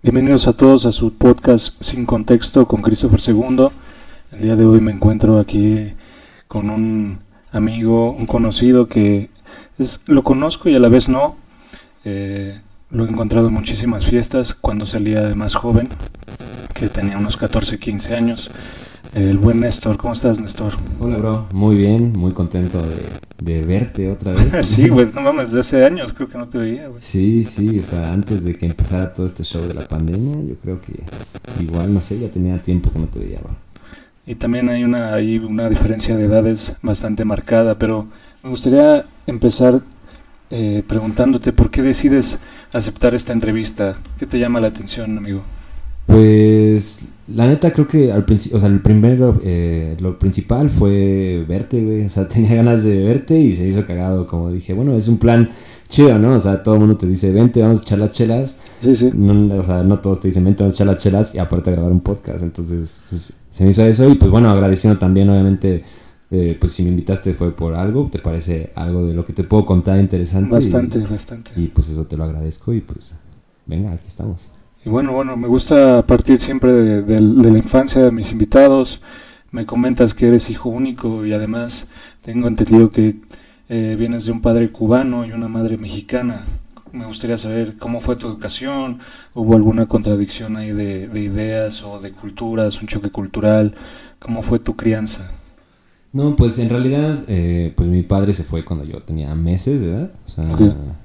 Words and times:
Bienvenidos 0.00 0.46
a 0.46 0.52
todos 0.52 0.86
a 0.86 0.92
su 0.92 1.14
podcast 1.14 1.82
Sin 1.82 2.06
Contexto 2.06 2.68
con 2.68 2.82
Christopher 2.82 3.18
II. 3.18 3.66
El 4.30 4.40
día 4.40 4.54
de 4.54 4.64
hoy 4.64 4.80
me 4.80 4.92
encuentro 4.92 5.40
aquí 5.40 5.92
con 6.46 6.70
un 6.70 7.18
amigo, 7.50 8.12
un 8.12 8.26
conocido 8.26 8.86
que 8.86 9.28
es, 9.76 10.04
lo 10.06 10.22
conozco 10.22 10.68
y 10.68 10.76
a 10.76 10.78
la 10.78 10.88
vez 10.88 11.08
no. 11.08 11.34
Eh, 12.04 12.60
lo 12.90 13.06
he 13.06 13.08
encontrado 13.08 13.48
en 13.48 13.54
muchísimas 13.54 14.06
fiestas 14.06 14.54
cuando 14.54 14.86
salía 14.86 15.22
de 15.22 15.34
más 15.34 15.56
joven, 15.56 15.88
que 16.74 16.88
tenía 16.88 17.18
unos 17.18 17.36
14, 17.36 17.80
15 17.80 18.14
años. 18.14 18.52
El 19.14 19.38
buen 19.38 19.60
Néstor, 19.60 19.96
¿cómo 19.96 20.12
estás, 20.12 20.38
Néstor? 20.38 20.74
Hola, 21.00 21.16
bro. 21.16 21.46
Muy 21.52 21.76
bien, 21.76 22.12
muy 22.12 22.32
contento 22.32 22.82
de, 23.38 23.62
verte 23.64 24.10
otra 24.10 24.32
vez. 24.32 24.54
sí, 24.66 24.88
güey, 24.88 25.10
no 25.14 25.22
mames, 25.22 25.48
desde 25.48 25.60
hace 25.60 25.84
años 25.84 26.12
creo 26.12 26.28
que 26.28 26.36
no 26.36 26.46
te 26.46 26.58
veía, 26.58 26.88
güey. 26.88 27.00
Sí, 27.00 27.44
sí, 27.44 27.78
o 27.78 27.82
sea, 27.82 28.12
antes 28.12 28.44
de 28.44 28.54
que 28.54 28.66
empezara 28.66 29.12
todo 29.12 29.26
este 29.26 29.44
show 29.44 29.66
de 29.66 29.74
la 29.74 29.88
pandemia, 29.88 30.36
yo 30.46 30.56
creo 30.56 30.80
que 30.80 30.92
igual, 31.62 31.92
no 31.92 32.00
sé, 32.00 32.18
ya 32.18 32.30
tenía 32.30 32.60
tiempo 32.60 32.90
que 32.92 32.98
no 32.98 33.06
te 33.06 33.18
veía, 33.18 33.40
bro. 33.40 33.56
Y 34.26 34.34
también 34.34 34.68
hay 34.68 34.84
una, 34.84 35.14
hay 35.14 35.38
una 35.38 35.70
diferencia 35.70 36.14
de 36.16 36.24
edades 36.24 36.76
bastante 36.82 37.24
marcada, 37.24 37.78
pero 37.78 38.06
me 38.42 38.50
gustaría 38.50 39.06
empezar 39.26 39.80
eh, 40.50 40.82
preguntándote 40.86 41.52
por 41.52 41.70
qué 41.70 41.80
decides 41.80 42.38
aceptar 42.74 43.14
esta 43.14 43.32
entrevista. 43.32 43.96
¿Qué 44.18 44.26
te 44.26 44.38
llama 44.38 44.60
la 44.60 44.68
atención, 44.68 45.16
amigo? 45.16 45.42
Pues 46.08 47.00
la 47.28 47.46
neta 47.46 47.70
creo 47.74 47.86
que 47.86 48.10
al 48.10 48.24
principio, 48.24 48.56
o 48.56 48.60
sea, 48.60 48.70
el 48.70 48.80
primero, 48.80 49.38
eh, 49.44 49.94
lo 50.00 50.18
principal 50.18 50.70
fue 50.70 51.44
verte, 51.46 51.84
güey. 51.84 52.06
O 52.06 52.08
sea, 52.08 52.26
tenía 52.28 52.54
ganas 52.54 52.82
de 52.82 53.02
verte 53.02 53.38
y 53.38 53.54
se 53.54 53.68
hizo 53.68 53.84
cagado. 53.84 54.26
Como 54.26 54.50
dije, 54.50 54.72
bueno, 54.72 54.96
es 54.96 55.06
un 55.06 55.18
plan 55.18 55.50
chido, 55.88 56.18
¿no? 56.18 56.32
O 56.32 56.40
sea, 56.40 56.62
todo 56.62 56.74
el 56.74 56.80
mundo 56.80 56.96
te 56.96 57.06
dice, 57.06 57.30
vente, 57.30 57.60
vamos 57.60 57.80
a 57.80 57.82
echar 57.82 57.98
las 57.98 58.12
chelas. 58.12 58.56
Sí, 58.80 58.94
sí. 58.94 59.10
No, 59.14 59.54
o 59.54 59.62
sea, 59.62 59.82
no 59.82 60.00
todos 60.00 60.20
te 60.20 60.28
dicen, 60.28 60.44
vente, 60.44 60.62
vamos 60.62 60.74
a 60.74 60.76
echar 60.76 60.86
las 60.86 60.96
chelas 60.96 61.34
y 61.34 61.38
aparte 61.38 61.68
a 61.68 61.74
grabar 61.74 61.92
un 61.92 62.00
podcast. 62.00 62.42
Entonces, 62.42 63.02
pues, 63.10 63.34
se 63.50 63.64
me 63.64 63.70
hizo 63.70 63.84
eso 63.84 64.08
y 64.08 64.14
pues 64.14 64.30
bueno, 64.30 64.50
agradeciendo 64.50 64.98
también, 64.98 65.28
obviamente, 65.28 65.84
eh, 66.30 66.56
pues 66.58 66.72
si 66.72 66.82
me 66.82 66.88
invitaste 66.88 67.34
fue 67.34 67.54
por 67.54 67.74
algo, 67.74 68.08
te 68.10 68.18
parece 68.18 68.72
algo 68.74 69.06
de 69.06 69.12
lo 69.12 69.26
que 69.26 69.34
te 69.34 69.44
puedo 69.44 69.66
contar 69.66 70.00
interesante. 70.00 70.54
Bastante, 70.54 71.00
bastante. 71.00 71.50
Y 71.56 71.66
pues 71.66 71.90
eso 71.90 72.06
te 72.06 72.16
lo 72.16 72.24
agradezco 72.24 72.72
y 72.72 72.80
pues, 72.80 73.14
venga, 73.66 73.92
aquí 73.92 74.08
estamos. 74.08 74.52
Y 74.88 74.90
bueno, 74.90 75.12
bueno, 75.12 75.36
me 75.36 75.48
gusta 75.48 76.02
partir 76.06 76.40
siempre 76.40 76.72
de, 76.72 77.20
la 77.20 77.58
infancia 77.58 78.02
de 78.02 78.10
mis 78.10 78.32
invitados. 78.32 79.02
Me 79.50 79.66
comentas 79.66 80.14
que 80.14 80.28
eres 80.28 80.48
hijo 80.48 80.70
único 80.70 81.26
y 81.26 81.34
además 81.34 81.88
tengo 82.22 82.48
entendido 82.48 82.90
que 82.90 83.16
eh, 83.68 83.96
vienes 83.98 84.24
de 84.24 84.32
un 84.32 84.40
padre 84.40 84.72
cubano 84.72 85.26
y 85.26 85.32
una 85.32 85.46
madre 85.46 85.76
mexicana. 85.76 86.46
Me 86.90 87.04
gustaría 87.04 87.36
saber 87.36 87.76
cómo 87.76 88.00
fue 88.00 88.16
tu 88.16 88.28
educación, 88.28 89.00
hubo 89.34 89.56
alguna 89.56 89.84
contradicción 89.84 90.56
ahí 90.56 90.72
de, 90.72 91.10
ideas 91.20 91.82
o 91.82 92.00
de 92.00 92.12
culturas, 92.12 92.80
un 92.80 92.88
choque 92.88 93.10
cultural, 93.10 93.74
cómo 94.18 94.40
fue 94.40 94.58
tu 94.58 94.74
crianza. 94.74 95.32
No, 96.14 96.34
pues 96.34 96.58
en 96.58 96.70
realidad, 96.70 97.24
eh, 97.28 97.74
pues 97.76 97.90
mi 97.90 98.04
padre 98.04 98.32
se 98.32 98.42
fue 98.42 98.64
cuando 98.64 98.86
yo 98.86 99.02
tenía 99.02 99.34
meses, 99.34 99.82
¿verdad? 99.82 100.12
O 100.24 100.28
sea, 100.30 100.56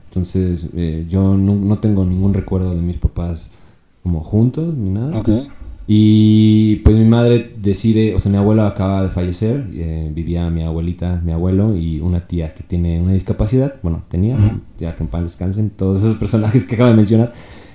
entonces 0.05 0.69
eh, 0.73 1.05
yo 1.09 1.35
no, 1.35 1.55
no, 1.55 1.79
tengo 1.79 2.05
ningún 2.05 2.33
recuerdo 2.33 2.73
de 2.73 2.81
mis 2.81 2.95
papás 2.95 3.51
como 4.03 4.21
juntos 4.21 4.75
ni 4.75 4.91
nada. 4.91 5.17
Okay. 5.19 5.47
Y 5.85 6.77
pues 6.77 6.95
mi 6.95 7.05
madre 7.05 7.55
decide, 7.57 8.15
o 8.15 8.19
sea, 8.19 8.31
mi 8.31 8.37
abuelo 8.37 8.63
acaba 8.63 9.03
de 9.03 9.09
fallecer, 9.09 9.67
eh, 9.73 10.09
vivía 10.13 10.49
mi 10.49 10.63
abuelita, 10.63 11.21
mi 11.23 11.33
abuelo 11.33 11.75
y 11.75 11.99
una 11.99 12.25
tía 12.25 12.49
que 12.49 12.63
tiene 12.63 13.01
una 13.01 13.13
discapacidad, 13.13 13.75
bueno, 13.83 14.03
tenía, 14.07 14.37
ya 14.79 14.95
que 14.95 15.03
en 15.03 15.09
paz 15.09 15.23
descansen, 15.23 15.71
todos 15.71 16.01
esos 16.01 16.15
personajes 16.15 16.63
que 16.63 16.75
acabo 16.75 16.89
de 16.89 16.95
mencionar. 16.95 17.33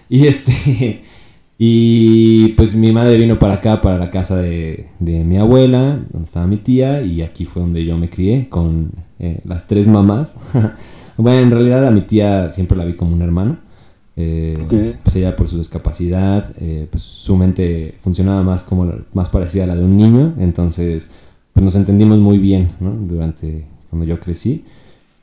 Y 0.09 0.27
este, 0.27 1.03
y 1.59 2.49
pues 2.49 2.75
mi 2.75 2.93
madre 2.93 3.19
vino 3.19 3.39
para 3.39 3.55
acá, 3.55 3.83
para 3.83 3.99
la 3.99 4.11
casa 4.11 4.37
de, 4.37 4.87
de 5.01 5.25
mi 5.25 5.37
abuela, 5.37 6.01
donde 6.11 6.25
estaba 6.25 6.47
mi 6.47 6.57
tía, 6.57 7.03
y 7.03 7.21
aquí 7.21 7.45
fue 7.45 7.61
donde 7.61 7.85
yo 7.85 7.99
me 7.99 8.09
crié 8.09 8.49
con 8.49 8.93
eh, 9.19 9.43
las 9.45 9.67
tres 9.67 9.87
mamás. 9.87 10.33
bueno, 11.19 11.41
en 11.41 11.51
realidad 11.51 11.87
a 11.87 11.91
mi 11.91 12.01
tía 12.01 12.51
siempre 12.51 12.79
la 12.79 12.87
vi 12.87 12.97
como 12.97 13.13
un 13.13 13.21
hermano. 13.21 13.68
Eh, 14.21 14.97
pues 15.05 15.15
ella 15.15 15.37
por 15.37 15.47
su 15.47 15.59
discapacidad, 15.59 16.53
eh, 16.59 16.89
pues 16.91 17.05
su 17.05 17.37
mente 17.37 17.95
funcionaba 18.01 18.43
más 18.43 18.65
como 18.65 18.93
más 19.13 19.29
parecida 19.29 19.63
a 19.63 19.67
la 19.69 19.77
de 19.77 19.85
un 19.85 19.97
niño, 19.97 20.35
entonces 20.41 21.09
pues 21.53 21.63
nos 21.63 21.77
entendimos 21.77 22.19
muy 22.19 22.39
bien 22.39 22.69
¿no? 22.81 22.91
durante 22.91 23.65
cuando 23.89 24.05
yo 24.05 24.19
crecí 24.19 24.65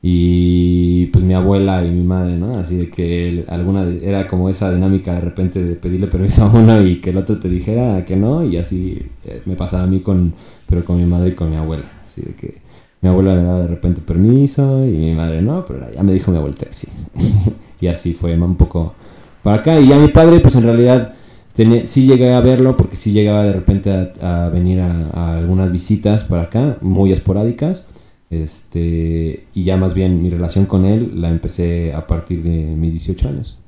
y 0.01 1.07
pues 1.07 1.25
mi 1.25 1.33
abuela 1.33 1.83
y 1.83 1.89
mi 1.89 2.03
madre, 2.03 2.37
¿no? 2.37 2.57
Así 2.57 2.77
de 2.77 2.89
que 2.89 3.43
alguna 3.49 3.85
era 4.01 4.27
como 4.27 4.49
esa 4.49 4.71
dinámica 4.73 5.13
de 5.13 5.19
repente 5.19 5.61
de 5.61 5.75
pedirle 5.75 6.07
permiso 6.07 6.43
a 6.43 6.49
uno 6.49 6.81
y 6.81 7.01
que 7.01 7.09
el 7.09 7.17
otro 7.17 7.37
te 7.37 7.49
dijera 7.49 8.05
que 8.05 8.15
no 8.15 8.45
y 8.45 8.55
así 8.55 9.01
eh, 9.25 9.41
me 9.45 9.57
pasaba 9.57 9.83
a 9.83 9.87
mí 9.87 9.99
con 9.99 10.33
pero 10.67 10.85
con 10.85 10.95
mi 10.95 11.05
madre 11.05 11.31
y 11.31 11.33
con 11.33 11.49
mi 11.49 11.57
abuela, 11.57 11.91
así 12.05 12.21
de 12.21 12.33
que 12.33 12.64
mi 13.05 13.09
abuela 13.09 13.35
le 13.35 13.43
daba 13.43 13.59
de 13.59 13.67
repente 13.67 14.01
permiso 14.01 14.83
y 14.83 14.91
mi 14.91 15.13
madre 15.13 15.39
no, 15.43 15.63
pero 15.63 15.85
ya 15.93 16.01
me 16.01 16.11
dijo 16.11 16.31
mi 16.31 16.37
abuela 16.37 16.55
que 16.57 16.73
sí. 16.73 16.87
y 17.79 17.85
así 17.85 18.15
fue 18.15 18.33
un 18.33 18.55
poco 18.55 18.95
para 19.43 19.57
acá. 19.57 19.79
Y 19.79 19.89
ya 19.89 19.99
mi 19.99 20.07
padre, 20.07 20.39
pues 20.39 20.55
en 20.55 20.63
realidad 20.63 21.13
tenía, 21.53 21.85
sí 21.85 22.07
llegué 22.07 22.33
a 22.33 22.41
verlo 22.41 22.75
porque 22.75 22.95
sí 22.95 23.11
llegaba 23.11 23.43
de 23.43 23.53
repente 23.53 24.11
a, 24.19 24.49
venir 24.49 24.81
a, 24.81 25.37
algunas 25.37 25.71
visitas 25.71 26.23
para 26.23 26.43
acá, 26.43 26.77
muy 26.81 27.13
esporádicas. 27.13 27.83
Este, 28.31 29.45
y 29.53 29.63
ya 29.63 29.77
más 29.77 29.93
bien 29.93 30.23
mi 30.23 30.31
relación 30.31 30.65
con 30.65 30.83
él 30.83 31.21
la 31.21 31.29
empecé 31.29 31.93
a 31.93 32.07
partir 32.07 32.41
de 32.41 32.75
mis 32.75 32.91
18 32.91 33.27
años. 33.27 33.59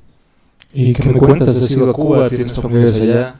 ¿Y 0.74 0.94
qué, 0.94 1.10
me 1.10 1.18
cuentas? 1.20 1.48
¿Has 1.48 1.70
ido 1.70 1.88
a 1.88 1.92
Cuba? 1.92 2.28
¿Tienes 2.28 2.52
familias 2.54 3.00
allá? 3.00 3.36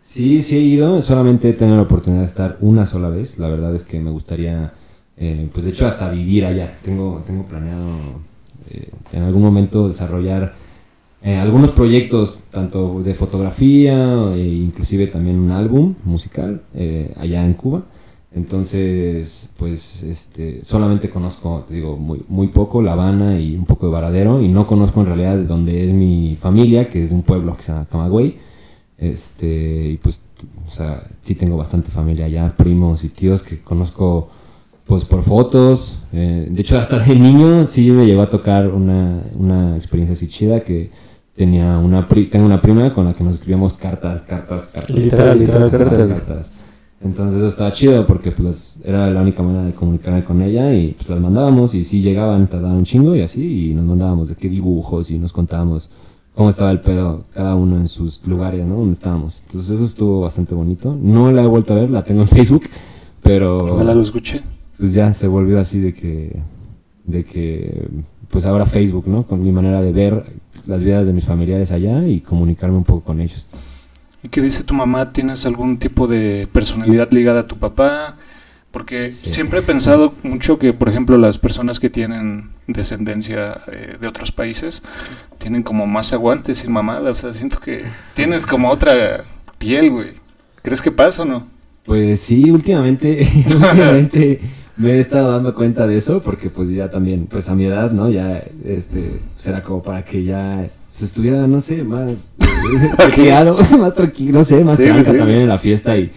Sí, 0.00 0.42
sí 0.42 0.56
he 0.56 0.60
ido, 0.60 1.00
solamente 1.00 1.48
he 1.48 1.52
tenido 1.52 1.76
la 1.76 1.84
oportunidad 1.84 2.22
de 2.22 2.26
estar 2.26 2.56
una 2.60 2.86
sola 2.86 3.08
vez. 3.08 3.38
La 3.38 3.48
verdad 3.48 3.72
es 3.76 3.84
que 3.84 4.00
me 4.00 4.10
gustaría, 4.10 4.72
eh, 5.20 5.48
pues 5.52 5.64
de 5.64 5.72
hecho 5.72 5.86
hasta 5.86 6.10
vivir 6.10 6.44
allá. 6.44 6.78
Tengo, 6.82 7.22
tengo 7.26 7.44
planeado 7.44 7.88
eh, 8.70 8.90
en 9.12 9.22
algún 9.22 9.42
momento 9.42 9.88
desarrollar 9.88 10.54
eh, 11.22 11.36
algunos 11.36 11.72
proyectos, 11.72 12.44
tanto 12.50 13.02
de 13.02 13.14
fotografía, 13.14 14.32
e 14.34 14.40
inclusive 14.40 15.08
también 15.08 15.38
un 15.38 15.50
álbum 15.50 15.94
musical 16.04 16.62
allá 17.16 17.44
en 17.44 17.54
Cuba. 17.54 17.82
Entonces, 18.30 19.48
pues, 19.56 20.02
este, 20.02 20.62
solamente 20.62 21.08
conozco, 21.10 21.64
te 21.66 21.74
digo, 21.74 21.96
muy, 21.96 22.22
muy 22.28 22.48
poco 22.48 22.82
La 22.82 22.92
Habana 22.92 23.40
y 23.40 23.56
un 23.56 23.64
poco 23.64 23.86
de 23.86 23.92
Varadero, 23.92 24.42
y 24.42 24.48
no 24.48 24.66
conozco 24.66 25.00
en 25.00 25.06
realidad 25.06 25.36
de 25.36 25.44
dónde 25.44 25.84
es 25.84 25.92
mi 25.92 26.36
familia, 26.40 26.88
que 26.88 27.02
es 27.02 27.10
un 27.10 27.22
pueblo 27.22 27.56
que 27.56 27.62
se 27.62 27.72
llama 27.72 27.86
Camagüey. 27.86 28.36
Este, 28.98 29.90
y 29.90 29.96
pues, 29.96 30.22
o 30.66 30.70
sea, 30.70 31.04
sí 31.22 31.34
tengo 31.34 31.56
bastante 31.56 31.90
familia 31.90 32.26
allá, 32.26 32.54
primos 32.56 33.02
y 33.02 33.08
tíos 33.08 33.42
que 33.42 33.60
conozco 33.60 34.28
pues 34.88 35.04
por 35.04 35.22
fotos. 35.22 35.98
Eh, 36.12 36.48
de 36.50 36.62
hecho, 36.62 36.78
hasta 36.78 36.98
de 36.98 37.14
niño 37.14 37.66
sí 37.66 37.90
me 37.90 38.06
llegó 38.06 38.22
a 38.22 38.30
tocar 38.30 38.68
una, 38.68 39.22
una 39.36 39.76
experiencia 39.76 40.14
así 40.14 40.28
chida 40.28 40.60
que 40.60 40.90
tenía 41.36 41.78
una 41.78 42.08
tengo 42.08 42.46
una 42.46 42.60
prima 42.60 42.92
con 42.92 43.04
la 43.04 43.14
que 43.14 43.22
nos 43.22 43.34
escribíamos 43.34 43.74
cartas, 43.74 44.22
cartas, 44.22 44.66
cartas. 44.66 44.96
Literal, 44.96 45.38
literal, 45.38 45.70
cartas. 45.70 46.08
cartas. 46.08 46.52
Entonces 47.00 47.38
eso 47.38 47.46
estaba 47.46 47.72
chido 47.72 48.04
porque 48.06 48.32
pues 48.32 48.80
era 48.82 49.08
la 49.08 49.20
única 49.20 49.42
manera 49.42 49.64
de 49.64 49.72
comunicarme 49.72 50.24
con 50.24 50.40
ella 50.42 50.74
y 50.74 50.94
pues 50.94 51.08
las 51.08 51.20
mandábamos 51.20 51.74
y 51.74 51.84
sí 51.84 52.00
llegaban, 52.00 52.48
tardaban 52.48 52.78
un 52.78 52.84
chingo 52.84 53.14
y 53.14 53.20
así 53.20 53.70
y 53.70 53.74
nos 53.74 53.84
mandábamos 53.84 54.28
de 54.30 54.34
qué 54.34 54.48
dibujos 54.48 55.10
y 55.12 55.18
nos 55.18 55.32
contábamos 55.32 55.90
cómo 56.34 56.50
estaba 56.50 56.72
el 56.72 56.80
pedo 56.80 57.24
cada 57.34 57.54
uno 57.54 57.76
en 57.76 57.88
sus 57.88 58.26
lugares, 58.26 58.64
¿no? 58.64 58.76
Donde 58.76 58.94
estábamos. 58.94 59.42
Entonces 59.42 59.70
eso 59.70 59.84
estuvo 59.84 60.22
bastante 60.22 60.54
bonito. 60.54 60.96
No 61.00 61.30
la 61.30 61.42
he 61.42 61.46
vuelto 61.46 61.74
a 61.74 61.76
ver, 61.76 61.90
la 61.90 62.02
tengo 62.02 62.22
en 62.22 62.28
Facebook, 62.36 62.64
pero... 63.22 63.74
Ojalá 63.74 63.94
lo 63.94 64.02
escuché 64.02 64.42
pues 64.78 64.94
ya 64.94 65.12
se 65.12 65.26
volvió 65.26 65.58
así 65.58 65.80
de 65.80 65.92
que, 65.92 66.36
de 67.04 67.24
que, 67.24 67.88
pues 68.30 68.46
ahora 68.46 68.66
Facebook, 68.66 69.08
¿no? 69.08 69.24
Con 69.24 69.42
mi 69.42 69.52
manera 69.52 69.82
de 69.82 69.92
ver 69.92 70.24
las 70.66 70.82
vidas 70.84 71.06
de 71.06 71.12
mis 71.12 71.24
familiares 71.24 71.72
allá 71.72 72.06
y 72.06 72.20
comunicarme 72.20 72.76
un 72.76 72.84
poco 72.84 73.02
con 73.02 73.20
ellos. 73.20 73.46
¿Y 74.22 74.28
qué 74.28 74.40
dice 74.40 74.64
tu 74.64 74.74
mamá? 74.74 75.12
¿Tienes 75.12 75.46
algún 75.46 75.78
tipo 75.78 76.06
de 76.06 76.48
personalidad 76.52 77.10
ligada 77.10 77.40
a 77.40 77.46
tu 77.46 77.56
papá? 77.56 78.16
Porque 78.70 79.10
siempre 79.12 79.60
he 79.60 79.62
pensado 79.62 80.14
mucho 80.22 80.58
que, 80.58 80.72
por 80.72 80.88
ejemplo, 80.88 81.16
las 81.16 81.38
personas 81.38 81.80
que 81.80 81.88
tienen 81.88 82.50
descendencia 82.66 83.62
eh, 83.72 83.96
de 83.98 84.06
otros 84.06 84.30
países 84.30 84.82
tienen 85.38 85.62
como 85.62 85.86
más 85.86 86.12
aguante 86.12 86.54
sin 86.54 86.72
mamada. 86.72 87.10
O 87.10 87.14
sea, 87.14 87.32
siento 87.32 87.58
que 87.58 87.84
tienes 88.14 88.44
como 88.44 88.70
otra 88.70 89.24
piel, 89.56 89.90
güey. 89.90 90.10
¿Crees 90.62 90.82
que 90.82 90.92
pasa 90.92 91.22
o 91.22 91.24
no? 91.24 91.46
Pues 91.86 92.20
sí, 92.20 92.50
últimamente, 92.50 93.26
últimamente 93.46 94.40
me 94.78 94.92
he 94.92 95.00
estado 95.00 95.32
dando 95.32 95.54
cuenta 95.54 95.86
de 95.86 95.96
eso 95.96 96.22
porque 96.22 96.50
pues 96.50 96.70
ya 96.70 96.90
también, 96.90 97.26
pues 97.26 97.48
a 97.48 97.54
mi 97.54 97.66
edad, 97.66 97.90
¿no? 97.90 98.08
Ya, 98.08 98.42
este, 98.64 99.20
será 99.36 99.62
como 99.62 99.82
para 99.82 100.04
que 100.04 100.24
ya 100.24 100.70
se 100.92 101.04
estuviera, 101.04 101.46
no 101.46 101.60
sé, 101.60 101.82
más 101.82 102.30
tranquilo, 102.96 103.58
más 103.78 103.94
tranquilo, 103.94 104.38
no 104.38 104.44
sé, 104.44 104.64
más 104.64 104.78
tranca 104.78 105.16
también 105.16 105.40
en 105.40 105.48
la 105.48 105.58
fiesta 105.58 105.96
y, 105.98 106.10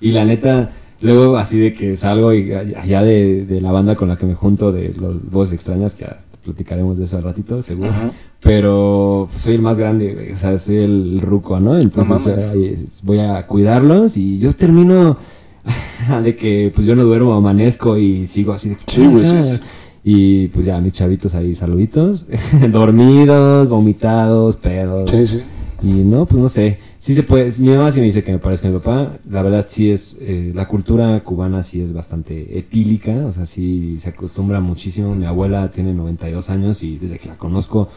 y 0.00 0.12
la 0.12 0.24
neta, 0.24 0.70
luego 1.00 1.36
así 1.36 1.58
de 1.58 1.72
que 1.72 1.96
salgo 1.96 2.32
y 2.32 2.52
allá 2.52 3.02
de, 3.02 3.44
de, 3.46 3.60
la 3.60 3.72
banda 3.72 3.96
con 3.96 4.08
la 4.08 4.16
que 4.16 4.26
me 4.26 4.34
junto, 4.34 4.70
de 4.70 4.94
los 4.96 5.28
voces 5.30 5.54
extrañas, 5.54 5.94
que 5.94 6.06
platicaremos 6.44 6.98
de 6.98 7.04
eso 7.04 7.16
al 7.16 7.24
ratito, 7.24 7.62
seguro. 7.62 7.92
Pero 8.40 9.28
pues, 9.30 9.42
soy 9.42 9.54
el 9.54 9.62
más 9.62 9.78
grande, 9.78 10.32
o 10.34 10.38
sea, 10.38 10.56
soy 10.58 10.76
el, 10.76 11.20
ruco, 11.20 11.58
¿no? 11.58 11.78
Entonces 11.78 13.02
voy 13.02 13.18
a 13.18 13.46
cuidarlos 13.46 14.16
y 14.16 14.38
yo 14.38 14.52
termino 14.52 15.16
de 16.22 16.36
que 16.36 16.72
pues 16.74 16.86
yo 16.86 16.94
no 16.94 17.04
duermo, 17.04 17.34
amanezco 17.34 17.96
y 17.98 18.26
sigo 18.26 18.52
así 18.52 18.70
de 18.70 18.76
que... 18.76 19.60
Y 20.06 20.48
pues 20.48 20.66
ya, 20.66 20.78
mis 20.82 20.92
chavitos 20.92 21.34
ahí, 21.34 21.54
saluditos, 21.54 22.26
dormidos, 22.70 23.70
vomitados, 23.70 24.56
pedos. 24.56 25.10
Sí, 25.10 25.26
sí. 25.26 25.42
Y 25.82 26.04
no, 26.04 26.26
pues 26.26 26.42
no 26.42 26.48
sé. 26.50 26.78
Sí 26.98 27.14
se 27.14 27.22
puede. 27.22 27.50
Mi 27.60 27.70
mamá 27.70 27.90
sí 27.90 28.00
me 28.00 28.06
dice 28.06 28.22
que 28.22 28.30
me 28.30 28.38
parezco 28.38 28.66
a 28.66 28.70
mi 28.70 28.78
papá. 28.78 29.18
La 29.28 29.42
verdad, 29.42 29.64
sí 29.66 29.90
es. 29.90 30.18
Eh, 30.20 30.52
la 30.54 30.68
cultura 30.68 31.18
cubana 31.24 31.62
sí 31.62 31.80
es 31.80 31.94
bastante 31.94 32.58
etílica. 32.58 33.12
O 33.26 33.32
sea, 33.32 33.46
sí 33.46 33.98
se 33.98 34.10
acostumbra 34.10 34.60
muchísimo. 34.60 35.14
Mi 35.14 35.24
abuela 35.24 35.70
tiene 35.70 35.94
92 35.94 36.50
años 36.50 36.82
y 36.82 36.98
desde 36.98 37.18
que 37.18 37.28
la 37.28 37.38
conozco. 37.38 37.88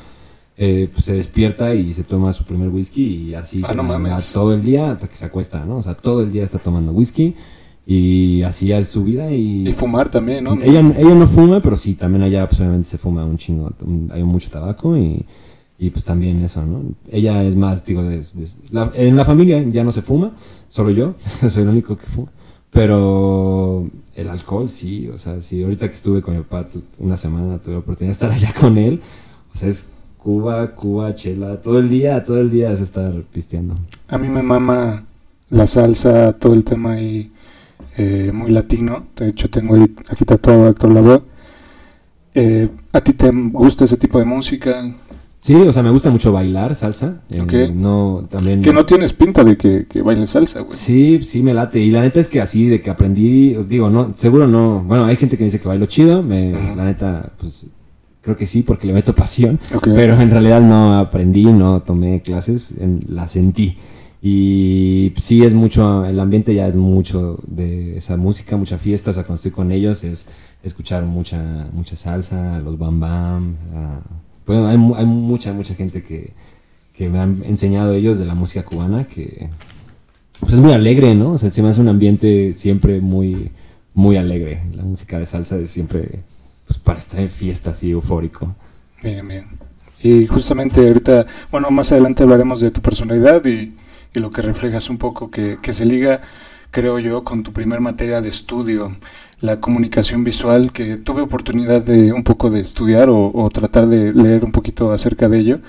Eh, 0.58 0.90
pues 0.92 1.06
se 1.06 1.14
despierta 1.14 1.76
y 1.76 1.94
se 1.94 2.04
toma 2.04 2.34
su 2.34 2.44
primer 2.44 2.70
whisky 2.70 3.30
y 3.30 3.36
así 3.36 3.62
ah, 3.64 3.68
se 3.68 3.76
no 3.76 4.20
todo 4.34 4.56
el 4.56 4.64
día 4.64 4.90
hasta 4.90 5.08
que 5.08 5.16
se 5.16 5.24
acuesta, 5.24 5.64
¿no? 5.64 5.78
O 5.78 5.84
sea, 5.84 5.94
todo 5.94 6.24
el 6.24 6.32
día 6.32 6.44
está 6.44 6.58
tomando 6.58 6.94
whisky 6.94 7.36
y 7.90 8.44
es 8.44 8.88
su 8.90 9.06
vida 9.06 9.32
y... 9.32 9.70
Y 9.70 9.74
fumar 9.74 10.10
también, 10.10 10.44
¿no? 10.44 10.62
Ella, 10.62 10.82
ella 10.98 11.16
no 11.16 11.26
fuma, 11.26 11.62
pero 11.62 11.78
sí, 11.78 11.96
también 11.96 12.22
allá 12.24 12.48
pues 12.48 12.60
obviamente 12.60 12.90
se 12.90 12.98
fuma 12.98 13.24
un 13.24 13.38
chingo, 13.38 13.72
hay 14.12 14.24
mucho 14.24 14.50
tabaco 14.50 14.98
y 14.98 15.26
y 15.80 15.92
pues 15.92 16.04
también 16.04 16.42
eso, 16.42 16.66
¿no? 16.66 16.84
Ella 17.10 17.44
es 17.44 17.56
más, 17.56 17.86
digo, 17.86 18.02
en 18.02 19.16
la 19.16 19.26
familia 19.26 19.62
ya 19.64 19.84
no 19.84 19.92
se 19.92 20.02
fuma, 20.02 20.32
solo 20.70 20.90
yo, 20.92 21.16
soy 21.20 21.64
el 21.64 21.70
único 21.70 21.98
que 21.98 22.08
fuma. 22.08 22.32
Pero 22.72 23.88
el 24.16 24.30
alcohol 24.30 24.70
sí, 24.70 25.08
o 25.08 25.18
sea, 25.18 25.42
sí, 25.42 25.64
ahorita 25.64 25.88
que 25.88 25.96
estuve 25.96 26.22
con 26.22 26.36
mi 26.36 26.44
papá 26.44 26.68
una 27.00 27.16
semana 27.16 27.60
tuve 27.60 27.76
la 27.76 27.80
oportunidad 27.80 28.10
de 28.10 28.14
estar 28.14 28.32
allá 28.32 28.54
con 28.60 28.78
él, 28.78 29.02
o 29.54 29.58
sea, 29.58 29.70
es 29.70 29.90
Cuba, 30.18 30.76
Cuba, 30.76 31.16
chela, 31.16 31.62
todo 31.62 31.80
el 31.80 31.90
día, 31.90 32.26
todo 32.26 32.40
el 32.42 32.50
día 32.50 32.72
es 32.72 32.82
estar 32.82 33.14
pisteando. 33.32 33.76
A 34.10 34.18
mí 34.18 34.28
me 34.28 34.42
mama 34.42 35.06
la 35.50 35.66
salsa, 35.68 36.34
todo 36.34 36.54
el 36.54 36.66
tema 36.66 36.94
ahí 36.94 37.32
eh, 37.98 38.32
muy 38.32 38.52
latino, 38.52 39.08
de 39.16 39.30
hecho 39.30 39.50
tengo 39.50 39.76
ahí, 39.76 39.94
aquí 40.10 40.24
tatuado 40.24 40.68
a 40.68 40.70
Héctor 40.70 40.92
Lavoe. 40.94 41.22
Eh, 42.36 42.70
¿A 42.94 43.02
ti 43.02 43.14
te 43.14 43.32
gusta 43.32 43.86
ese 43.86 43.98
tipo 43.98 44.20
de 44.20 44.26
música? 44.26 44.96
Sí, 45.40 45.56
o 45.56 45.74
sea, 45.74 45.82
me 45.82 45.90
gusta 45.90 46.12
mucho 46.12 46.32
bailar 46.32 46.76
salsa. 46.76 47.22
Eh, 47.30 47.72
no, 47.74 48.28
también... 48.30 48.62
Que 48.62 48.74
no 48.74 48.86
tienes 48.86 49.14
pinta 49.14 49.44
de 49.44 49.58
que, 49.58 49.88
que 49.88 50.02
bailes 50.02 50.30
salsa, 50.30 50.60
güey. 50.60 50.78
Sí, 50.78 51.24
sí, 51.24 51.42
me 51.42 51.54
late. 51.54 51.80
Y 51.80 51.90
la 51.90 52.02
neta 52.02 52.20
es 52.20 52.28
que 52.28 52.42
así, 52.42 52.68
de 52.68 52.82
que 52.82 52.90
aprendí, 52.90 53.56
digo, 53.68 53.90
no, 53.90 54.14
seguro 54.16 54.46
no. 54.46 54.84
Bueno, 54.84 55.06
hay 55.06 55.16
gente 55.16 55.38
que 55.38 55.46
dice 55.46 55.60
que 55.60 55.68
bailo 55.68 55.86
chido. 55.86 56.22
Me, 56.22 56.52
La 56.76 56.84
neta, 56.84 57.32
pues 57.40 57.68
creo 58.22 58.36
que 58.36 58.46
sí, 58.46 58.62
porque 58.62 58.88
le 58.88 58.94
meto 58.94 59.16
pasión. 59.16 59.60
Pero 59.84 60.20
en 60.20 60.30
realidad 60.30 60.62
no 60.62 61.00
aprendí, 61.00 61.46
no 61.46 61.80
tomé 61.80 62.22
clases, 62.22 62.76
la 63.08 63.28
sentí. 63.28 63.78
Y 64.22 65.14
sí 65.18 65.44
es 65.44 65.54
mucho, 65.54 66.06
el 66.06 66.20
ambiente 66.20 66.54
ya 66.56 66.68
es 66.68 66.76
mucho 66.76 67.40
de 67.46 67.98
esa 67.98 68.18
música, 68.18 68.58
mucha 68.58 68.78
fiesta, 68.78 69.12
o 69.12 69.14
sea, 69.14 69.24
cuando 69.24 69.36
estoy 69.36 69.52
con 69.52 69.72
ellos 69.72 70.04
es 70.04 70.26
escuchar 70.64 71.04
mucha, 71.04 71.68
mucha 71.72 71.96
salsa, 71.96 72.60
los 72.60 72.80
bam 72.80 73.00
bam, 73.00 73.56
bueno, 74.46 74.68
hay, 74.68 74.76
hay 74.96 75.06
mucha, 75.06 75.54
mucha 75.54 75.76
gente 75.76 76.04
que, 76.04 76.34
me 77.10 77.20
han 77.20 77.44
enseñado 77.46 77.94
ellos 77.94 78.18
de 78.18 78.26
la 78.26 78.34
música 78.34 78.66
cubana 78.66 79.08
que 79.08 79.50
pues 80.40 80.54
es 80.54 80.60
muy 80.60 80.74
alegre, 80.74 81.14
¿no? 81.14 81.34
O 81.34 81.38
sea, 81.38 81.52
se 81.52 81.62
me 81.62 81.70
hace 81.70 81.80
un 81.80 81.90
ambiente 81.90 82.56
siempre 82.56 83.02
muy, 83.02 83.52
muy 83.94 84.18
alegre. 84.18 84.64
La 84.74 84.84
música 84.84 85.20
de 85.20 85.28
salsa 85.28 85.58
es 85.58 85.70
siempre 85.70 86.24
pues, 86.66 86.80
para 86.80 86.98
estar 86.98 87.20
en 87.20 87.30
fiesta 87.30 87.72
así 87.72 87.92
eufórico. 87.92 88.56
Bien, 89.04 89.28
bien. 89.28 89.46
Y 90.02 90.26
justamente 90.26 90.88
ahorita, 90.88 91.28
bueno, 91.52 91.70
más 91.70 91.92
adelante 91.92 92.24
hablaremos 92.24 92.62
de 92.62 92.72
tu 92.72 92.82
personalidad 92.82 93.46
y, 93.46 93.76
y 94.14 94.20
lo 94.20 94.32
que 94.32 94.42
reflejas 94.42 94.90
un 94.90 94.98
poco, 94.98 95.32
que, 95.32 95.60
que 95.62 95.74
se 95.74 95.86
liga, 95.86 96.22
creo 96.72 97.00
yo, 97.00 97.24
con 97.24 97.44
tu 97.44 97.54
primer 97.54 97.82
materia 97.82 98.22
de 98.22 98.30
estudio 98.30 98.96
la 99.40 99.60
comunicación 99.60 100.24
visual, 100.24 100.72
que 100.72 100.98
tuve 100.98 101.22
oportunidad 101.22 101.84
de 101.84 102.12
un 102.12 102.24
poco 102.24 102.50
de 102.50 102.60
estudiar 102.60 103.10
o, 103.10 103.50
tratar 103.54 103.88
de 103.88 104.12
leer 104.14 104.44
un 104.44 104.52
poquito 104.52 104.92
acerca 104.92 105.30
de 105.30 105.40
ello, 105.40 105.60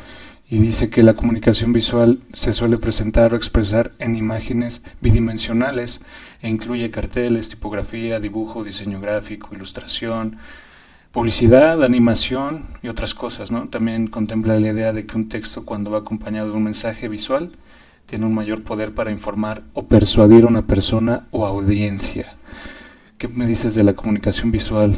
y 0.51 0.59
dice 0.59 0.89
que 0.89 1.03
la 1.03 1.13
comunicación 1.13 1.75
visual 1.75 2.21
se 2.33 2.55
suele 2.55 2.79
presentar 2.79 3.35
o 3.35 3.37
expresar 3.37 3.93
en 3.99 4.17
imágenes 4.17 4.83
bidimensionales 5.03 6.01
e 6.41 6.49
incluye 6.49 6.91
carteles, 6.91 7.51
tipografía, 7.51 8.19
dibujo, 8.19 8.65
diseño 8.65 8.99
gráfico, 9.01 9.51
ilustración, 9.53 10.39
publicidad, 11.13 11.85
animación 11.85 12.69
y 12.83 12.89
otras 12.89 13.13
cosas, 13.13 13.51
¿no? 13.51 13.69
También 13.69 14.07
contempla 14.07 14.59
la 14.59 14.71
idea 14.71 14.95
de 14.95 15.05
que 15.05 15.17
un 15.17 15.29
texto 15.29 15.67
cuando 15.67 15.91
va 15.91 15.99
acompañado 15.99 16.51
de 16.51 16.57
un 16.57 16.65
mensaje 16.65 17.09
visual 17.09 17.51
tiene 18.09 18.25
un 18.25 18.35
mayor 18.35 18.65
poder 18.65 18.95
para 18.95 19.11
informar 19.11 19.63
o 19.75 19.85
persuadir 19.85 20.45
a 20.45 20.49
una 20.49 20.67
persona 20.67 21.29
o 21.31 21.45
audiencia. 21.45 22.39
¿Qué 23.19 23.29
me 23.29 23.47
dices 23.47 23.75
de 23.75 23.85
la 23.85 23.93
comunicación 23.93 24.51
visual, 24.51 24.97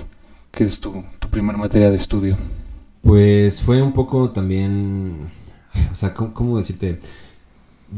que 0.52 0.62
es 0.62 0.78
tu, 0.78 1.02
tu 1.18 1.28
primera 1.28 1.58
materia 1.58 1.90
de 1.90 1.96
estudio? 1.96 2.38
Pues 3.02 3.62
fue 3.62 3.82
un 3.82 3.92
poco 3.92 4.30
también, 4.30 5.28
o 5.90 5.94
sea, 5.94 6.14
¿cómo, 6.14 6.58
decirte? 6.58 7.00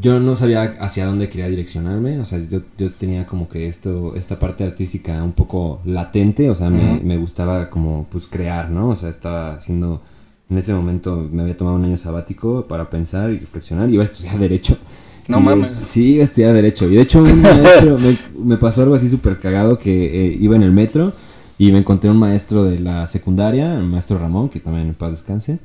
Yo 0.01 0.19
no 0.19 0.35
sabía 0.35 0.63
hacia 0.79 1.05
dónde 1.05 1.29
quería 1.29 1.47
direccionarme, 1.47 2.19
o 2.19 2.25
sea, 2.25 2.39
yo, 2.39 2.61
yo, 2.75 2.89
tenía 2.91 3.27
como 3.27 3.47
que 3.47 3.67
esto, 3.67 4.15
esta 4.15 4.39
parte 4.39 4.63
artística 4.63 5.21
un 5.23 5.33
poco 5.33 5.79
latente, 5.85 6.49
o 6.49 6.55
sea, 6.55 6.71
me, 6.71 6.99
me, 7.03 7.17
gustaba 7.17 7.69
como 7.69 8.07
pues 8.09 8.25
crear, 8.25 8.71
¿no? 8.71 8.89
O 8.89 8.95
sea, 8.95 9.09
estaba 9.09 9.53
haciendo, 9.53 10.01
en 10.49 10.57
ese 10.57 10.73
momento 10.73 11.17
me 11.31 11.43
había 11.43 11.55
tomado 11.55 11.77
un 11.77 11.85
año 11.85 11.97
sabático 11.97 12.65
para 12.67 12.89
pensar 12.89 13.29
y 13.29 13.37
reflexionar, 13.37 13.91
iba 13.91 14.01
a 14.01 14.05
estudiar 14.05 14.39
derecho 14.39 14.79
no 15.27 15.39
mames. 15.39 15.73
sí, 15.83 16.19
estudiar 16.19 16.53
Derecho. 16.53 16.89
Y 16.89 16.95
de 16.95 17.01
hecho, 17.01 17.21
un 17.23 17.41
maestro 17.41 17.97
me, 18.43 18.57
pasó 18.57 18.81
algo 18.81 18.95
así 18.95 19.09
súper 19.09 19.39
cagado 19.39 19.77
que 19.77 20.27
eh, 20.27 20.37
iba 20.39 20.55
en 20.55 20.63
el 20.63 20.71
metro 20.71 21.13
y 21.57 21.71
me 21.71 21.79
encontré 21.79 22.09
un 22.09 22.17
maestro 22.17 22.65
de 22.65 22.79
la 22.79 23.07
secundaria, 23.07 23.75
el 23.75 23.85
maestro 23.85 24.17
Ramón, 24.17 24.49
que 24.49 24.59
también 24.59 24.87
en 24.87 24.93
paz 24.93 25.11
descanse. 25.11 25.59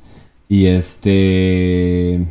Y 0.47 0.65
este. 0.65 2.25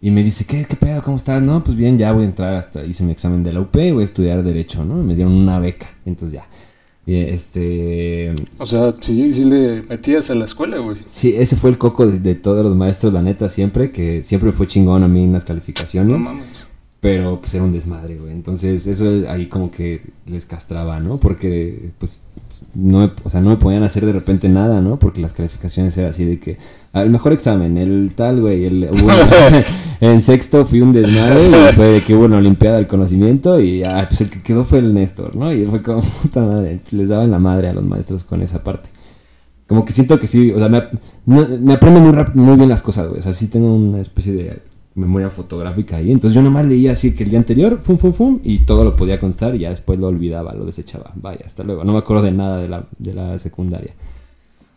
Y 0.00 0.10
me 0.10 0.22
dice, 0.22 0.44
¿qué, 0.44 0.64
qué 0.64 0.76
pedo? 0.76 1.02
¿Cómo 1.02 1.16
estás? 1.16 1.42
No, 1.42 1.64
pues 1.64 1.76
bien, 1.76 1.96
ya 1.96 2.12
voy 2.12 2.24
a 2.24 2.26
entrar 2.26 2.54
hasta. 2.54 2.84
Hice 2.84 3.02
mi 3.04 3.12
examen 3.12 3.42
de 3.42 3.52
la 3.52 3.60
UP 3.60 3.74
y 3.76 3.90
voy 3.90 4.02
a 4.02 4.04
estudiar 4.04 4.42
Derecho, 4.42 4.84
¿no? 4.84 5.02
Me 5.02 5.14
dieron 5.14 5.32
una 5.32 5.58
beca. 5.58 5.86
Entonces 6.04 6.38
ya. 6.38 6.46
Este. 7.06 8.34
O 8.58 8.66
sea, 8.66 8.94
sí, 9.00 9.32
sí 9.32 9.44
le 9.44 9.82
metías 9.82 10.30
a 10.30 10.34
la 10.34 10.44
escuela, 10.44 10.78
güey. 10.78 10.98
Sí, 11.06 11.34
ese 11.36 11.56
fue 11.56 11.70
el 11.70 11.78
coco 11.78 12.06
de, 12.06 12.18
de, 12.18 12.34
todos 12.34 12.64
los 12.64 12.74
maestros, 12.74 13.12
la 13.12 13.22
neta, 13.22 13.48
siempre, 13.48 13.90
que 13.90 14.22
siempre 14.22 14.52
fue 14.52 14.66
chingón 14.66 15.02
a 15.02 15.08
mí 15.08 15.24
en 15.24 15.32
las 15.32 15.44
calificaciones. 15.44 16.12
No 16.12 16.18
mames. 16.18 16.63
Pero 17.04 17.38
pues 17.38 17.52
era 17.52 17.62
un 17.62 17.70
desmadre, 17.70 18.16
güey. 18.16 18.32
Entonces 18.32 18.86
eso 18.86 19.04
ahí 19.28 19.46
como 19.46 19.70
que 19.70 20.00
les 20.24 20.46
castraba, 20.46 21.00
¿no? 21.00 21.20
Porque 21.20 21.90
pues 21.98 22.28
no, 22.74 23.12
o 23.22 23.28
sea, 23.28 23.42
no 23.42 23.50
me 23.50 23.58
podían 23.58 23.82
hacer 23.82 24.06
de 24.06 24.12
repente 24.14 24.48
nada, 24.48 24.80
¿no? 24.80 24.98
Porque 24.98 25.20
las 25.20 25.34
calificaciones 25.34 25.94
eran 25.98 26.12
así 26.12 26.24
de 26.24 26.40
que 26.40 26.56
el 26.94 27.10
mejor 27.10 27.34
examen, 27.34 27.76
el 27.76 28.14
tal, 28.16 28.40
güey, 28.40 28.64
el, 28.64 28.88
en 30.00 30.22
sexto 30.22 30.64
fui 30.64 30.80
un 30.80 30.94
desmadre 30.94 31.50
y 31.50 31.74
fue 31.74 31.88
de 31.88 32.00
que 32.00 32.14
hubo 32.14 32.24
una 32.24 32.38
olimpiada 32.38 32.76
del 32.76 32.86
conocimiento 32.86 33.60
y 33.60 33.82
ah, 33.82 34.06
pues 34.08 34.22
el 34.22 34.30
que 34.30 34.42
quedó 34.42 34.64
fue 34.64 34.78
el 34.78 34.94
Néstor, 34.94 35.36
¿no? 35.36 35.52
Y 35.52 35.66
fue 35.66 35.82
como 35.82 36.00
puta 36.22 36.40
madre, 36.40 36.80
les 36.90 37.10
daban 37.10 37.30
la 37.30 37.38
madre 37.38 37.68
a 37.68 37.74
los 37.74 37.84
maestros 37.84 38.24
con 38.24 38.40
esa 38.40 38.64
parte. 38.64 38.88
Como 39.66 39.84
que 39.84 39.92
siento 39.92 40.18
que 40.18 40.26
sí, 40.26 40.52
o 40.52 40.58
sea, 40.58 40.70
me, 40.70 40.82
me 41.26 41.74
aprendo 41.74 42.00
muy, 42.00 42.24
muy 42.32 42.56
bien 42.56 42.70
las 42.70 42.80
cosas, 42.80 43.08
güey. 43.08 43.20
O 43.20 43.22
sea, 43.22 43.34
sí 43.34 43.48
tengo 43.48 43.74
una 43.74 44.00
especie 44.00 44.32
de 44.32 44.73
memoria 44.94 45.30
fotográfica 45.30 45.96
ahí. 45.96 46.12
Entonces 46.12 46.34
yo 46.34 46.42
nomás 46.42 46.66
leía 46.66 46.92
así 46.92 47.14
que 47.14 47.24
el 47.24 47.30
día 47.30 47.38
anterior, 47.38 47.80
fum, 47.82 47.98
fum, 47.98 48.12
fum, 48.12 48.40
y 48.44 48.60
todo 48.60 48.84
lo 48.84 48.96
podía 48.96 49.20
contar 49.20 49.54
y 49.54 49.60
ya 49.60 49.70
después 49.70 49.98
lo 49.98 50.08
olvidaba, 50.08 50.54
lo 50.54 50.64
desechaba. 50.64 51.12
Vaya, 51.16 51.42
hasta 51.44 51.64
luego. 51.64 51.84
No 51.84 51.92
me 51.92 51.98
acuerdo 51.98 52.22
de 52.22 52.32
nada 52.32 52.58
de 52.58 52.68
la, 52.68 52.86
de 52.98 53.14
la 53.14 53.38
secundaria. 53.38 53.94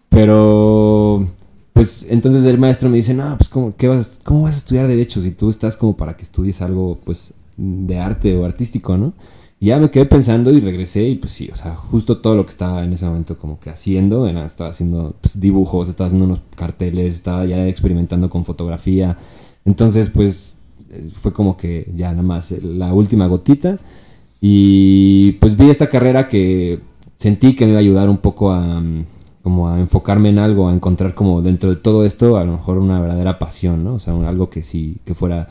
Pero, 0.10 1.28
pues 1.74 2.08
entonces 2.10 2.46
el 2.46 2.58
maestro 2.58 2.90
me 2.90 2.98
dice, 2.98 3.14
no, 3.14 3.38
pues 3.38 3.50
¿cómo, 3.50 3.76
qué 3.76 3.88
vas, 3.88 4.20
¿cómo 4.24 4.44
vas 4.44 4.56
a 4.56 4.58
estudiar 4.58 4.88
derecho 4.88 5.22
si 5.22 5.32
tú 5.32 5.50
estás 5.50 5.78
como 5.78 5.96
para 5.96 6.16
que 6.16 6.24
estudies 6.24 6.62
algo, 6.62 6.98
pues, 7.04 7.34
de 7.58 8.00
arte 8.00 8.36
o 8.36 8.46
artístico, 8.46 8.98
¿no? 8.98 9.14
Y 9.60 9.68
ya 9.68 9.80
me 9.80 9.90
quedé 9.90 10.06
pensando 10.06 10.52
y 10.52 10.62
regresé 10.62 11.04
y 11.04 11.16
pues 11.16 11.32
sí, 11.32 11.50
o 11.52 11.56
sea, 11.56 11.76
justo 11.76 12.20
todo 12.20 12.36
lo 12.36 12.46
que 12.46 12.52
estaba 12.52 12.84
en 12.84 12.94
ese 12.94 13.06
momento 13.06 13.40
como 13.40 13.60
que 13.60 13.72
haciendo, 13.72 14.28
era, 14.28 14.46
estaba 14.46 14.70
haciendo 14.70 15.16
pues, 15.20 15.40
dibujos, 15.40 15.90
estaba 15.90 16.08
haciendo 16.08 16.26
unos 16.26 16.42
carteles, 16.56 17.16
estaba 17.16 17.44
ya 17.46 17.68
experimentando 17.68 18.30
con 18.30 18.46
fotografía, 18.46 19.18
entonces, 19.68 20.10
pues 20.10 20.58
fue 21.16 21.34
como 21.34 21.58
que 21.58 21.92
ya 21.96 22.12
nada 22.12 22.24
más 22.24 22.52
la 22.64 22.94
última 22.94 23.28
gotita. 23.28 23.78
Y 24.40 25.34
pues 25.34 25.58
vi 25.58 25.70
esta 25.70 25.90
carrera 25.90 26.28
que 26.28 26.80
sentí 27.18 27.54
que 27.54 27.66
me 27.66 27.72
iba 27.72 27.80
a 27.80 27.82
ayudar 27.82 28.10
un 28.10 28.18
poco 28.18 28.52
a 28.52 28.82
como 29.44 29.70
a 29.70 29.80
enfocarme 29.80 30.30
en 30.30 30.40
algo, 30.40 30.68
a 30.68 30.74
encontrar 30.74 31.16
como 31.16 31.42
dentro 31.42 31.70
de 31.70 31.78
todo 31.78 32.06
esto 32.06 32.38
a 32.38 32.44
lo 32.44 32.54
mejor 32.54 32.78
una 32.78 33.00
verdadera 33.00 33.40
pasión, 33.40 33.84
¿no? 33.84 33.94
O 33.96 34.00
sea, 34.00 34.14
algo 34.28 34.50
que 34.50 34.62
sí, 34.62 34.98
que 35.06 35.16
fuera 35.16 35.48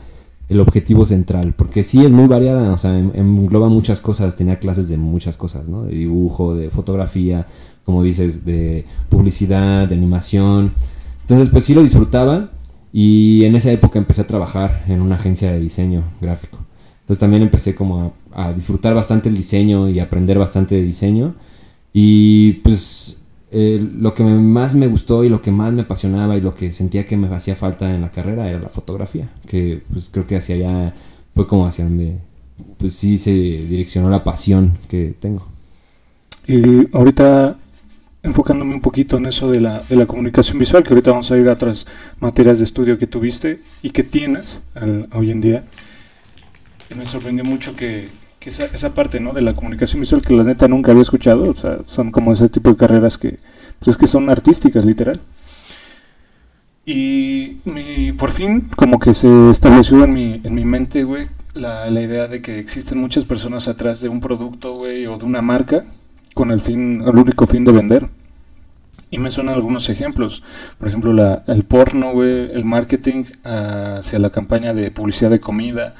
el 0.49 0.59
objetivo 0.59 1.05
central, 1.05 1.53
porque 1.57 1.83
sí 1.83 2.05
es 2.05 2.11
muy 2.11 2.27
variada, 2.27 2.71
o 2.71 2.77
sea, 2.77 2.97
engloba 2.97 3.69
muchas 3.69 3.99
cosas, 3.99 4.35
tenía 4.35 4.59
clases 4.59 4.87
de 4.87 4.97
muchas 4.97 5.35
cosas, 5.35 5.67
¿no? 5.67 5.83
De 5.83 5.93
dibujo, 5.93 6.55
de 6.55 6.69
fotografía, 6.69 7.47
como 7.85 8.03
dices, 8.03 8.45
de 8.45 8.85
publicidad, 9.09 9.87
de 9.87 9.95
animación, 9.95 10.73
Entonces, 11.21 11.49
pues 11.49 11.65
sí 11.65 11.73
lo 11.73 11.81
disfrutaba 11.83 12.51
y 12.93 13.43
en 13.45 13.55
esa 13.55 13.71
época 13.71 13.99
empecé 13.99 14.21
a 14.21 14.27
trabajar 14.27 14.83
en 14.87 15.01
una 15.01 15.15
agencia 15.15 15.51
de 15.51 15.59
diseño 15.59 16.03
gráfico. 16.21 16.59
Entonces 17.01 17.19
también 17.19 17.41
empecé 17.41 17.73
como 17.73 18.13
a, 18.33 18.53
disfrutar 18.53 18.93
bastante 18.93 19.29
el 19.29 19.35
diseño 19.35 19.87
y 19.89 19.99
aprender 19.99 20.37
bastante 20.37 20.75
de 20.75 20.83
diseño. 20.83 21.35
Y 21.93 22.53
pues 22.63 23.21
lo 23.51 24.13
que 24.13 24.23
más 24.23 24.75
me 24.75 24.87
gustó 24.87 25.23
y 25.23 25.29
lo 25.29 25.41
que 25.41 25.51
más 25.51 25.71
me 25.71 25.83
apasionaba 25.83 26.35
y 26.35 26.41
lo 26.41 26.53
que 26.53 26.71
sentía 26.73 27.05
que 27.05 27.15
me 27.15 27.33
hacía 27.33 27.55
falta 27.55 27.93
en 27.95 28.01
la 28.01 28.11
carrera 28.11 28.49
era 28.49 28.59
la 28.59 28.69
fotografía. 28.69 29.29
Que 29.47 29.81
pues 29.89 30.09
creo 30.11 30.27
que 30.27 30.35
hacia 30.35 30.55
allá 30.55 30.93
fue 31.33 31.47
como 31.47 31.65
hacia 31.65 31.85
donde 31.85 32.19
pues 32.77 32.93
sí 32.93 33.17
se 33.17 33.31
direccionó 33.31 34.09
la 34.09 34.23
pasión 34.23 34.77
que 34.89 35.15
tengo. 35.17 35.47
Y 36.45 36.93
ahorita 36.95 37.57
enfocándome 38.27 38.73
un 38.73 38.81
poquito 38.81 39.17
en 39.17 39.25
eso 39.25 39.49
de 39.49 39.59
la, 39.59 39.81
de 39.89 39.95
la 39.95 40.05
comunicación 40.05 40.59
visual, 40.59 40.83
que 40.83 40.89
ahorita 40.89 41.11
vamos 41.11 41.31
a 41.31 41.37
ir 41.37 41.47
a 41.49 41.53
otras 41.53 41.87
materias 42.19 42.59
de 42.59 42.65
estudio 42.65 42.97
que 42.97 43.07
tuviste 43.07 43.61
y 43.81 43.89
que 43.89 44.03
tienes 44.03 44.61
hoy 45.13 45.31
en 45.31 45.41
día 45.41 45.63
me 46.95 47.05
sorprendió 47.05 47.43
mucho 47.43 47.75
que, 47.75 48.09
esa, 48.41 48.65
esa, 48.65 48.93
parte 48.93 49.19
¿no? 49.19 49.33
de 49.33 49.41
la 49.41 49.53
comunicación 49.53 49.99
visual 49.99 50.21
que 50.21 50.33
la 50.33 50.45
neta 50.45 50.69
nunca 50.69 50.91
había 50.91 51.01
escuchado, 51.01 51.49
o 51.49 51.55
sea, 51.55 51.79
son 51.83 52.11
como 52.11 52.31
ese 52.31 52.47
tipo 52.47 52.69
de 52.69 52.77
carreras 52.77 53.17
que, 53.17 53.39
pues 53.79 53.89
es 53.89 53.97
que 53.97 54.07
son 54.07 54.29
artísticas, 54.29 54.85
literal. 54.85 55.19
Y 56.85 58.13
por 58.13 58.31
fin, 58.31 58.69
como 58.77 58.97
que 58.99 59.13
se 59.13 59.49
estableció 59.49 60.05
en 60.05 60.13
mi, 60.13 60.41
en 60.45 60.55
mi 60.55 60.63
mente, 60.63 61.03
güey, 61.03 61.27
la, 61.53 61.89
la, 61.89 62.01
idea 62.01 62.29
de 62.29 62.41
que 62.41 62.59
existen 62.59 62.99
muchas 62.99 63.25
personas 63.25 63.67
atrás 63.67 63.99
de 63.99 64.07
un 64.07 64.21
producto, 64.21 64.75
güey, 64.75 65.05
o 65.05 65.17
de 65.17 65.25
una 65.25 65.41
marca, 65.41 65.83
con 66.33 66.49
el 66.51 66.61
fin, 66.61 67.01
el 67.01 67.17
único 67.17 67.45
fin 67.45 67.65
de 67.65 67.73
vender. 67.73 68.09
Y 69.09 69.19
me 69.19 69.31
suenan 69.31 69.55
algunos 69.55 69.89
ejemplos. 69.89 70.43
Por 70.77 70.87
ejemplo, 70.87 71.13
la, 71.13 71.43
el 71.47 71.63
porno, 71.63 72.11
güey, 72.11 72.51
el 72.51 72.65
marketing 72.65 73.23
hacia 73.43 74.19
la 74.19 74.29
campaña 74.29 74.73
de 74.73 74.91
publicidad 74.91 75.29
de 75.29 75.39
comida, 75.39 75.95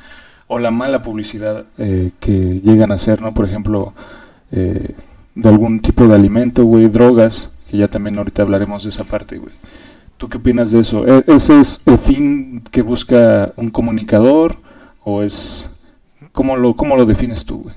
o 0.47 0.59
la 0.59 0.71
mala 0.71 1.01
publicidad 1.01 1.65
eh, 1.77 2.11
que 2.19 2.61
llegan 2.61 2.91
a 2.91 2.95
hacer, 2.95 3.21
¿no? 3.21 3.33
Por 3.33 3.45
ejemplo, 3.45 3.93
eh, 4.51 4.95
de 5.35 5.49
algún 5.49 5.81
tipo 5.81 6.07
de 6.07 6.15
alimento, 6.15 6.63
güey, 6.63 6.87
drogas, 6.87 7.51
que 7.69 7.77
ya 7.77 7.87
también 7.89 8.17
ahorita 8.17 8.41
hablaremos 8.41 8.83
de 8.83 8.89
esa 8.89 9.03
parte, 9.03 9.37
güey. 9.37 9.53
¿Tú 10.17 10.29
qué 10.29 10.37
opinas 10.37 10.71
de 10.71 10.79
eso? 10.79 11.05
¿E-, 11.07 11.23
¿Ese 11.27 11.59
es 11.59 11.81
el 11.85 11.97
fin 11.97 12.63
que 12.71 12.81
busca 12.81 13.53
un 13.55 13.69
comunicador 13.69 14.57
o 15.03 15.21
es... 15.21 15.69
¿Cómo 16.31 16.55
lo, 16.55 16.75
cómo 16.75 16.95
lo 16.95 17.05
defines 17.05 17.45
tú, 17.45 17.63
güey? 17.63 17.75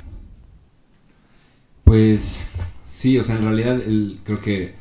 Pues 1.85 2.47
sí, 2.85 3.19
o 3.19 3.23
sea, 3.23 3.37
en 3.37 3.45
realidad 3.45 3.77
el, 3.77 4.21
creo 4.23 4.39
que 4.41 4.75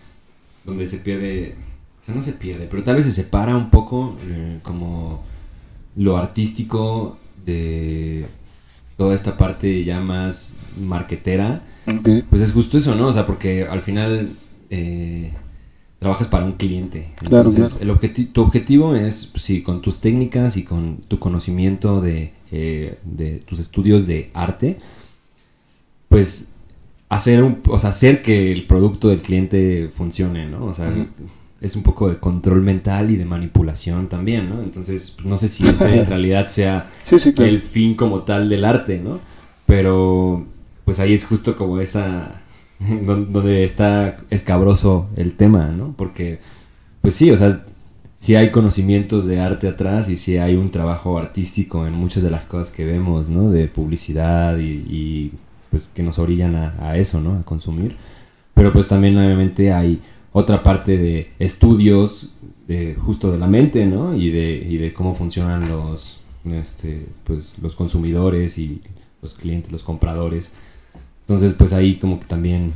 donde 0.66 0.88
se 0.88 0.98
pierde, 0.98 1.56
o 2.02 2.06
sea, 2.06 2.16
no 2.16 2.22
se 2.22 2.34
pierde, 2.34 2.68
pero 2.70 2.84
tal 2.84 2.96
vez 2.96 3.06
se 3.06 3.12
separa 3.12 3.56
un 3.56 3.70
poco 3.70 4.18
eh, 4.28 4.60
como 4.64 5.24
lo 5.96 6.18
artístico 6.18 7.18
de 7.46 8.28
toda 8.98 9.16
esta 9.16 9.38
parte 9.38 9.84
ya 9.84 10.00
más 10.00 10.60
marquetera, 10.78 11.64
pues 12.30 12.42
es 12.42 12.52
justo 12.52 12.78
eso, 12.78 12.96
¿no? 12.96 13.08
O 13.08 13.14
sea, 13.14 13.26
porque 13.26 13.64
al 13.64 13.82
final 13.82 14.38
eh, 14.70 15.32
trabajas 16.00 16.28
para 16.28 16.46
un 16.46 16.54
cliente. 16.54 17.14
Entonces, 17.22 17.82
El 17.82 18.32
tu 18.32 18.42
objetivo 18.42 18.96
es, 18.96 19.32
sí, 19.36 19.62
con 19.62 19.82
tus 19.82 20.00
técnicas 20.00 20.58
y 20.58 20.64
con 20.64 20.98
tu 20.98 21.20
conocimiento 21.20 22.02
de, 22.02 22.34
eh, 22.52 23.00
de 23.04 23.40
tus 23.40 23.60
estudios 23.60 24.08
de 24.08 24.32
arte, 24.34 24.78
pues 26.08 26.50
hacer, 27.10 27.44
un, 27.44 27.62
o 27.68 27.80
sea, 27.80 27.90
hacer 27.90 28.22
que 28.22 28.52
el 28.52 28.66
producto 28.66 29.10
del 29.10 29.22
cliente 29.22 29.90
funcione, 29.94 30.48
¿no? 30.48 30.66
O 30.66 30.74
sea, 30.74 30.94
es 31.60 31.76
un 31.76 31.84
poco 31.84 32.10
de 32.10 32.18
control 32.18 32.62
mental 32.62 33.12
y 33.12 33.18
de 33.18 33.26
manipulación 33.26 34.08
también, 34.08 34.50
¿no? 34.50 34.62
Entonces, 34.62 35.12
pues, 35.16 35.28
no 35.28 35.38
sé 35.38 35.50
si 35.50 35.68
ese 35.68 36.00
en 36.00 36.06
realidad 36.08 36.48
sea 36.48 36.90
el 37.38 37.62
fin 37.62 37.96
como 37.96 38.22
tal 38.22 38.48
del 38.48 38.64
arte, 38.64 39.00
¿no? 39.00 39.20
Pero, 39.66 40.46
pues 40.86 41.00
ahí 41.00 41.14
es 41.14 41.26
justo 41.26 41.56
como 41.58 41.80
esa, 41.80 42.42
donde 42.80 43.64
está 43.64 44.18
escabroso 44.30 45.10
el 45.16 45.36
tema, 45.36 45.68
¿no? 45.68 45.94
Porque, 45.98 46.40
pues 47.02 47.16
sí, 47.16 47.32
o 47.32 47.38
sea, 47.38 47.64
sí 48.16 48.36
hay 48.36 48.52
conocimientos 48.52 49.26
de 49.26 49.40
arte 49.40 49.68
atrás 49.68 50.10
y 50.10 50.16
sí 50.16 50.38
hay 50.38 50.56
un 50.56 50.72
trabajo 50.72 51.18
artístico 51.18 51.88
en 51.88 51.94
muchas 51.94 52.22
de 52.22 52.30
las 52.30 52.46
cosas 52.46 52.72
que 52.74 52.86
vemos, 52.86 53.30
¿no? 53.30 53.50
De 53.50 53.68
publicidad 53.68 54.58
y, 54.60 55.32
pues 55.70 55.88
que 55.88 56.04
nos 56.04 56.20
orillan 56.20 56.56
a, 56.56 56.98
eso, 56.98 57.22
¿no? 57.22 57.36
A 57.36 57.44
consumir. 57.44 57.96
Pero 58.54 58.74
pues 58.74 58.88
también 58.88 59.18
obviamente 59.18 59.72
hay 59.72 60.02
otra 60.32 60.64
parte 60.64 60.98
de 60.98 61.32
estudios 61.40 62.32
de, 62.68 62.96
justo 62.96 63.32
de 63.32 63.40
la 63.40 63.48
mente, 63.48 63.86
¿no? 63.86 64.16
Y 64.16 64.30
de, 64.30 64.66
y 64.70 64.78
de 64.78 64.94
cómo 64.94 65.16
funcionan 65.16 65.70
los, 65.70 66.20
este, 66.46 67.06
pues, 67.24 67.56
los 67.62 67.76
consumidores 67.76 68.58
y 68.58 68.82
los 69.22 69.34
clientes, 69.34 69.72
los 69.72 69.84
compradores. 69.84 70.52
Entonces, 71.22 71.54
pues 71.54 71.74
ahí 71.74 71.96
como 71.96 72.20
que 72.20 72.26
también 72.26 72.74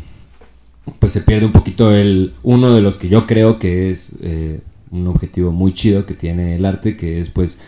pues 1.00 1.14
se 1.14 1.22
pierde 1.22 1.46
un 1.46 1.52
poquito 1.52 1.94
el 1.96 2.34
uno 2.44 2.76
de 2.76 2.82
los 2.82 2.98
que 2.98 3.08
yo 3.08 3.26
creo 3.26 3.58
que 3.58 3.90
es 3.90 4.16
eh, 4.22 4.60
un 4.92 5.08
objetivo 5.08 5.52
muy 5.52 5.74
chido 5.74 6.06
que 6.06 6.14
tiene 6.14 6.56
el 6.56 6.66
arte, 6.66 6.98
que 6.98 7.20
es 7.20 7.30
pues 7.30 7.62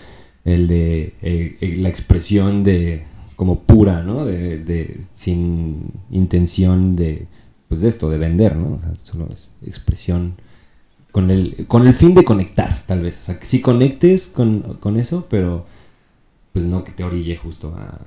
el 0.43 0.67
de 0.67 1.13
eh, 1.21 1.57
eh, 1.61 1.75
la 1.79 1.89
expresión 1.89 2.63
de 2.63 3.03
como 3.35 3.59
pura, 3.59 4.03
¿no? 4.03 4.25
De, 4.25 4.57
de 4.59 5.01
sin 5.13 5.91
intención 6.11 6.95
de 6.95 7.27
pues 7.67 7.81
de 7.81 7.87
esto, 7.87 8.09
de 8.09 8.17
vender, 8.17 8.55
¿no? 8.55 8.75
O 8.75 8.79
sea, 8.79 8.95
solo 8.95 9.29
es 9.33 9.51
expresión 9.65 10.35
con 11.11 11.31
el, 11.31 11.65
con 11.67 11.87
el 11.87 11.93
fin 11.93 12.13
de 12.13 12.23
conectar, 12.23 12.79
tal 12.85 13.01
vez. 13.01 13.21
O 13.21 13.23
sea, 13.23 13.39
que 13.39 13.45
sí 13.45 13.61
conectes 13.61 14.27
con, 14.27 14.99
eso, 14.99 15.27
pero 15.29 15.65
pues 16.53 16.65
no 16.65 16.83
que 16.83 16.91
te 16.91 17.03
orille 17.03 17.37
justo 17.37 17.75
a, 17.77 17.99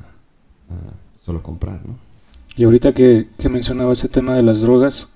solo 1.24 1.42
comprar, 1.42 1.80
¿no? 1.86 1.98
Y 2.56 2.64
ahorita 2.64 2.92
que, 2.92 3.28
que 3.38 3.48
mencionaba 3.48 3.92
ese 3.92 4.08
tema 4.08 4.34
de 4.34 4.42
las 4.42 4.60
drogas, 4.60 5.10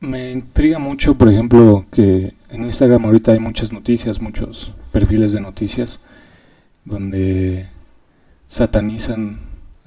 me 0.00 0.30
intriga 0.30 0.78
mucho, 0.78 1.16
por 1.16 1.28
ejemplo, 1.28 1.84
que 1.90 2.34
en 2.50 2.64
Instagram 2.64 3.04
ahorita 3.04 3.32
hay 3.32 3.40
muchas 3.40 3.72
noticias, 3.72 4.20
muchos 4.20 4.72
perfiles 4.92 5.32
de 5.32 5.40
noticias, 5.40 6.00
donde 6.84 7.68
satanizan 8.48 9.38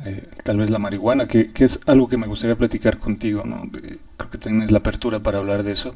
eh, 0.06 0.30
tal 0.44 0.58
vez 0.58 0.70
la 0.70 0.80
marihuana, 0.80 1.28
que, 1.28 1.52
es 1.56 1.82
algo 1.86 2.08
que 2.08 2.18
me 2.18 2.28
gustaría 2.28 2.56
platicar 2.56 2.98
contigo, 3.00 3.44
¿no? 3.46 3.70
creo 3.70 4.32
que 4.32 4.38
tienes 4.38 4.72
la 4.72 4.78
apertura 4.78 5.20
para 5.20 5.40
hablar 5.40 5.64
de 5.64 5.74
eso. 5.74 5.96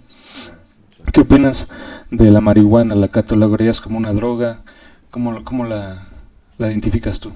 ¿Qué 1.14 1.22
opinas 1.22 1.70
de 2.12 2.30
la 2.32 2.42
marihuana? 2.42 2.96
¿La 2.96 3.08
catalogarías 3.08 3.80
como 3.80 3.98
una 3.98 4.14
droga? 4.14 4.62
¿Cómo, 5.12 5.44
cómo 5.44 5.66
la, 5.66 6.08
la, 6.58 6.70
identificas 6.70 7.20
tú? 7.20 7.32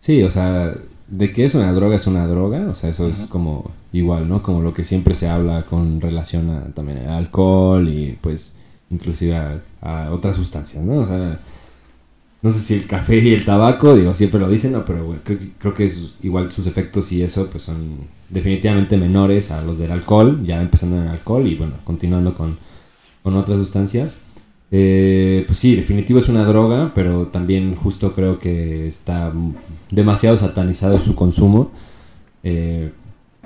Sí, 0.00 0.22
o 0.22 0.30
sea, 0.30 0.74
de 1.08 1.32
que 1.32 1.44
es 1.44 1.54
una 1.54 1.72
droga 1.72 1.96
es 1.96 2.06
una 2.06 2.26
droga, 2.26 2.68
o 2.68 2.74
sea, 2.74 2.90
eso 2.90 3.08
es 3.08 3.26
como 3.26 3.70
igual, 3.92 4.28
¿no? 4.28 4.42
Como 4.42 4.62
lo 4.62 4.72
que 4.72 4.84
siempre 4.84 5.14
se 5.14 5.28
habla 5.28 5.62
con 5.62 6.00
relación 6.00 6.50
a 6.50 6.64
también 6.74 6.98
al 6.98 7.10
alcohol 7.10 7.88
y 7.88 8.18
pues 8.20 8.56
inclusive 8.90 9.36
a, 9.36 9.60
a 9.82 10.10
otras 10.12 10.36
sustancias, 10.36 10.82
¿no? 10.82 11.00
O 11.00 11.06
sea, 11.06 11.38
no 12.42 12.50
sé 12.50 12.60
si 12.60 12.74
el 12.74 12.86
café 12.86 13.18
y 13.18 13.34
el 13.34 13.44
tabaco, 13.44 13.94
digo, 13.94 14.14
siempre 14.14 14.40
lo 14.40 14.48
dicen, 14.48 14.72
no, 14.72 14.84
pero 14.84 15.16
creo, 15.58 15.74
que 15.74 15.84
es 15.84 16.14
igual 16.22 16.50
sus 16.50 16.66
efectos 16.66 17.12
y 17.12 17.22
eso 17.22 17.48
pues 17.48 17.64
son 17.64 18.08
definitivamente 18.30 18.96
menores 18.96 19.50
a 19.50 19.62
los 19.62 19.78
del 19.78 19.92
alcohol, 19.92 20.42
ya 20.44 20.62
empezando 20.62 20.96
en 20.96 21.02
el 21.02 21.08
alcohol 21.08 21.46
y 21.46 21.54
bueno, 21.54 21.74
continuando 21.84 22.34
con, 22.34 22.58
otras 23.22 23.58
sustancias. 23.58 24.16
Eh, 24.72 25.44
pues 25.46 25.58
sí, 25.58 25.76
definitivo 25.76 26.18
es 26.18 26.28
una 26.28 26.44
droga, 26.44 26.92
pero 26.94 27.26
también 27.26 27.76
justo 27.76 28.14
creo 28.14 28.38
que 28.38 28.86
está 28.86 29.32
demasiado 29.90 30.36
satanizado 30.36 30.98
su 31.00 31.14
consumo 31.14 31.72
eh, 32.44 32.92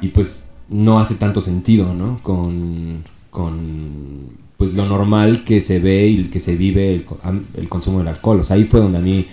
y 0.00 0.08
pues 0.08 0.52
no 0.68 1.00
hace 1.00 1.16
tanto 1.16 1.40
sentido, 1.40 1.94
¿no? 1.94 2.20
Con, 2.22 3.02
con 3.30 4.43
pues 4.56 4.74
lo 4.74 4.86
normal 4.86 5.44
que 5.44 5.60
se 5.60 5.78
ve 5.78 6.06
y 6.06 6.24
que 6.24 6.40
se 6.40 6.56
vive 6.56 6.94
el, 6.94 7.04
el 7.54 7.68
consumo 7.68 7.98
del 7.98 8.08
alcohol. 8.08 8.40
O 8.40 8.44
sea, 8.44 8.56
ahí 8.56 8.64
fue 8.64 8.80
donde 8.80 8.98
a 8.98 9.00
mí, 9.00 9.26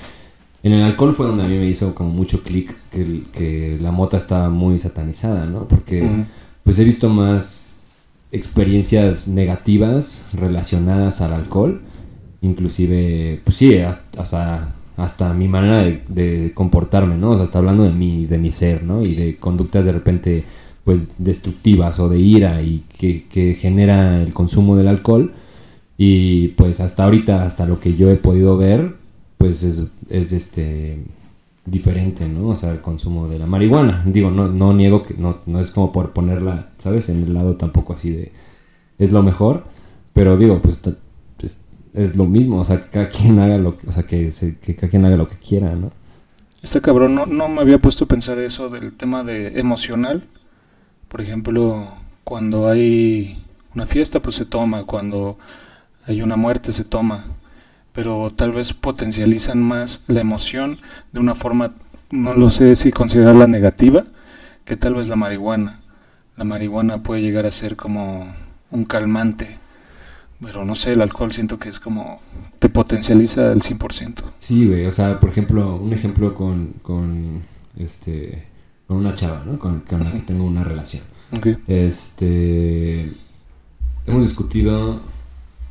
en 0.64 0.72
el 0.74 0.84
alcohol 0.84 1.14
fue 1.14 1.28
donde 1.28 1.44
a 1.44 1.48
mí 1.48 1.58
me 1.58 1.68
hizo 1.68 1.94
como 1.94 2.10
mucho 2.10 2.44
clic 2.44 2.76
que, 2.90 3.24
que, 3.32 3.78
la 3.80 3.92
mota 3.92 4.18
estaba 4.18 4.50
muy 4.50 4.80
satanizada, 4.80 5.46
¿no? 5.46 5.68
Porque 5.68 6.08
pues 6.64 6.80
he 6.80 6.84
visto 6.84 7.10
más 7.10 7.66
experiencias 8.32 9.28
negativas 9.28 10.26
relacionadas 10.34 11.22
al 11.22 11.34
alcohol, 11.34 11.82
inclusive, 12.42 13.42
pues 13.44 13.58
sí, 13.58 13.78
hasta, 13.78 14.74
hasta 14.98 15.34
mi 15.34 15.48
manera 15.48 15.84
de, 15.84 16.04
de, 16.08 16.54
comportarme, 16.54 17.18
¿no? 17.18 17.32
O 17.32 17.36
sea, 17.36 17.44
hasta 17.44 17.60
hablando 17.60 17.84
de 17.84 17.92
mi, 17.92 18.26
de 18.26 18.38
mi 18.38 18.52
ser, 18.52 18.84
¿no? 18.84 19.02
Y 19.02 19.16
de 19.16 19.38
conductas 19.38 19.86
de 19.86 19.92
repente 19.92 20.44
pues 20.84 21.16
destructivas 21.18 22.00
o 22.00 22.10
de 22.10 22.20
ira 22.20 22.62
y 22.62 22.84
que, 22.98 23.56
genera 23.60 24.22
el 24.22 24.34
consumo 24.34 24.76
del 24.76 24.88
alcohol. 24.88 25.34
Y 25.98 26.50
pues 26.50 26.80
hasta 26.80 27.04
ahorita 27.04 27.46
hasta 27.46 27.66
lo 27.66 27.80
que 27.80 27.96
yo 27.96 28.10
he 28.10 28.16
podido 28.16 28.58
ver 28.58 28.96
pues 29.38 29.64
es, 29.64 29.84
este 30.10 31.00
diferente 31.64 32.28
no 32.28 32.48
o 32.50 32.56
sea 32.56 32.72
el 32.72 32.82
consumo 32.82 33.28
de 33.28 33.40
la 33.40 33.46
marihuana. 33.46 34.04
Digo 34.06 34.32
no 34.32 34.48
no 34.48 34.74
niego 34.74 35.04
que 35.04 35.14
no, 35.14 35.40
no 35.46 35.60
es 35.60 35.70
como 35.72 35.92
por 35.92 36.12
ponerla 36.14 36.70
sabes 36.78 37.10
en 37.10 37.24
el 37.24 37.34
lado 37.34 37.56
tampoco 37.56 37.94
así 37.94 38.10
de 38.12 38.32
es 38.98 39.12
lo 39.12 39.24
mejor. 39.24 39.66
Pero 40.14 40.38
digo 40.38 40.62
pues 40.62 40.82
es 41.94 42.16
lo 42.16 42.26
mismo, 42.26 42.60
o 42.60 42.66
sea, 42.66 42.82
que 42.82 42.90
cada 42.90 43.10
quien 43.10 43.40
haga 43.40 43.58
lo 43.58 43.78
que, 43.78 43.88
o 43.88 43.92
sea, 43.92 44.04
que, 44.04 44.32
que 44.62 44.76
cada 44.76 44.90
quien 44.90 45.06
haga 45.06 45.18
lo 45.18 45.28
que 45.28 45.36
quiera, 45.36 45.76
¿no? 45.76 45.92
Está 46.62 46.80
cabrón, 46.80 47.16
no, 47.16 47.26
no 47.26 47.48
me 47.48 47.62
había 47.62 47.80
puesto 47.80 48.06
a 48.06 48.08
pensar 48.08 48.40
eso 48.40 48.70
del 48.70 48.94
tema 48.94 49.24
de 49.24 49.60
emocional. 49.60 50.24
Por 51.12 51.22
ejemplo, 51.22 51.90
cuando 52.24 52.70
hay 52.70 53.44
una 53.76 53.86
fiesta, 53.86 54.22
pues 54.22 54.38
se 54.38 54.46
toma, 54.46 54.86
cuando 54.86 55.38
hay 56.08 56.22
una 56.22 56.38
muerte, 56.38 56.72
se 56.72 56.86
toma. 56.86 57.26
Pero 57.92 58.32
tal 58.34 58.54
vez 58.54 58.72
potencializan 58.72 59.62
más 59.62 60.04
la 60.08 60.22
emoción 60.22 60.80
de 61.12 61.20
una 61.20 61.36
forma, 61.36 61.74
no 62.10 62.34
lo 62.34 62.50
sé 62.50 62.78
si 62.78 62.94
considerarla 62.94 63.48
negativa, 63.48 64.06
que 64.64 64.78
tal 64.78 64.96
vez 64.96 65.10
la 65.10 65.18
marihuana. 65.18 65.82
La 66.38 66.46
marihuana 66.46 67.04
puede 67.04 67.22
llegar 67.22 67.46
a 67.46 67.52
ser 67.52 67.76
como 67.76 68.34
un 68.72 68.86
calmante 68.86 69.60
pero 70.42 70.66
no 70.66 70.76
sé, 70.76 70.94
el 70.94 71.02
alcohol 71.02 71.32
siento 71.32 71.60
que 71.60 71.70
es 71.70 71.80
como. 71.80 72.20
te 72.58 72.68
potencializa 72.68 73.52
al 73.52 73.62
100%. 73.62 74.24
Sí, 74.40 74.68
güey. 74.68 74.86
O 74.86 74.92
sea, 74.92 75.20
por 75.20 75.30
ejemplo, 75.30 75.76
un 75.76 75.94
ejemplo 75.94 76.34
con. 76.34 76.74
con 76.82 77.44
este. 77.78 78.48
Con 78.92 79.00
una 79.00 79.16
chava, 79.16 79.42
¿no? 79.46 79.58
Con, 79.58 79.84
la 79.90 80.12
que 80.12 80.20
tengo 80.20 80.44
una 80.44 80.66
relación. 80.66 81.04
Este. 81.66 83.10
Hemos 84.06 84.24
discutido. 84.24 85.00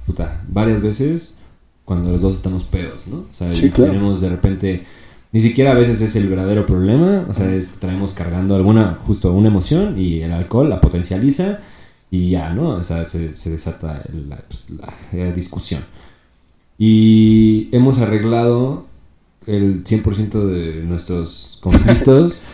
puta, 0.07 0.43
varias 0.49 0.81
veces 0.81 1.37
cuando 1.85 2.13
los 2.13 2.23
dos 2.23 2.37
estamos 2.37 2.65
pedos, 2.65 3.09
¿no? 3.09 3.19
O 3.31 3.33
sea, 3.33 3.53
y 3.53 3.69
tenemos 3.69 4.23
de 4.23 4.31
repente. 4.31 4.87
Ni 5.33 5.43
siquiera 5.43 5.73
a 5.73 5.75
veces 5.75 6.01
es 6.01 6.17
el 6.17 6.29
verdadero 6.29 6.65
problema, 6.65 7.27
o 7.29 7.35
sea, 7.35 7.55
es, 7.55 7.75
traemos 7.75 8.15
cargando 8.15 8.57
alguna, 8.57 8.99
justo 9.07 9.31
una 9.35 9.49
emoción 9.49 9.99
y 9.99 10.23
el 10.23 10.33
alcohol 10.33 10.71
la 10.71 10.81
potencializa 10.81 11.61
y 12.11 12.31
ya, 12.31 12.55
¿no? 12.55 12.71
O 12.71 12.85
sea, 12.85 13.05
se, 13.05 13.29
desata 13.29 14.03
pues, 14.49 14.69
la, 15.13 15.31
discusión. 15.33 15.85
Y 16.79 17.69
hemos 17.71 17.99
arreglado 17.99 18.87
el 19.47 19.85
100% 19.85 20.47
de 20.47 20.83
nuestros 20.85 21.59
conflictos 21.61 22.41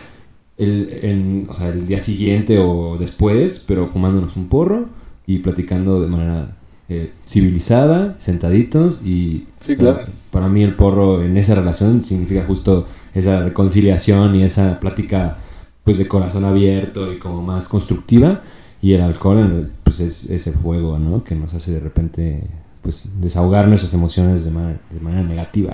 el, 0.57 1.45
o 1.49 1.53
sea, 1.53 1.69
el 1.69 1.87
día 1.87 1.99
siguiente 1.99 2.59
o 2.59 2.97
después, 2.97 3.63
pero 3.67 3.87
fumándonos 3.87 4.35
un 4.35 4.47
porro 4.47 4.87
y 5.25 5.39
platicando 5.39 6.01
de 6.01 6.07
manera 6.07 6.57
eh, 6.89 7.11
civilizada, 7.25 8.15
sentaditos 8.19 9.05
y 9.05 9.47
sí, 9.59 9.75
claro. 9.75 10.05
para 10.31 10.47
mí 10.47 10.63
el 10.63 10.75
porro 10.75 11.21
en 11.23 11.37
esa 11.37 11.55
relación 11.55 12.01
significa 12.01 12.43
justo 12.47 12.87
esa 13.13 13.41
reconciliación 13.41 14.35
y 14.35 14.43
esa 14.43 14.79
plática 14.79 15.37
pues 15.83 15.97
de 15.97 16.07
corazón 16.07 16.45
abierto 16.45 17.13
y 17.13 17.19
como 17.19 17.41
más 17.41 17.67
constructiva 17.67 18.41
y 18.81 18.93
el 18.93 19.01
alcohol, 19.01 19.67
pues 19.83 19.99
es, 19.99 20.29
es 20.29 20.47
el 20.47 20.53
fuego, 20.53 20.99
¿no? 20.99 21.23
Que 21.23 21.35
nos 21.35 21.53
hace 21.53 21.71
de 21.71 21.79
repente, 21.79 22.47
pues, 22.81 23.11
desahogar 23.19 23.67
nuestras 23.67 23.93
emociones 23.93 24.43
de 24.45 24.51
manera, 24.51 24.79
de 24.89 24.99
manera 24.99 25.23
negativa. 25.23 25.73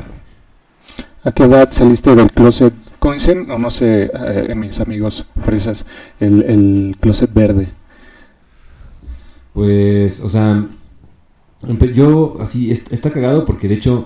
¿A 1.24 1.32
qué 1.32 1.44
edad 1.44 1.70
saliste 1.72 2.16
del 2.16 2.32
closet? 2.32 2.74
¿Coinciden 3.04 3.52
o 3.52 3.60
no 3.60 3.70
sé, 3.70 4.10
eh, 4.14 4.56
mis 4.56 4.80
amigos 4.80 5.26
fresas, 5.44 5.86
el, 6.22 6.42
el 6.44 6.96
closet 7.02 7.34
verde? 7.34 7.68
Pues, 9.52 10.22
o 10.22 10.30
sea, 10.30 10.66
yo 11.94 12.38
así, 12.40 12.72
está 12.72 13.12
cagado 13.12 13.44
porque 13.44 13.68
de 13.68 13.74
hecho 13.74 14.06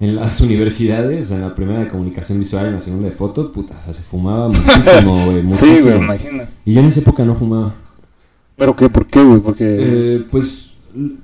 en 0.00 0.16
las 0.16 0.40
universidades, 0.48 1.30
en 1.30 1.40
la 1.40 1.54
primera 1.54 1.84
de 1.84 1.88
comunicación 1.88 2.40
visual, 2.40 2.66
en 2.66 2.72
la 2.72 2.80
segunda 2.80 3.08
de 3.08 3.14
foto, 3.14 3.52
puta, 3.52 3.78
o 3.78 3.80
sea, 3.80 3.94
se 3.94 4.02
fumaba 4.02 4.48
muchísimo, 4.48 5.14
güey, 5.24 5.42
muchísimo. 5.42 5.76
Sí, 5.76 5.82
güey, 5.84 5.98
imagina. 5.98 6.50
Y 6.64 6.74
yo 6.74 6.80
en 6.80 6.86
esa 6.86 6.98
época 6.98 7.24
no 7.24 7.36
fumaba. 7.36 7.76
¿Pero 8.56 8.74
qué? 8.74 8.90
¿Por 8.90 9.06
qué, 9.06 9.22
güey? 9.22 9.38
Porque... 9.38 9.76
Eh, 9.78 10.26
pues 10.28 10.71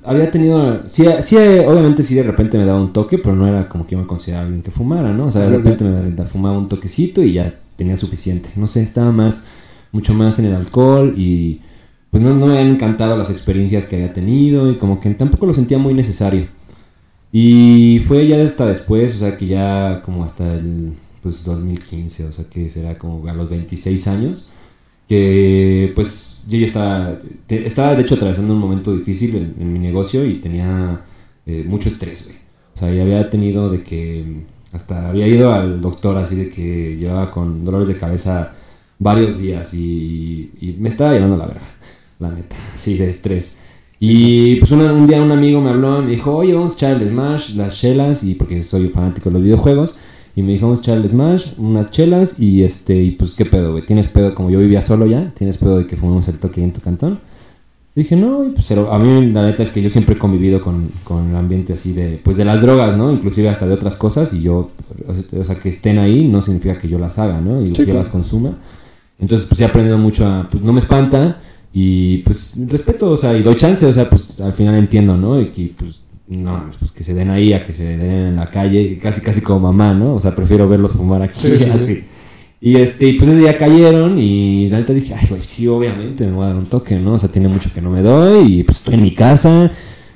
había 0.05 0.31
tenido... 0.31 0.89
Sí, 0.89 1.05
sí, 1.21 1.37
obviamente 1.37 2.03
sí 2.03 2.15
de 2.15 2.23
repente 2.23 2.59
me 2.59 2.65
daba 2.65 2.81
un 2.81 2.93
toque, 2.93 3.19
pero 3.19 3.35
no 3.35 3.47
era 3.47 3.69
como 3.69 3.87
que 3.87 3.93
yo 3.93 3.99
me 3.99 4.07
consideraba 4.07 4.47
alguien 4.47 4.63
que 4.63 4.71
fumara, 4.71 5.13
¿no? 5.13 5.27
O 5.27 5.31
sea, 5.31 5.43
de 5.43 5.57
repente 5.57 5.85
me 5.85 6.25
fumaba 6.25 6.59
un 6.59 6.69
toquecito 6.69 7.23
y 7.23 7.35
ya 7.35 7.55
tenía 7.77 7.97
suficiente. 7.97 8.51
No 8.57 8.67
sé, 8.67 8.83
estaba 8.83 9.13
más, 9.13 9.47
mucho 9.93 10.15
más 10.15 10.39
en 10.39 10.47
el 10.47 10.54
alcohol 10.54 11.15
y 11.17 11.61
pues 12.11 12.23
no, 12.23 12.35
no 12.35 12.47
me 12.47 12.59
habían 12.59 12.75
encantado 12.75 13.17
las 13.17 13.31
experiencias 13.31 13.87
que 13.87 13.97
había 13.97 14.13
tenido 14.13 14.71
y 14.71 14.76
como 14.78 15.00
que 15.00 15.11
tampoco 15.11 15.47
lo 15.47 15.54
sentía 15.54 15.78
muy 15.78 15.95
necesario. 15.95 16.47
Y 17.33 18.00
fue 18.07 18.26
ya 18.26 18.43
hasta 18.43 18.67
después, 18.67 19.15
o 19.15 19.19
sea, 19.19 19.37
que 19.37 19.47
ya 19.47 20.02
como 20.04 20.25
hasta 20.25 20.54
el 20.54 20.95
pues 21.23 21.45
2015, 21.45 22.25
o 22.25 22.33
sea, 22.33 22.45
que 22.49 22.71
será 22.71 22.97
como 22.97 23.26
a 23.28 23.35
los 23.35 23.50
26 23.50 24.09
años 24.09 24.50
que 25.08 25.92
pues 25.94 26.44
yo 26.49 26.58
ya 26.58 26.66
estaba, 26.66 27.18
estaba 27.49 27.94
de 27.94 28.02
hecho 28.02 28.14
atravesando 28.14 28.52
un 28.52 28.60
momento 28.60 28.94
difícil 28.94 29.54
en, 29.58 29.73
mi 29.73 29.78
negocio 29.78 30.25
y 30.25 30.34
tenía 30.34 31.00
eh, 31.47 31.64
mucho 31.66 31.88
estrés, 31.88 32.26
güey. 32.26 32.36
O 32.75 32.78
sea, 32.78 32.92
ya 32.92 33.02
había 33.02 33.28
tenido 33.28 33.71
de 33.71 33.82
que, 33.82 34.44
hasta 34.73 35.08
había 35.08 35.26
ido 35.26 35.52
al 35.52 35.80
doctor 35.80 36.16
así 36.18 36.36
de 36.36 36.49
que 36.49 36.97
llevaba 36.97 37.30
con 37.30 37.64
dolores 37.64 37.88
de 37.88 37.97
cabeza 37.97 38.52
varios 38.99 39.38
días 39.38 39.73
y, 39.75 40.52
y 40.60 40.76
me 40.78 40.90
estaba 40.90 41.12
llevando 41.12 41.36
la 41.36 41.47
verga, 41.47 41.66
la 42.18 42.30
neta, 42.30 42.56
sí, 42.76 42.99
de 42.99 43.08
estrés. 43.08 43.58
Y 44.00 44.56
pues 44.56 44.71
un 44.71 45.06
día 45.08 45.21
un 45.21 45.32
amigo 45.32 45.60
me 45.60 45.71
habló 45.71 46.02
me 46.02 46.12
dijo, 46.12 46.36
oye, 46.36 46.54
vamos 46.54 46.73
a 46.73 46.76
echar 46.76 47.02
el 47.02 47.08
Smash, 47.08 47.54
las 47.56 47.76
chelas, 47.80 48.23
y 48.23 48.34
porque 48.34 48.62
soy 48.62 48.88
fanático 48.90 49.28
de 49.30 49.34
los 49.34 49.42
videojuegos. 49.42 49.99
Y 50.39 50.43
me 50.45 50.53
dijo, 50.53 50.67
vamos 50.67 50.79
a 50.79 50.83
echar 50.83 50.99
el 50.99 51.09
Smash, 51.09 51.55
unas 51.59 51.91
chelas 51.91 52.39
y 52.39 52.63
este, 52.63 52.95
y 52.95 53.11
pues 53.11 53.35
qué 53.35 53.45
pedo, 53.45 53.73
güey. 53.73 53.85
¿Tienes 53.85 54.07
pedo 54.07 54.37
como 54.37 54.51
yo 54.51 54.61
vivía 54.61 54.83
solo 54.83 55.05
ya? 55.05 55.35
¿Tienes 55.35 55.59
pedo 55.59 55.79
de 55.79 55.89
que 55.89 55.97
fumemos 55.97 56.29
el 56.29 56.39
toque 56.39 56.63
en 56.63 56.73
tu 56.73 56.81
cantón? 56.81 57.19
dije, 57.97 58.15
no, 58.15 58.45
y 58.45 58.51
pues 58.51 58.71
a 58.71 58.99
mí 59.01 59.33
la 59.33 59.43
neta 59.43 59.65
es 59.65 59.73
que 59.73 59.83
yo 59.83 59.91
siempre 59.91 60.15
he 60.15 60.19
convivido 60.19 60.63
con, 60.63 60.93
con 61.03 61.31
el 61.31 61.35
ambiente 61.35 61.73
así 61.73 61.93
de, 61.93 62.21
pues 62.23 62.37
de 62.37 62.45
las 62.45 62.63
drogas, 62.63 62.97
¿no? 62.97 63.11
Inclusive 63.11 63.49
hasta 63.49 63.67
de 63.67 63.75
otras 63.75 63.97
cosas 63.97 64.33
y 64.33 64.41
yo, 64.41 64.71
o 65.37 65.45
sea, 65.45 65.57
que 65.57 65.71
estén 65.71 65.99
ahí 65.99 66.23
no 66.23 66.41
significa 66.41 66.79
que 66.79 66.87
yo 66.87 67.01
las 67.01 67.19
haga, 67.19 67.41
¿no? 67.41 67.61
Y 67.61 67.73
que 67.73 67.85
yo 67.85 67.95
las 67.95 68.09
consuma. 68.09 68.59
Entonces, 69.19 69.45
pues 69.45 69.61
he 69.61 69.65
aprendido 69.65 69.99
mucho 69.99 70.25
a, 70.25 70.49
pues 70.49 70.63
no 70.63 70.73
me 70.73 70.79
espanta 70.79 71.41
y 71.73 72.19
pues 72.19 72.53
respeto, 72.69 73.11
o 73.11 73.17
sea, 73.17 73.37
y 73.37 73.43
doy 73.43 73.57
chance, 73.57 73.85
o 73.85 73.93
sea, 73.93 74.09
pues 74.09 74.41
al 74.41 74.53
final 74.53 74.77
entiendo, 74.77 75.17
¿no? 75.17 75.41
Y 75.41 75.49
que 75.51 75.75
pues 75.77 76.03
no, 76.28 76.67
pues 76.78 76.93
que 76.93 77.02
se 77.02 77.14
den 77.14 77.30
ahí 77.30 77.54
a 77.54 77.64
que 77.64 77.73
se 77.73 77.84
den 77.84 78.26
en 78.28 78.36
la 78.36 78.50
calle, 78.50 78.99
casi 78.99 79.21
casi 79.21 79.41
como 79.41 79.60
mamá, 79.60 79.95
¿no? 79.95 80.14
O 80.14 80.21
sea, 80.21 80.36
prefiero 80.36 80.69
verlos 80.69 80.93
fumar 80.93 81.23
aquí, 81.23 81.49
así. 81.73 82.04
Y 82.60 82.76
este, 82.76 83.14
pues 83.14 83.30
ese 83.30 83.41
día 83.41 83.56
cayeron 83.56 84.19
y 84.19 84.69
la 84.69 84.78
neta 84.78 84.93
dije, 84.93 85.14
ay, 85.14 85.26
güey, 85.30 85.43
sí, 85.45 85.67
obviamente 85.69 86.26
me 86.26 86.32
voy 86.32 86.45
a 86.45 86.49
dar 86.49 86.56
un 86.56 86.67
toque, 86.67 86.99
¿no? 86.99 87.14
O 87.14 87.19
sea, 87.19 87.30
tiene 87.30 87.49
mucho 87.49 87.73
que 87.73 87.80
no 87.80 87.91
me 87.91 88.02
doy 88.02 88.58
y 88.58 88.64
pues 88.64 88.78
estoy 88.78 88.95
en 88.95 89.02
mi 89.02 89.14
casa. 89.14 89.71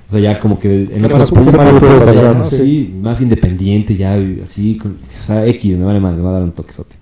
O 0.08 0.12
sea, 0.12 0.20
ya 0.20 0.38
como 0.38 0.58
que 0.58 0.82
en 0.82 1.02
ya, 1.08 2.44
sí, 2.44 2.94
más 3.00 3.22
independiente, 3.22 3.96
ya 3.96 4.18
así, 4.42 4.78
o 4.84 5.22
sea, 5.22 5.46
X, 5.46 5.78
me 5.78 5.84
vale 5.86 6.00
más, 6.00 6.16
me 6.16 6.22
va 6.22 6.30
a 6.30 6.34
dar 6.34 6.42
un 6.42 6.52
toquezote. 6.52 6.96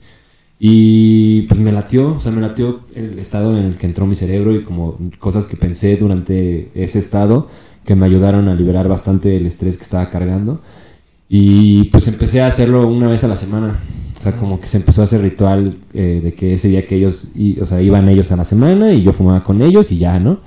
Y 0.60 1.42
pues 1.42 1.58
me 1.58 1.72
latió, 1.72 2.14
o 2.14 2.20
sea, 2.20 2.30
me 2.30 2.42
latió 2.42 2.82
el 2.94 3.18
estado 3.18 3.56
en 3.58 3.64
el 3.64 3.78
que 3.78 3.86
entró 3.86 4.06
mi 4.06 4.14
cerebro 4.14 4.54
y 4.54 4.62
como 4.62 4.98
cosas 5.18 5.46
que 5.46 5.56
pensé 5.56 5.96
durante 5.96 6.70
ese 6.74 7.00
estado 7.00 7.48
que 7.84 7.94
me 7.94 8.06
ayudaron 8.06 8.48
a 8.48 8.54
liberar 8.54 8.88
bastante 8.88 9.36
el 9.36 9.46
estrés 9.46 9.76
que 9.76 9.82
estaba 9.82 10.08
cargando. 10.08 10.60
Y 11.28 11.84
pues 11.84 12.08
empecé 12.08 12.40
a 12.40 12.48
hacerlo 12.48 12.86
una 12.88 13.08
vez 13.08 13.22
a 13.24 13.28
la 13.28 13.36
semana. 13.36 13.78
O 14.18 14.22
sea, 14.22 14.36
como 14.36 14.60
que 14.60 14.66
se 14.66 14.76
empezó 14.76 15.00
a 15.00 15.04
hacer 15.04 15.22
ritual 15.22 15.78
eh, 15.94 16.20
de 16.22 16.34
que 16.34 16.54
ese 16.54 16.68
día 16.68 16.84
que 16.84 16.96
ellos, 16.96 17.28
o 17.60 17.66
sea, 17.66 17.80
iban 17.80 18.08
ellos 18.08 18.30
a 18.32 18.36
la 18.36 18.44
semana 18.44 18.92
y 18.92 19.02
yo 19.02 19.12
fumaba 19.12 19.42
con 19.42 19.62
ellos 19.62 19.90
y 19.92 19.98
ya, 19.98 20.18
¿no? 20.18 20.40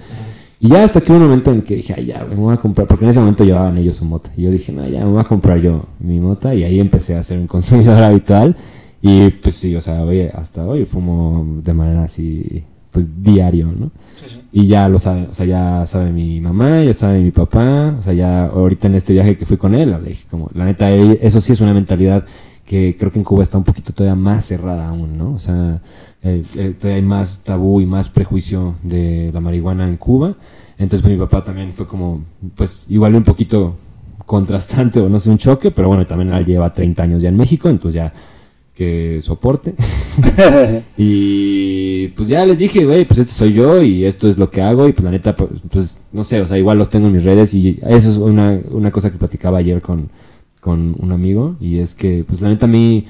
Y 0.59 0.69
ya 0.69 0.83
hasta 0.83 1.01
que 1.01 1.11
hubo 1.11 1.17
un 1.17 1.23
momento 1.25 1.51
en 1.51 1.61
que 1.61 1.77
dije, 1.77 1.93
ay, 1.97 2.05
ya, 2.05 2.25
me 2.29 2.35
voy 2.35 2.53
a 2.53 2.57
comprar, 2.57 2.87
porque 2.87 3.03
en 3.03 3.11
ese 3.11 3.19
momento 3.19 3.43
llevaban 3.43 3.77
ellos 3.77 3.97
su 3.97 4.05
mota. 4.05 4.31
Y 4.37 4.43
yo 4.43 4.51
dije, 4.51 4.71
no, 4.71 4.87
ya, 4.87 4.99
me 5.03 5.11
voy 5.11 5.21
a 5.21 5.25
comprar 5.25 5.59
yo 5.59 5.87
mi 5.99 6.19
mota. 6.19 6.53
Y 6.53 6.63
ahí 6.63 6.79
empecé 6.79 7.15
a 7.15 7.23
ser 7.23 7.39
un 7.39 7.47
consumidor 7.47 8.01
habitual. 8.03 8.55
Y 9.01 9.29
pues 9.29 9.55
sí, 9.55 9.75
o 9.75 9.81
sea, 9.81 10.03
hoy, 10.03 10.21
hasta 10.21 10.65
hoy 10.65 10.85
fumo 10.85 11.61
de 11.63 11.73
manera 11.73 12.03
así, 12.03 12.63
pues 12.91 13.09
diario, 13.21 13.67
¿no? 13.77 13.91
Y 14.55 14.67
ya 14.67 14.87
lo 14.87 14.99
sabe, 14.99 15.25
o 15.31 15.33
sea, 15.33 15.47
ya 15.47 15.83
sabe 15.87 16.11
mi 16.11 16.39
mamá, 16.39 16.83
ya 16.83 16.93
sabe 16.93 17.23
mi 17.23 17.31
papá, 17.31 17.95
o 17.97 18.03
sea, 18.03 18.13
ya 18.13 18.45
ahorita 18.45 18.85
en 18.85 18.93
este 18.93 19.11
viaje 19.11 19.35
que 19.35 19.47
fui 19.47 19.57
con 19.57 19.73
él, 19.73 19.89
le 20.03 20.09
dije 20.09 20.27
como, 20.29 20.47
la 20.53 20.65
neta, 20.65 20.91
eso 20.91 21.41
sí 21.41 21.53
es 21.53 21.61
una 21.61 21.73
mentalidad 21.73 22.23
que 22.63 22.95
creo 22.95 23.11
que 23.11 23.17
en 23.17 23.25
Cuba 23.25 23.41
está 23.41 23.57
un 23.57 23.63
poquito 23.63 23.93
todavía 23.93 24.15
más 24.15 24.45
cerrada 24.45 24.89
aún, 24.89 25.17
¿no? 25.17 25.33
O 25.33 25.39
sea, 25.39 25.81
eh, 26.21 26.43
eh, 26.55 26.75
todavía 26.79 26.97
hay 26.97 27.01
más 27.01 27.43
tabú 27.43 27.81
y 27.81 27.87
más 27.87 28.09
prejuicio 28.09 28.75
de 28.83 29.31
la 29.33 29.39
marihuana 29.41 29.87
en 29.87 29.97
Cuba. 29.97 30.35
Entonces, 30.77 31.01
pues, 31.01 31.11
mi 31.11 31.19
papá 31.19 31.43
también 31.43 31.73
fue 31.73 31.87
como, 31.87 32.23
pues, 32.55 32.85
igual 32.89 33.15
un 33.15 33.23
poquito 33.23 33.75
contrastante 34.23 34.99
o 34.99 35.09
no 35.09 35.17
sé, 35.17 35.31
un 35.31 35.39
choque, 35.39 35.71
pero 35.71 35.87
bueno, 35.87 36.05
también 36.05 36.31
él 36.31 36.45
lleva 36.45 36.71
30 36.71 37.01
años 37.01 37.23
ya 37.23 37.29
en 37.29 37.37
México, 37.37 37.69
entonces 37.69 37.95
ya 37.95 38.13
que 38.75 39.19
soporte. 39.23 39.73
y 40.97 41.82
pues 42.09 42.29
ya 42.29 42.45
les 42.45 42.57
dije, 42.59 42.85
güey, 42.85 43.05
pues 43.05 43.19
este 43.19 43.33
soy 43.33 43.53
yo 43.53 43.81
y 43.81 44.05
esto 44.05 44.27
es 44.27 44.37
lo 44.37 44.49
que 44.49 44.61
hago 44.61 44.87
y 44.87 44.93
pues 44.93 45.03
la 45.03 45.11
neta, 45.11 45.35
pues, 45.35 45.49
pues, 45.69 45.99
no 46.11 46.23
sé, 46.23 46.41
o 46.41 46.45
sea, 46.45 46.57
igual 46.57 46.77
los 46.77 46.89
tengo 46.89 47.07
en 47.07 47.13
mis 47.13 47.23
redes 47.23 47.53
y 47.53 47.79
eso 47.87 48.09
es 48.09 48.17
una, 48.17 48.59
una 48.71 48.91
cosa 48.91 49.11
que 49.11 49.17
platicaba 49.17 49.59
ayer 49.59 49.81
con, 49.81 50.09
con 50.59 50.95
un 50.99 51.11
amigo 51.11 51.55
y 51.59 51.79
es 51.79 51.95
que 51.95 52.23
pues 52.27 52.41
la 52.41 52.49
neta 52.49 52.65
a 52.65 52.69
mí, 52.69 53.05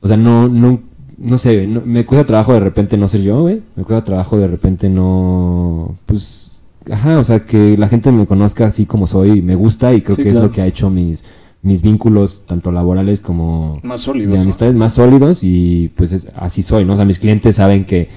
o 0.00 0.08
sea, 0.08 0.16
no, 0.16 0.48
no, 0.48 0.80
no 1.16 1.38
sé, 1.38 1.66
me 1.66 2.04
cuesta 2.04 2.26
trabajo 2.26 2.52
de 2.52 2.60
repente 2.60 2.96
no 2.96 3.08
ser 3.08 3.22
yo, 3.22 3.40
güey, 3.42 3.62
me 3.76 3.84
cuesta 3.84 4.04
trabajo 4.04 4.36
de 4.38 4.48
repente 4.48 4.88
no, 4.88 5.96
pues 6.06 6.62
ajá, 6.90 7.18
o 7.18 7.24
sea, 7.24 7.44
que 7.46 7.78
la 7.78 7.88
gente 7.88 8.12
me 8.12 8.26
conozca 8.26 8.66
así 8.66 8.86
como 8.86 9.06
soy, 9.06 9.40
me 9.42 9.54
gusta 9.54 9.94
y 9.94 10.02
creo 10.02 10.16
Sí, 10.16 10.22
que 10.22 10.28
es 10.30 10.34
lo 10.34 10.50
que 10.52 10.60
ha 10.60 10.66
hecho 10.66 10.90
mis, 10.90 11.24
mis 11.64 11.82
vínculos, 11.82 12.44
tanto 12.46 12.70
laborales 12.70 13.18
como 13.20 13.80
Más 13.82 14.02
sólidos. 14.02 14.30
de 14.32 14.36
¿no? 14.38 14.42
amistades 14.44 14.74
más 14.74 14.92
sólidos 14.94 15.42
y 15.42 15.90
pues 15.96 16.12
es- 16.12 16.28
así 16.36 16.62
soy, 16.62 16.84
¿no? 16.84 16.92
O 16.92 16.96
sea, 16.96 17.04
mis 17.04 17.18
clientes 17.18 17.56
saben 17.56 17.84
que, 17.84 18.08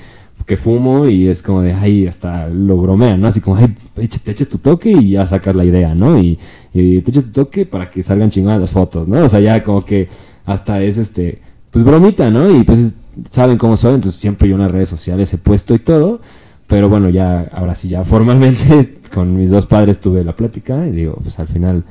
que 0.46 0.56
fumo 0.58 1.08
y 1.08 1.28
es 1.28 1.42
como 1.42 1.62
de, 1.62 1.74
ay, 1.74 2.06
hasta 2.08 2.48
lo 2.50 2.78
bromean, 2.78 3.20
¿no? 3.20 3.28
Así 3.28 3.42
como, 3.42 3.56
ay, 3.58 3.74
te 3.96 4.32
eches 4.32 4.48
tu 4.50 4.60
toque 4.60 4.92
y 4.92 5.12
ya 5.12 5.26
sacas 5.26 5.56
la 5.56 5.66
idea, 5.66 5.96
¿no? 5.96 6.20
Y, 6.20 6.38
y 6.74 7.02
te 7.02 7.10
eches 7.12 7.26
tu 7.26 7.32
toque 7.32 7.66
para 7.66 7.90
que 7.90 8.04
salgan 8.04 8.30
chingadas 8.30 8.62
las 8.62 8.72
fotos, 8.72 9.08
¿no? 9.08 9.24
O 9.24 9.30
sea, 9.30 9.40
ya 9.40 9.64
como 9.64 9.84
que 9.84 10.08
hasta 10.46 10.82
es 10.84 10.98
este, 10.98 11.42
pues 11.72 11.84
bromita, 11.84 12.30
¿no? 12.30 12.50
Y 12.56 12.64
pues 12.64 12.80
es- 12.80 12.94
saben 13.32 13.58
cómo 13.58 13.76
soy, 13.78 13.96
entonces 13.96 14.20
siempre 14.22 14.48
yo 14.48 14.56
en 14.56 14.62
las 14.62 14.72
redes 14.72 14.90
sociales 14.90 15.34
he 15.34 15.38
puesto 15.38 15.74
y 15.74 15.80
todo. 15.80 16.22
Pero 16.68 16.90
bueno, 16.90 17.10
ya, 17.10 17.50
ahora 17.54 17.76
sí, 17.76 17.88
ya 17.88 18.04
formalmente 18.04 19.00
con 19.14 19.36
mis 19.38 19.50
dos 19.52 19.66
padres 19.66 20.00
tuve 20.00 20.24
la 20.26 20.36
plática 20.36 20.86
y 20.86 20.92
digo, 20.92 21.18
pues 21.24 21.40
al 21.40 21.48
final 21.48 21.84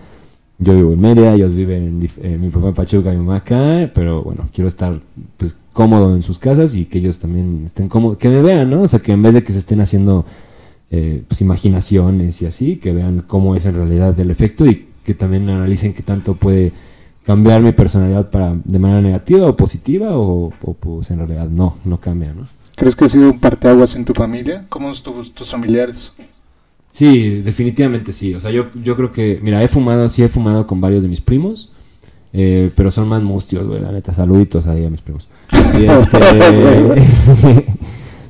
yo 0.58 0.74
vivo 0.74 0.92
en 0.92 1.00
Mérida, 1.00 1.34
ellos 1.34 1.54
viven 1.54 2.00
en, 2.00 2.10
eh, 2.22 2.38
mi 2.38 2.48
papá 2.48 2.68
en 2.68 2.74
Pachuca, 2.74 3.10
mi 3.10 3.18
mamá 3.18 3.36
acá, 3.36 3.90
pero 3.94 4.22
bueno, 4.22 4.48
quiero 4.54 4.68
estar 4.68 5.00
pues 5.36 5.56
cómodo 5.72 6.14
en 6.14 6.22
sus 6.22 6.38
casas 6.38 6.74
y 6.74 6.86
que 6.86 6.98
ellos 6.98 7.18
también 7.18 7.64
estén 7.66 7.88
cómodos, 7.88 8.16
que 8.16 8.28
me 8.28 8.40
vean, 8.40 8.70
¿no? 8.70 8.82
O 8.82 8.88
sea, 8.88 9.00
que 9.00 9.12
en 9.12 9.22
vez 9.22 9.34
de 9.34 9.44
que 9.44 9.52
se 9.52 9.58
estén 9.58 9.80
haciendo 9.80 10.24
eh, 10.90 11.22
pues 11.28 11.40
imaginaciones 11.40 12.40
y 12.40 12.46
así, 12.46 12.76
que 12.76 12.92
vean 12.92 13.24
cómo 13.26 13.54
es 13.54 13.66
en 13.66 13.74
realidad 13.74 14.18
el 14.18 14.30
efecto 14.30 14.66
y 14.66 14.88
que 15.04 15.14
también 15.14 15.48
analicen 15.50 15.92
qué 15.92 16.02
tanto 16.02 16.36
puede 16.36 16.72
cambiar 17.24 17.60
mi 17.60 17.72
personalidad 17.72 18.30
para 18.30 18.56
de 18.64 18.78
manera 18.78 19.02
negativa 19.02 19.46
o 19.46 19.56
positiva 19.56 20.10
o, 20.12 20.52
pues 20.80 21.10
en 21.10 21.18
realidad 21.18 21.48
no, 21.48 21.76
no 21.84 22.00
cambia, 22.00 22.32
¿no? 22.32 22.46
¿Crees 22.76 22.94
que 22.94 23.06
ha 23.06 23.08
sido 23.08 23.30
un 23.30 23.40
parteaguas 23.40 23.96
en 23.96 24.04
tu 24.04 24.14
familia? 24.14 24.66
¿Cómo 24.68 24.94
son 24.94 25.32
tus 25.32 25.50
familiares? 25.50 26.12
Sí, 26.96 27.42
definitivamente 27.42 28.10
sí. 28.10 28.34
O 28.34 28.40
sea, 28.40 28.50
yo, 28.50 28.68
yo 28.82 28.96
creo 28.96 29.12
que, 29.12 29.38
mira, 29.42 29.62
he 29.62 29.68
fumado, 29.68 30.08
sí 30.08 30.22
he 30.22 30.28
fumado 30.28 30.66
con 30.66 30.80
varios 30.80 31.02
de 31.02 31.10
mis 31.10 31.20
primos, 31.20 31.68
eh, 32.32 32.70
pero 32.74 32.90
son 32.90 33.06
más 33.06 33.22
mustios, 33.22 33.66
güey, 33.68 33.82
la 33.82 33.92
neta. 33.92 34.14
Saluditos 34.14 34.66
ahí 34.66 34.86
a 34.86 34.88
mis 34.88 35.02
primos. 35.02 35.28
Y 35.78 35.84
este, 35.84 36.16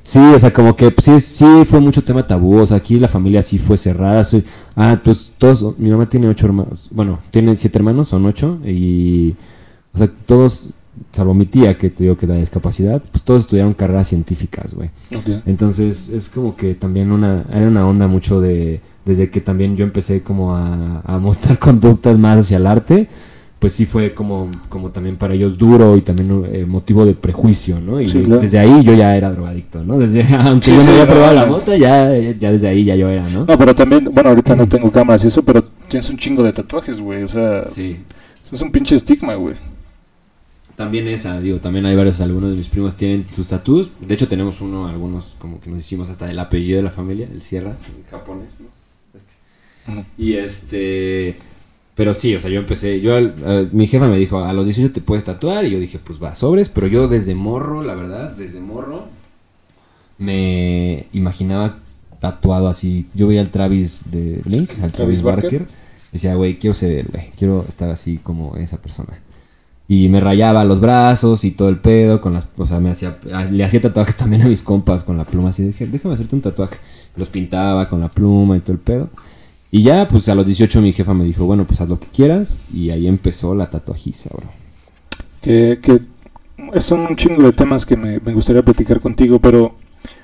sí, 0.03 0.19
o 0.19 0.37
sea, 0.41 0.53
como 0.53 0.75
que 0.75 0.93
sí, 0.99 1.21
sí 1.21 1.47
fue 1.65 1.79
mucho 1.79 2.03
tema 2.03 2.27
tabú. 2.27 2.59
O 2.59 2.67
sea, 2.67 2.79
aquí 2.79 2.99
la 2.99 3.07
familia 3.07 3.41
sí 3.45 3.61
fue 3.61 3.77
cerrada. 3.77 4.25
soy- 4.25 4.43
ah, 4.75 4.99
pues 5.01 5.31
todos, 5.39 5.79
mi 5.79 5.89
mamá 5.91 6.09
tiene 6.09 6.27
ocho 6.27 6.47
hermanos. 6.47 6.89
Bueno, 6.91 7.21
tiene 7.31 7.57
siete 7.57 7.79
hermanos, 7.79 8.09
son 8.09 8.27
ocho. 8.27 8.59
Y, 8.67 9.37
o 9.95 9.99
sea, 9.99 10.11
todos, 10.27 10.71
salvo 11.13 11.35
mi 11.35 11.47
tía, 11.47 11.77
que 11.79 11.91
te 11.91 12.05
digo 12.05 12.17
que 12.17 12.27
da 12.27 12.35
discapacidad, 12.37 13.03
pues 13.11 13.23
todos 13.25 13.41
estudiaron 13.43 13.75
carreras 13.75 14.09
científicas, 14.09 14.75
güey. 14.75 14.91
Entonces 15.47 16.09
es 16.09 16.29
como 16.29 16.57
que 16.57 16.75
también 16.75 17.11
una, 17.13 17.45
era 17.53 17.69
una 17.69 17.87
onda 17.87 18.07
mucho 18.09 18.41
de, 18.41 18.81
desde 19.05 19.31
que 19.31 19.41
también 19.41 19.77
yo 19.77 19.85
empecé 19.85 20.23
como 20.23 20.55
a, 20.57 21.01
a 21.05 21.19
mostrar 21.19 21.59
conductas 21.61 22.19
más 22.19 22.39
hacia 22.39 22.57
el 22.59 22.67
arte, 22.67 23.09
pues 23.59 23.73
sí 23.73 23.87
fue 23.87 24.13
como, 24.13 24.51
como 24.69 24.91
también 24.91 25.17
para 25.17 25.33
ellos 25.33 25.57
duro 25.57 25.97
y 25.97 26.03
también 26.03 26.45
eh, 26.53 26.67
motivo 26.67 27.07
de 27.07 27.15
prejuicio, 27.15 27.81
¿no? 27.81 28.01
Y 28.01 28.07
Sí, 28.07 28.19
de- 28.19 28.25
claro. 28.25 28.43
desde 28.43 28.59
ahí 28.59 28.83
yo 28.85 28.93
ya 28.95 29.17
era 29.17 29.31
drogadicto, 29.33 29.83
¿no? 29.83 29.99
Desde, 29.99 30.23
aunque 30.39 30.67
Sí, 30.67 30.71
yo 30.73 30.77
no 30.77 30.83
sí, 30.83 30.89
había 30.91 31.07
probado 31.07 31.35
la 31.35 31.47
mota, 31.47 31.77
ya, 31.77 32.13
ya 32.39 32.53
desde 32.53 32.69
ahí 32.69 32.85
ya 32.85 32.95
yo 32.97 33.09
era, 33.09 33.27
¿no? 33.31 33.47
No, 33.47 33.59
pero 33.59 33.75
también, 33.75 34.05
bueno, 34.13 34.29
ahorita 34.31 34.55
no 34.57 34.69
tengo 34.69 34.91
cámaras 34.93 35.25
y 35.25 35.29
eso, 35.29 35.43
pero 35.43 35.65
tienes 35.89 36.09
un 36.11 36.19
chingo 36.19 36.43
de 36.43 36.53
tatuajes, 36.53 37.01
güey. 37.01 37.23
O 37.23 37.29
sea, 37.29 37.65
Sí. 37.71 37.97
eso 38.43 38.55
es 38.57 38.61
un 38.61 38.71
pinche 38.71 38.95
estigma, 38.95 39.35
güey. 39.37 39.55
También 40.77 41.09
esa, 41.09 41.41
digo, 41.41 41.59
también 41.59 41.87
hay 41.87 41.97
varios, 41.97 42.21
algunos 42.21 42.51
de 42.51 42.57
mis 42.57 42.69
primos 42.69 42.97
tienen 42.97 43.27
sus 43.33 43.49
tatús. 43.49 43.91
De 43.99 44.15
hecho, 44.15 44.29
tenemos 44.29 44.61
uno, 44.61 44.87
algunos 44.87 45.35
como 45.39 45.59
que 45.59 45.71
nos 45.71 45.81
hicimos 45.81 46.11
hasta 46.11 46.31
el 46.31 46.39
apellido 46.39 46.77
de 46.77 46.83
la 46.83 46.91
familia, 46.91 47.27
el 47.33 47.41
Sierra, 47.41 47.71
en 47.71 48.05
japonés, 48.11 48.61
¿no? 48.61 48.67
Este. 49.15 49.33
Y 50.19 50.35
este. 50.35 51.39
Pero 51.95 52.13
sí, 52.13 52.35
o 52.35 52.39
sea, 52.39 52.51
yo 52.51 52.61
empecé. 52.61 53.01
Yo, 53.01 53.15
mi 53.73 53.87
jefa 53.87 54.07
me 54.07 54.19
dijo, 54.19 54.45
a 54.45 54.53
los 54.53 54.67
18 54.67 54.93
te 54.93 55.01
puedes 55.01 55.25
tatuar. 55.25 55.65
Y 55.65 55.71
yo 55.71 55.81
dije, 55.81 55.99
pues 55.99 56.23
va, 56.23 56.35
sobres. 56.35 56.69
Pero 56.69 56.89
yo 56.89 57.09
desde 57.09 57.35
morro, 57.35 57.83
la 57.83 57.95
verdad, 57.95 58.33
desde 58.33 58.61
morro, 58.61 59.07
me 60.19 61.07
imaginaba 61.15 61.79
tatuado 62.21 62.69
así. 62.69 63.07
Yo 63.15 63.29
veía 63.29 63.41
al 63.41 63.49
Travis 63.49 64.11
de 64.11 64.43
Blink, 64.45 64.73
al 64.83 64.93
Travis 64.93 64.93
Travis, 64.93 65.23
Barker. 65.23 65.61
Barker. 65.61 65.67
Decía, 66.13 66.35
güey, 66.35 66.59
quiero 66.59 66.75
ser 66.75 66.93
él, 66.93 67.07
güey. 67.11 67.31
Quiero 67.35 67.65
estar 67.67 67.89
así 67.89 68.19
como 68.19 68.57
esa 68.57 68.77
persona. 68.77 69.19
Y 69.89 70.09
me 70.09 70.21
rayaba 70.21 70.65
los 70.65 70.81
brazos 70.81 71.45
y 71.45 71.53
todo 71.53 71.69
el 71.69 71.79
pedo 71.79 72.21
con 72.21 72.33
las, 72.35 72.47
o 72.57 72.67
sea, 72.67 72.81
me 72.81 72.91
hacía, 72.91 73.19
ah, 73.33 73.45
le 73.45 73.63
hacía 73.65 73.81
tatuajes 73.81 74.17
también 74.19 74.43
a 74.43 74.49
mis 74.49 74.63
compas 74.63 75.05
con 75.05 75.17
la 75.17 75.25
pluma 75.25 75.51
así, 75.51 75.63
dije, 75.63 75.87
déjame 75.87 76.15
hacerte 76.15 76.35
un 76.35 76.43
tatuaje. 76.43 76.77
Los 77.17 77.29
pintaba 77.29 77.89
con 77.89 78.01
la 78.01 78.11
pluma 78.11 78.57
y 78.57 78.61
todo 78.61 78.73
el 78.73 78.79
pedo. 78.79 79.09
Y 79.71 79.83
ya, 79.83 80.09
pues 80.09 80.29
a 80.29 80.35
los 80.35 80.47
18 80.47 80.81
mi 80.81 80.93
jefa 80.93 81.15
me 81.15 81.25
dijo, 81.25 81.45
bueno, 81.45 81.67
pues 81.67 81.81
haz 81.81 81.89
lo 81.89 81.99
que 82.01 82.07
quieras. 82.07 82.59
Y 82.73 82.91
ahí 82.91 83.07
empezó 83.07 83.55
la 83.55 83.71
tatuajiza, 83.71 84.31
bro. 84.35 84.51
Que, 85.41 85.81
que 85.81 86.01
son 86.81 87.01
un 87.01 87.17
chingo 87.17 87.43
de 87.43 87.53
temas 87.53 87.87
que 87.87 87.97
me, 87.97 88.19
me 88.21 88.33
gustaría 88.33 88.63
platicar 88.63 89.01
contigo, 89.01 89.39
pero 89.41 89.75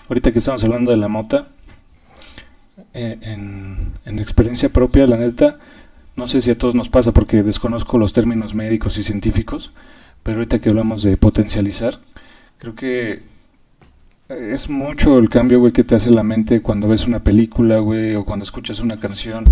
ahorita 0.08 0.32
que 0.32 0.38
estamos 0.38 0.62
hablando 0.64 0.90
de 0.90 0.96
la 0.96 1.08
mota, 1.08 1.48
eh, 2.94 3.18
en, 3.22 3.92
en 4.04 4.18
experiencia 4.18 4.68
propia, 4.68 5.06
la 5.06 5.16
neta, 5.16 5.58
no 6.16 6.26
sé 6.26 6.42
si 6.42 6.50
a 6.50 6.58
todos 6.58 6.74
nos 6.74 6.88
pasa 6.88 7.12
porque 7.12 7.42
desconozco 7.42 7.98
los 7.98 8.12
términos 8.12 8.54
médicos 8.54 8.98
y 8.98 9.02
científicos, 9.02 9.72
pero 10.22 10.38
ahorita 10.38 10.60
que 10.60 10.68
hablamos 10.68 11.02
de 11.02 11.16
potencializar, 11.16 12.00
creo 12.58 12.74
que 12.74 13.22
es 14.28 14.70
mucho 14.70 15.18
el 15.18 15.28
cambio, 15.28 15.60
güey, 15.60 15.72
que 15.72 15.84
te 15.84 15.94
hace 15.94 16.10
la 16.10 16.22
mente 16.22 16.62
cuando 16.62 16.88
ves 16.88 17.06
una 17.06 17.22
película, 17.22 17.78
güey, 17.78 18.14
o 18.14 18.24
cuando 18.24 18.44
escuchas 18.44 18.80
una 18.80 18.98
canción. 18.98 19.44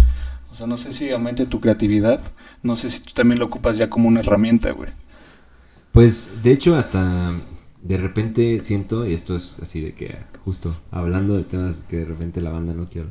O 0.52 0.54
sea, 0.54 0.66
no 0.66 0.78
sé 0.78 0.92
si 0.92 1.10
aumente 1.10 1.46
tu 1.46 1.60
creatividad, 1.60 2.20
no 2.62 2.76
sé 2.76 2.90
si 2.90 3.00
tú 3.00 3.12
también 3.14 3.38
lo 3.38 3.46
ocupas 3.46 3.78
ya 3.78 3.90
como 3.90 4.08
una 4.08 4.20
herramienta, 4.20 4.72
güey. 4.72 4.90
Pues 5.92 6.42
de 6.42 6.52
hecho 6.52 6.76
hasta 6.76 7.32
de 7.82 7.96
repente 7.96 8.60
siento, 8.60 9.06
y 9.06 9.14
esto 9.14 9.34
es 9.34 9.56
así 9.60 9.80
de 9.80 9.94
que 9.94 10.16
justo 10.44 10.74
hablando 10.90 11.36
de 11.36 11.44
temas 11.44 11.76
que 11.88 11.96
de 11.96 12.04
repente 12.04 12.40
la 12.40 12.50
banda 12.50 12.74
no 12.74 12.88
quiero. 12.88 13.08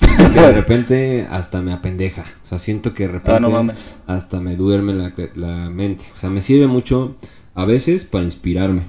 Que 0.00 0.40
de 0.40 0.52
repente 0.52 1.26
hasta 1.30 1.60
me 1.60 1.72
apendeja. 1.72 2.24
O 2.44 2.46
sea, 2.46 2.58
siento 2.58 2.94
que 2.94 3.04
de 3.06 3.12
repente 3.12 3.32
Ah, 3.36 3.40
no 3.40 3.50
mames. 3.50 3.78
hasta 4.06 4.40
me 4.40 4.56
duerme 4.56 4.94
la, 4.94 5.12
la 5.34 5.70
mente. 5.70 6.04
O 6.14 6.16
sea, 6.16 6.30
me 6.30 6.42
sirve 6.42 6.66
mucho 6.66 7.16
a 7.54 7.64
veces 7.64 8.04
para 8.04 8.24
inspirarme, 8.24 8.82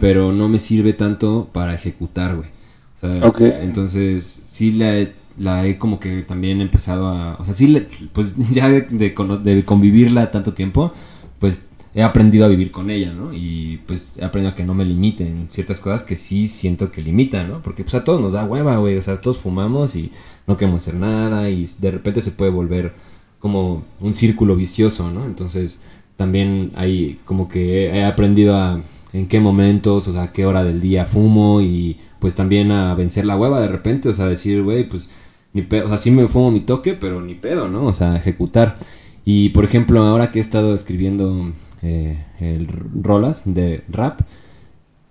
pero 0.00 0.32
no 0.32 0.48
me 0.48 0.58
sirve 0.58 0.92
tanto 0.94 1.48
para 1.52 1.74
ejecutar, 1.74 2.36
güey. 2.36 2.48
O 2.96 3.00
sea, 3.00 3.60
entonces 3.62 4.42
sí 4.48 4.72
la 4.72 4.98
he, 4.98 5.12
la 5.38 5.66
he 5.66 5.76
como 5.76 6.00
que 6.00 6.22
también 6.22 6.62
empezado 6.62 7.08
a... 7.08 7.36
O 7.38 7.44
sea, 7.44 7.52
sí, 7.52 7.66
le- 7.66 7.86
pues 8.14 8.34
ya 8.50 8.68
de, 8.70 8.82
de 8.82 9.14
de 9.44 9.64
convivirla 9.64 10.30
tanto 10.30 10.54
tiempo, 10.54 10.92
pues 11.38 11.65
he 11.96 12.02
aprendido 12.02 12.44
a 12.44 12.48
vivir 12.48 12.70
con 12.70 12.90
ella, 12.90 13.14
¿no? 13.14 13.32
Y 13.32 13.80
pues 13.86 14.18
he 14.18 14.24
aprendido 14.24 14.52
a 14.52 14.54
que 14.54 14.64
no 14.64 14.74
me 14.74 14.84
limiten 14.84 15.46
ciertas 15.48 15.80
cosas 15.80 16.02
que 16.04 16.14
sí 16.14 16.46
siento 16.46 16.92
que 16.92 17.00
limitan, 17.00 17.48
¿no? 17.48 17.62
Porque 17.62 17.84
pues 17.84 17.94
a 17.94 18.04
todos 18.04 18.20
nos 18.20 18.34
da 18.34 18.44
hueva, 18.44 18.76
güey. 18.76 18.98
O 18.98 19.02
sea, 19.02 19.18
todos 19.22 19.38
fumamos 19.38 19.96
y 19.96 20.12
no 20.46 20.58
queremos 20.58 20.82
hacer 20.82 20.94
nada 20.94 21.48
y 21.48 21.64
de 21.80 21.90
repente 21.90 22.20
se 22.20 22.32
puede 22.32 22.50
volver 22.50 22.92
como 23.40 23.84
un 23.98 24.12
círculo 24.12 24.56
vicioso, 24.56 25.10
¿no? 25.10 25.24
Entonces 25.24 25.80
también 26.18 26.70
hay 26.74 27.18
como 27.24 27.48
que 27.48 27.86
he 27.86 28.04
aprendido 28.04 28.56
a 28.56 28.82
en 29.14 29.26
qué 29.26 29.40
momentos, 29.40 30.06
o 30.06 30.12
sea, 30.12 30.24
a 30.24 30.32
qué 30.32 30.44
hora 30.44 30.64
del 30.64 30.82
día 30.82 31.06
fumo 31.06 31.62
y 31.62 31.96
pues 32.18 32.34
también 32.34 32.72
a 32.72 32.94
vencer 32.94 33.24
la 33.24 33.38
hueva 33.38 33.58
de 33.62 33.68
repente, 33.68 34.10
o 34.10 34.14
sea, 34.14 34.26
decir, 34.26 34.62
güey, 34.62 34.86
pues 34.86 35.10
ni 35.54 35.62
pedo, 35.62 35.86
o 35.86 35.88
sea, 35.88 35.96
sí 35.96 36.10
me 36.10 36.28
fumo 36.28 36.50
mi 36.50 36.60
toque, 36.60 36.92
pero 36.92 37.22
ni 37.22 37.34
pedo, 37.34 37.68
¿no? 37.68 37.86
O 37.86 37.94
sea, 37.94 38.16
ejecutar. 38.16 38.76
Y 39.24 39.48
por 39.50 39.64
ejemplo, 39.64 40.02
ahora 40.04 40.30
que 40.30 40.40
he 40.40 40.42
estado 40.42 40.74
escribiendo 40.74 41.52
eh, 41.86 42.24
el 42.40 42.68
rolas 43.02 43.42
de 43.46 43.84
rap, 43.88 44.20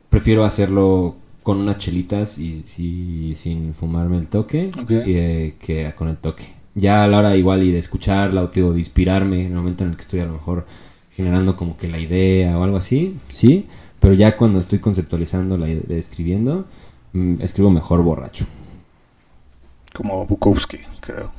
prefiero 0.10 0.44
hacerlo 0.44 1.16
con 1.44 1.60
unas 1.60 1.78
chelitas 1.78 2.40
y, 2.40 2.64
y 2.78 3.36
sin 3.36 3.76
fumarme 3.76 4.18
el 4.18 4.28
toque 4.28 4.72
eh, 4.90 5.54
que 5.60 5.94
con 5.96 6.08
el 6.08 6.18
toque. 6.18 6.46
Ya 6.74 7.04
a 7.04 7.08
la 7.08 7.20
hora 7.20 7.38
igual 7.38 7.64
y 7.64 7.72
de 7.72 7.78
escucharla 7.78 8.42
o, 8.42 8.48
de 8.48 8.80
inspirarme 8.80 9.42
en 9.42 9.52
el 9.52 9.54
momento 9.54 9.84
en 9.84 9.92
el 9.92 9.96
que 9.96 10.02
estoy 10.02 10.22
a 10.22 10.26
lo 10.26 10.34
mejor 10.34 10.66
generando 11.12 11.56
como 11.56 11.78
que 11.78 11.88
la 11.88 12.00
idea 12.00 12.58
o 12.58 12.64
algo 12.64 12.78
así, 12.78 13.18
sí, 13.30 13.68
pero 14.00 14.14
ya 14.14 14.36
cuando 14.36 14.60
estoy 14.60 14.80
conceptualizando 14.80 15.58
la 15.58 15.70
idea, 15.70 15.98
escribiendo, 15.98 16.66
mm, 17.14 17.42
escribo 17.42 17.70
mejor 17.70 18.02
borracho. 18.02 18.46
como 19.94 20.26
Bukowski, 20.26 20.80
creo. 21.00 21.32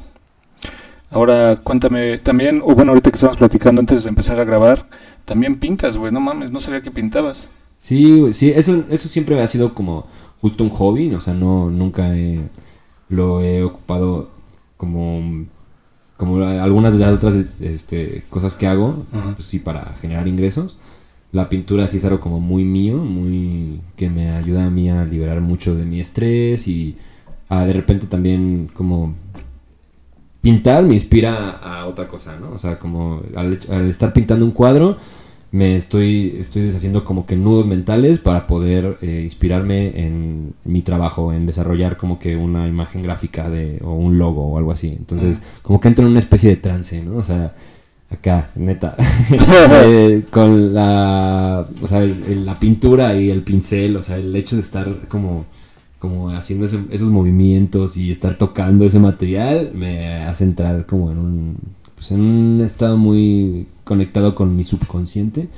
Ahora 1.11 1.57
cuéntame 1.63 2.19
también, 2.19 2.63
o 2.65 2.75
bueno, 2.75 2.93
ahorita 2.93 3.11
que 3.11 3.17
estamos 3.17 3.37
platicando 3.37 3.81
antes 3.81 4.05
de 4.05 4.09
empezar 4.09 4.41
a 4.41 4.45
grabar, 4.45 4.87
también 5.27 5.61
pintas, 5.61 5.97
güey, 5.99 6.13
no 6.13 6.21
mames, 6.21 6.51
no 6.53 6.61
sabía 6.61 6.83
que 6.83 6.91
pintabas. 6.93 7.51
Sí, 7.79 8.21
güey, 8.21 8.33
sí, 8.33 8.51
eso, 8.51 8.85
eso 8.91 9.09
siempre 9.09 9.41
ha 9.43 9.47
sido 9.49 9.75
como 9.75 10.07
justo 10.41 10.65
un 10.65 10.71
hobby, 10.71 11.15
o 11.15 11.21
sea, 11.21 11.35
no, 11.35 11.71
nunca 11.71 12.17
he- 12.17 12.49
lo 13.09 13.43
he 13.43 13.63
ocupado 13.65 14.31
como, 14.77 15.47
como 16.17 16.43
algunas 16.45 16.95
de 16.99 17.01
las 17.05 17.15
otras 17.15 17.61
este, 17.61 18.25
cosas 18.31 18.55
que 18.57 18.67
hago, 18.67 19.05
Ajá. 19.13 19.35
pues 19.37 19.47
sí, 19.47 19.59
para 19.59 19.95
generar 20.01 20.29
ingresos. 20.29 20.79
La 21.33 21.49
pintura 21.49 21.87
sí 21.89 21.99
es 21.99 22.05
algo 22.05 22.21
como 22.21 22.41
muy 22.41 22.65
mío, 22.65 22.97
muy 22.99 23.81
que 23.97 24.09
me 24.11 24.31
ayuda 24.31 24.67
a 24.67 24.71
mí 24.71 24.91
a 24.91 25.05
liberar 25.05 25.41
mucho 25.41 25.75
de 25.75 25.85
mi 25.85 26.01
estrés 26.01 26.67
y 26.69 26.97
a 27.49 27.65
de 27.67 27.73
repente 27.75 28.07
también 28.07 28.71
como 28.75 29.15
pintar 30.47 30.85
me 30.85 30.95
inspira 30.95 31.59
a 31.61 31.87
otra 31.87 32.07
cosa, 32.07 32.39
¿no? 32.39 32.53
O 32.53 32.59
sea, 32.59 32.79
como 32.79 33.21
al, 33.35 33.59
al 33.69 33.91
estar 33.91 34.13
pintando 34.13 34.45
un 34.45 34.53
cuadro 34.53 34.97
me 35.51 35.75
estoy, 35.75 36.37
estoy 36.39 36.63
deshaciendo 36.63 37.05
como 37.05 37.27
que 37.27 37.35
nudos 37.35 37.67
mentales 37.67 38.21
para 38.21 38.47
poder 38.47 38.97
eh, 39.03 39.23
inspirarme 39.25 40.07
en 40.07 40.55
mi 40.65 40.83
trabajo, 40.83 41.33
en 41.33 41.47
desarrollar 41.47 41.97
como 41.97 42.21
que 42.21 42.37
una 42.37 42.69
imagen 42.69 43.03
gráfica 43.03 43.51
de, 43.51 43.81
o 43.83 43.95
un 43.95 44.19
logo 44.19 44.47
o 44.47 44.57
algo 44.57 44.71
así. 44.71 44.95
Entonces, 44.97 45.41
como 45.63 45.81
que 45.81 45.89
entro 45.89 46.05
en 46.05 46.13
una 46.13 46.21
especie 46.21 46.51
de 46.51 46.57
trance, 46.57 47.03
¿no? 47.03 47.17
O 47.17 47.23
sea, 47.25 47.55
acá, 48.09 48.51
neta, 48.55 48.95
eh, 49.85 50.27
con 50.31 50.73
la, 50.73 51.67
o 51.83 51.89
sea, 51.89 52.03
la 52.03 52.57
pintura 52.61 53.17
y 53.17 53.31
el 53.31 53.43
pincel, 53.43 53.97
o 53.97 54.03
sea, 54.03 54.17
el 54.17 54.37
hecho 54.37 54.55
de 54.55 54.63
estar 54.63 55.09
como, 55.09 55.47
como 55.99 56.31
haciendo 56.31 56.67
esos 56.67 57.09
movimientos 57.09 57.97
y 57.97 58.11
estar 58.11 58.37
tocando 58.37 58.85
ese 58.85 58.99
material 58.99 59.71
me 59.75 60.17
hace 60.25 60.45
entrar 60.45 60.87
como 60.87 61.11
en 61.11 61.19
un, 61.19 61.57
pues 61.95 62.11
en 62.11 62.21
un 62.21 62.61
estado 62.61 62.97
muy 62.97 63.67
conectado 63.85 64.35
con 64.35 64.55
mi 64.55 64.65
subconsciente. 64.65 65.49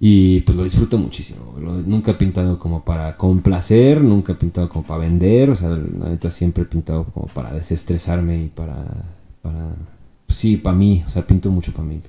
Y 0.00 0.40
pues 0.40 0.56
lo 0.56 0.64
disfruto 0.64 0.98
muchísimo. 0.98 1.54
nunca 1.86 2.12
he 2.12 2.14
pintado 2.14 2.58
como 2.58 2.84
para 2.84 3.16
complacer, 3.16 4.02
nunca 4.02 4.32
he 4.32 4.36
pintado 4.36 4.68
como 4.68 4.84
para 4.84 5.00
vender. 5.00 5.50
O 5.50 5.56
sea, 5.56 5.70
la 5.70 6.08
neta 6.08 6.30
siempre 6.30 6.64
he 6.64 6.66
pintado 6.66 7.04
como 7.04 7.26
para 7.26 7.52
desestresarme 7.52 8.44
y 8.44 8.48
para. 8.48 8.74
para 9.40 9.70
pues 10.26 10.38
sí, 10.38 10.56
para 10.56 10.76
mí. 10.76 11.02
O 11.06 11.10
sea, 11.10 11.26
pinto 11.26 11.50
mucho 11.50 11.72
para 11.72 11.84
mí. 11.84 12.00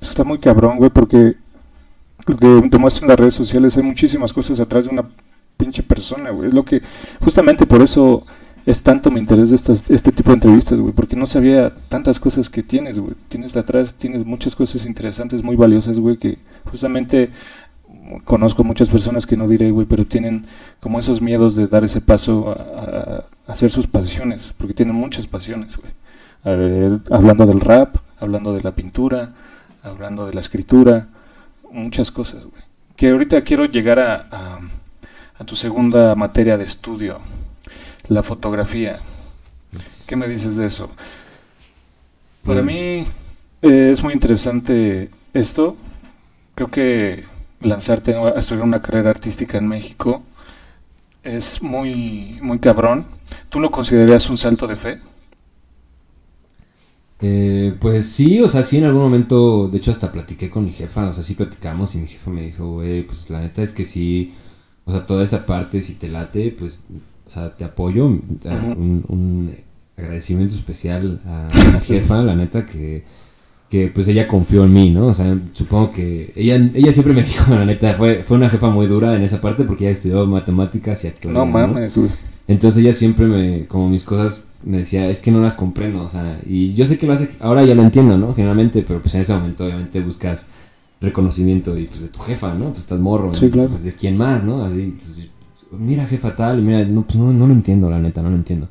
Eso 0.00 0.10
está 0.10 0.22
muy 0.22 0.38
cabrón, 0.38 0.78
güey, 0.78 0.90
porque 0.90 1.34
lo 2.26 2.36
que 2.36 2.68
te 2.70 2.78
muestran 2.78 3.08
las 3.08 3.18
redes 3.18 3.34
sociales 3.34 3.76
hay 3.76 3.82
muchísimas 3.82 4.32
cosas 4.32 4.60
atrás 4.60 4.84
de 4.84 4.92
una 4.92 5.04
pinche 5.58 5.82
persona, 5.82 6.30
güey. 6.30 6.48
Es 6.48 6.54
lo 6.54 6.64
que. 6.64 6.80
Justamente 7.20 7.66
por 7.66 7.82
eso 7.82 8.24
es 8.64 8.82
tanto 8.82 9.10
mi 9.10 9.18
interés 9.18 9.50
de 9.50 9.56
estas, 9.56 9.84
este 9.90 10.12
tipo 10.12 10.30
de 10.30 10.34
entrevistas, 10.34 10.80
güey, 10.80 10.92
porque 10.92 11.16
no 11.16 11.24
sabía 11.26 11.74
tantas 11.88 12.20
cosas 12.20 12.50
que 12.50 12.62
tienes, 12.62 12.98
güey. 12.98 13.14
Tienes 13.28 13.52
de 13.52 13.60
atrás, 13.60 13.94
tienes 13.94 14.24
muchas 14.24 14.54
cosas 14.56 14.86
interesantes, 14.86 15.42
muy 15.42 15.56
valiosas, 15.56 15.98
güey, 15.98 16.16
que 16.16 16.38
justamente 16.66 17.30
conozco 18.24 18.64
muchas 18.64 18.90
personas 18.90 19.26
que 19.26 19.36
no 19.36 19.48
diré, 19.48 19.70
güey, 19.70 19.86
pero 19.86 20.06
tienen 20.06 20.44
como 20.80 21.00
esos 21.00 21.20
miedos 21.20 21.56
de 21.56 21.66
dar 21.66 21.84
ese 21.84 22.00
paso 22.00 22.50
a, 22.50 23.24
hacer 23.46 23.70
sus 23.70 23.86
pasiones, 23.86 24.54
porque 24.58 24.74
tienen 24.74 24.94
muchas 24.94 25.26
pasiones, 25.26 25.74
güey. 25.76 25.92
hablando 27.10 27.46
del 27.46 27.60
rap, 27.60 27.96
hablando 28.18 28.52
de 28.52 28.60
la 28.60 28.74
pintura, 28.74 29.32
hablando 29.82 30.26
de 30.26 30.34
la 30.34 30.40
escritura, 30.40 31.08
muchas 31.72 32.10
cosas, 32.10 32.44
güey. 32.44 32.62
Que 32.96 33.10
ahorita 33.10 33.42
quiero 33.44 33.64
llegar 33.64 33.98
a, 33.98 34.26
a 34.30 34.60
tu 35.44 35.56
segunda 35.56 36.14
materia 36.14 36.56
de 36.56 36.64
estudio, 36.64 37.20
la 38.08 38.22
fotografía. 38.22 39.00
¿Qué 40.08 40.16
me 40.16 40.26
dices 40.28 40.56
de 40.56 40.66
eso? 40.66 40.90
Para 42.44 42.62
pues 42.62 42.64
mí 42.64 43.06
eh, 43.62 43.90
es 43.92 44.02
muy 44.02 44.14
interesante 44.14 45.10
esto. 45.34 45.76
Creo 46.54 46.70
que 46.70 47.24
lanzarte 47.60 48.14
a 48.14 48.30
estudiar 48.40 48.64
una 48.64 48.82
carrera 48.82 49.10
artística 49.10 49.58
en 49.58 49.68
México 49.68 50.22
es 51.22 51.62
muy, 51.62 52.38
muy 52.42 52.58
cabrón. 52.58 53.06
¿Tú 53.48 53.60
lo 53.60 53.70
considerarías 53.70 54.30
un 54.30 54.38
salto 54.38 54.66
de 54.66 54.76
fe? 54.76 55.00
Eh, 57.20 57.74
pues 57.80 58.06
sí, 58.06 58.40
o 58.40 58.48
sea, 58.48 58.62
sí 58.62 58.78
en 58.78 58.84
algún 58.84 59.02
momento, 59.02 59.68
de 59.68 59.78
hecho 59.78 59.90
hasta 59.90 60.12
platiqué 60.12 60.48
con 60.48 60.64
mi 60.64 60.72
jefa, 60.72 61.08
o 61.08 61.12
sea, 61.12 61.24
sí 61.24 61.34
platicamos 61.34 61.94
y 61.96 61.98
mi 61.98 62.06
jefa 62.06 62.30
me 62.30 62.42
dijo, 62.42 62.74
güey, 62.74 63.02
pues 63.02 63.28
la 63.28 63.40
neta 63.40 63.60
es 63.60 63.72
que 63.72 63.84
sí, 63.84 64.34
o 64.88 64.90
sea, 64.90 65.06
toda 65.06 65.22
esa 65.22 65.44
parte, 65.44 65.82
si 65.82 65.94
te 65.94 66.08
late, 66.08 66.54
pues 66.58 66.80
o 67.26 67.30
sea, 67.30 67.54
te 67.54 67.64
apoyo. 67.64 68.06
un, 68.06 69.54
agradecimiento 69.98 70.54
especial 70.54 71.20
a 71.26 71.48
la 71.72 71.80
jefa, 71.86 72.22
la 72.22 72.34
neta, 72.34 72.64
que, 72.64 73.02
que 73.68 73.88
pues 73.88 74.08
ella 74.08 74.26
confió 74.26 74.64
en 74.64 74.72
mí, 74.72 74.90
¿no? 74.90 75.08
O 75.08 75.14
sea, 75.14 75.38
supongo 75.52 75.92
que 75.92 76.32
ella, 76.36 76.54
ella 76.72 76.92
siempre 76.92 77.12
me 77.12 77.22
dijo, 77.24 77.54
la 77.54 77.66
neta, 77.66 77.94
fue, 77.94 78.22
fue 78.22 78.38
una 78.38 78.48
jefa 78.48 78.70
muy 78.70 78.86
dura 78.86 79.14
en 79.14 79.22
esa 79.22 79.42
parte 79.42 79.64
porque 79.64 79.84
ella 79.84 79.92
estudió 79.92 80.24
matemáticas 80.26 81.04
y 81.04 81.08
actualidad. 81.08 81.44
No 81.44 81.46
mames, 81.46 81.98
Entonces 82.46 82.82
ella 82.82 82.94
siempre 82.94 83.26
me, 83.26 83.66
como 83.66 83.90
mis 83.90 84.04
cosas, 84.04 84.46
me 84.64 84.78
decía, 84.78 85.10
es 85.10 85.20
que 85.20 85.32
no 85.32 85.42
las 85.42 85.56
comprendo, 85.56 86.02
o 86.02 86.08
sea, 86.08 86.40
y 86.46 86.72
yo 86.72 86.86
sé 86.86 86.96
que 86.96 87.06
lo 87.06 87.12
hace, 87.12 87.28
ahora 87.40 87.62
ya 87.64 87.74
lo 87.74 87.82
entiendo, 87.82 88.16
¿no? 88.16 88.34
Generalmente, 88.34 88.82
pero 88.86 89.02
pues 89.02 89.14
en 89.16 89.20
ese 89.20 89.34
momento 89.34 89.66
obviamente 89.66 90.00
buscas 90.00 90.46
reconocimiento 91.00 91.78
y 91.78 91.86
pues 91.86 92.00
de 92.00 92.08
tu 92.08 92.20
jefa, 92.20 92.54
¿no? 92.54 92.66
Pues 92.66 92.78
estás 92.78 92.98
morro, 92.98 93.32
sí, 93.34 93.50
claro. 93.50 93.70
pues 93.70 93.84
de 93.84 93.92
quién 93.92 94.16
más, 94.16 94.44
¿no? 94.44 94.64
Así, 94.64 94.82
entonces, 94.82 95.28
mira, 95.70 96.06
jefa 96.06 96.34
tal, 96.34 96.58
y 96.58 96.62
mira, 96.62 96.84
no, 96.84 97.02
pues 97.02 97.16
no, 97.16 97.32
no 97.32 97.46
lo 97.46 97.52
entiendo, 97.52 97.88
la 97.88 97.98
neta, 97.98 98.22
no 98.22 98.30
lo 98.30 98.36
entiendo. 98.36 98.68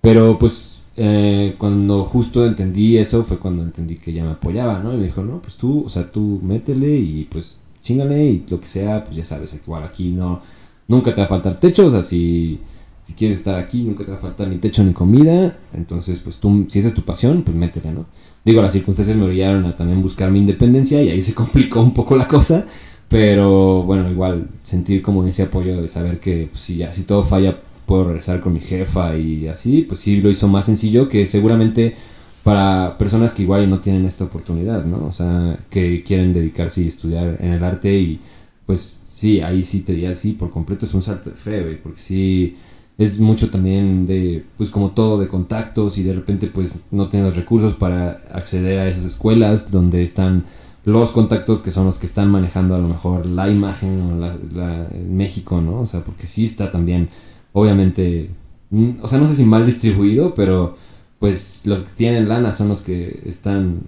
Pero 0.00 0.38
pues 0.38 0.80
eh, 0.96 1.54
cuando 1.58 2.04
justo 2.04 2.46
entendí 2.46 2.96
eso 2.96 3.22
fue 3.22 3.38
cuando 3.38 3.62
entendí 3.62 3.96
que 3.96 4.12
ella 4.12 4.24
me 4.24 4.30
apoyaba, 4.32 4.78
¿no? 4.78 4.94
Y 4.94 4.96
me 4.96 5.04
dijo, 5.04 5.22
no, 5.22 5.40
pues 5.42 5.56
tú, 5.56 5.84
o 5.84 5.88
sea, 5.88 6.10
tú 6.10 6.40
métele 6.42 6.96
y 6.96 7.24
pues 7.24 7.58
chingale 7.82 8.24
y 8.24 8.46
lo 8.48 8.60
que 8.60 8.66
sea, 8.66 9.04
pues 9.04 9.16
ya 9.16 9.24
sabes, 9.24 9.54
igual 9.54 9.82
aquí 9.82 10.10
no, 10.10 10.40
nunca 10.88 11.14
te 11.14 11.20
va 11.20 11.26
a 11.26 11.28
faltar 11.28 11.60
techo, 11.60 11.86
o 11.86 11.90
sea, 11.90 12.02
si, 12.02 12.60
si 13.06 13.12
quieres 13.12 13.38
estar 13.38 13.54
aquí, 13.54 13.82
nunca 13.82 14.04
te 14.04 14.10
va 14.10 14.16
a 14.16 14.20
faltar 14.20 14.48
ni 14.48 14.56
techo 14.56 14.82
ni 14.82 14.92
comida, 14.92 15.56
entonces 15.72 16.18
pues 16.18 16.38
tú, 16.38 16.66
si 16.68 16.80
esa 16.80 16.88
es 16.88 16.94
tu 16.94 17.02
pasión, 17.02 17.42
pues 17.42 17.56
métele, 17.56 17.92
¿no? 17.92 18.06
Digo, 18.44 18.62
las 18.62 18.72
circunstancias 18.72 19.16
me 19.16 19.24
obligaron 19.24 19.64
a 19.66 19.76
también 19.76 20.02
buscar 20.02 20.30
mi 20.30 20.40
independencia 20.40 21.02
y 21.02 21.10
ahí 21.10 21.22
se 21.22 21.34
complicó 21.42 21.80
un 21.80 21.94
poco 21.94 22.16
la 22.16 22.26
cosa, 22.26 22.66
pero 23.08 23.84
bueno, 23.84 24.10
igual 24.10 24.48
sentir 24.62 25.02
como 25.02 25.24
ese 25.24 25.44
apoyo 25.44 25.80
de 25.80 25.88
saber 25.88 26.18
que 26.18 26.48
pues, 26.50 26.62
si 26.62 26.76
ya 26.76 26.92
si 26.92 27.02
todo 27.02 27.22
falla 27.22 27.56
puedo 27.86 28.04
regresar 28.04 28.40
con 28.40 28.52
mi 28.52 28.60
jefa 28.60 29.16
y 29.16 29.46
así, 29.46 29.82
pues 29.82 30.00
sí 30.00 30.20
lo 30.20 30.28
hizo 30.28 30.48
más 30.48 30.64
sencillo 30.66 31.08
que 31.08 31.26
seguramente 31.26 31.94
para 32.42 32.98
personas 32.98 33.32
que 33.32 33.42
igual 33.42 33.68
no 33.70 33.80
tienen 33.80 34.04
esta 34.04 34.24
oportunidad, 34.24 34.84
¿no? 34.84 35.06
O 35.06 35.12
sea, 35.12 35.58
que 35.70 36.02
quieren 36.02 36.32
dedicarse 36.32 36.82
y 36.82 36.88
estudiar 36.88 37.38
en 37.40 37.52
el 37.52 37.62
arte 37.62 37.96
y 37.96 38.20
pues 38.66 39.02
sí, 39.06 39.40
ahí 39.40 39.62
sí 39.62 39.80
te 39.80 39.92
diría 39.92 40.14
sí, 40.14 40.32
por 40.32 40.50
completo 40.50 40.86
es 40.86 40.94
un 40.94 41.02
salto 41.02 41.30
de 41.30 41.36
fe, 41.36 41.78
porque 41.82 42.00
sí 42.00 42.56
es 42.98 43.20
mucho 43.20 43.50
también 43.50 44.06
de, 44.06 44.44
pues 44.56 44.70
como 44.70 44.90
todo, 44.90 45.18
de 45.18 45.28
contactos 45.28 45.98
y 45.98 46.02
de 46.02 46.14
repente 46.14 46.46
pues 46.46 46.80
no 46.90 47.08
tienes 47.08 47.28
los 47.28 47.36
recursos 47.36 47.74
para 47.74 48.22
acceder 48.32 48.78
a 48.78 48.88
esas 48.88 49.04
escuelas 49.04 49.70
donde 49.70 50.02
están 50.02 50.44
los 50.84 51.10
contactos 51.12 51.62
que 51.62 51.72
son 51.72 51.84
los 51.84 51.98
que 51.98 52.06
están 52.06 52.30
manejando 52.30 52.74
a 52.74 52.78
lo 52.78 52.88
mejor 52.88 53.26
la 53.26 53.50
imagen 53.50 54.00
o 54.02 54.16
la, 54.54 54.88
México, 55.08 55.60
¿no? 55.60 55.80
O 55.80 55.86
sea, 55.86 56.04
porque 56.04 56.26
sí 56.26 56.44
está 56.44 56.70
también, 56.70 57.10
obviamente, 57.52 58.30
mm, 58.70 58.90
o 59.02 59.08
sea, 59.08 59.18
no 59.18 59.28
sé 59.28 59.34
si 59.34 59.44
mal 59.44 59.66
distribuido, 59.66 60.32
pero 60.34 60.76
pues 61.18 61.62
los 61.66 61.82
que 61.82 61.90
tienen 61.96 62.28
lana 62.28 62.52
son 62.52 62.68
los 62.68 62.82
que 62.82 63.20
están 63.26 63.80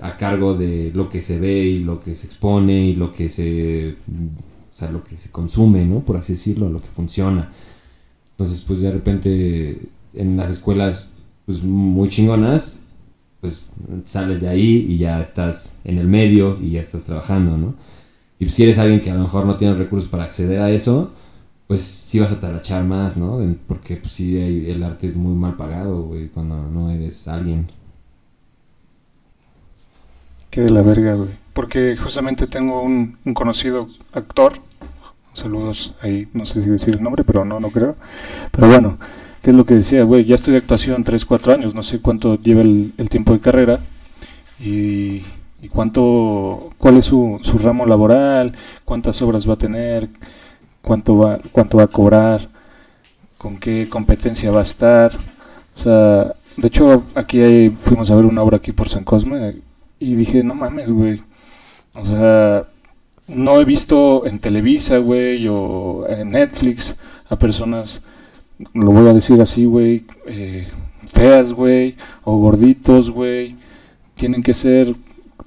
a, 0.00 0.16
cargo 0.16 0.54
de 0.54 0.92
lo 0.94 1.08
que 1.08 1.20
se 1.20 1.38
ve 1.38 1.64
y 1.64 1.78
lo 1.80 2.00
que 2.00 2.14
se 2.14 2.26
expone 2.26 2.86
y 2.86 2.94
lo 2.94 3.12
que 3.12 3.28
se, 3.28 3.96
o 4.74 4.78
sea, 4.78 4.90
lo 4.90 5.02
que 5.02 5.16
se 5.16 5.30
consume, 5.30 5.84
¿no? 5.84 6.00
Por 6.00 6.16
así 6.16 6.34
decirlo, 6.34 6.68
lo 6.70 6.80
que 6.80 6.88
funciona. 6.88 7.50
Entonces, 8.38 8.62
pues 8.66 8.82
de 8.82 8.92
repente 8.92 9.88
en 10.12 10.36
las 10.36 10.50
escuelas, 10.50 11.14
pues 11.46 11.62
muy 11.62 12.10
chingonas, 12.10 12.82
pues 13.40 13.72
sales 14.04 14.42
de 14.42 14.48
ahí 14.48 14.84
y 14.88 14.98
ya 14.98 15.22
estás 15.22 15.78
en 15.84 15.98
el 15.98 16.06
medio 16.06 16.58
y 16.60 16.72
ya 16.72 16.80
estás 16.80 17.04
trabajando, 17.04 17.56
¿no? 17.56 17.74
Y 18.38 18.48
si 18.50 18.64
eres 18.64 18.78
alguien 18.78 19.00
que 19.00 19.10
a 19.10 19.14
lo 19.14 19.22
mejor 19.22 19.46
no 19.46 19.56
tiene 19.56 19.74
recursos 19.74 20.08
para 20.10 20.24
acceder 20.24 20.60
a 20.60 20.70
eso, 20.70 21.12
pues 21.66 21.80
sí 21.82 22.20
vas 22.20 22.30
a 22.30 22.40
talachar 22.40 22.84
más, 22.84 23.16
¿no? 23.16 23.40
Porque 23.66 23.96
pues 23.96 24.12
sí, 24.12 24.36
el 24.36 24.82
arte 24.82 25.08
es 25.08 25.16
muy 25.16 25.34
mal 25.34 25.56
pagado, 25.56 26.02
güey, 26.02 26.28
cuando 26.28 26.62
no 26.70 26.90
eres 26.90 27.26
alguien. 27.28 27.68
Qué 30.50 30.60
de 30.60 30.70
la 30.70 30.82
verga, 30.82 31.14
güey. 31.14 31.30
Porque 31.52 31.96
justamente 31.96 32.46
tengo 32.46 32.82
un, 32.82 33.16
un 33.24 33.34
conocido 33.34 33.88
actor, 34.12 34.60
saludos 35.36 35.94
ahí, 36.00 36.28
no 36.32 36.46
sé 36.46 36.62
si 36.62 36.70
decir 36.70 36.96
el 36.96 37.02
nombre, 37.02 37.24
pero 37.24 37.44
no, 37.44 37.60
no 37.60 37.70
creo. 37.70 37.96
Pero 38.50 38.68
bueno, 38.68 38.98
que 39.42 39.50
es 39.50 39.56
lo 39.56 39.64
que 39.64 39.74
decía, 39.74 40.02
güey, 40.04 40.24
ya 40.24 40.36
de 40.36 40.56
actuación 40.56 41.04
3, 41.04 41.24
4 41.24 41.52
años, 41.52 41.74
no 41.74 41.82
sé 41.82 42.00
cuánto 42.00 42.38
lleva 42.40 42.62
el, 42.62 42.92
tiempo 43.10 43.32
de 43.32 43.40
carrera 43.40 43.80
y, 44.58 45.22
cuánto, 45.70 46.72
cuál 46.78 46.96
es 46.96 47.04
su, 47.06 47.38
su, 47.42 47.58
ramo 47.58 47.86
laboral, 47.86 48.54
cuántas 48.84 49.20
obras 49.22 49.48
va 49.48 49.54
a 49.54 49.58
tener, 49.58 50.08
cuánto 50.82 51.18
va, 51.18 51.38
cuánto 51.52 51.78
va 51.78 51.84
a 51.84 51.88
cobrar, 51.88 52.48
con 53.38 53.58
qué 53.58 53.88
competencia 53.88 54.50
va 54.50 54.60
a 54.60 54.62
estar. 54.62 55.12
O 55.76 55.78
sea, 55.78 56.34
de 56.56 56.68
hecho, 56.68 57.04
aquí 57.14 57.70
fuimos 57.78 58.10
a 58.10 58.16
ver 58.16 58.24
una 58.26 58.42
obra 58.42 58.56
aquí 58.56 58.72
por 58.72 58.88
San 58.88 59.04
Cosme 59.04 59.56
y 60.00 60.14
dije, 60.14 60.42
no 60.42 60.54
mames, 60.54 60.90
güey. 60.90 61.22
O 61.94 62.04
sea, 62.04 62.66
no 63.28 63.60
he 63.60 63.64
visto 63.64 64.26
en 64.26 64.38
Televisa, 64.38 64.98
güey, 64.98 65.46
o 65.48 66.06
en 66.08 66.30
Netflix 66.30 66.96
a 67.28 67.38
personas 67.38 68.02
lo 68.72 68.90
voy 68.92 69.08
a 69.08 69.12
decir 69.12 69.40
así, 69.40 69.64
güey, 69.64 70.04
eh, 70.26 70.66
feas, 71.08 71.52
güey, 71.52 71.96
o 72.24 72.38
gorditos, 72.38 73.10
güey, 73.10 73.56
tienen 74.14 74.42
que 74.42 74.54
ser 74.54 74.94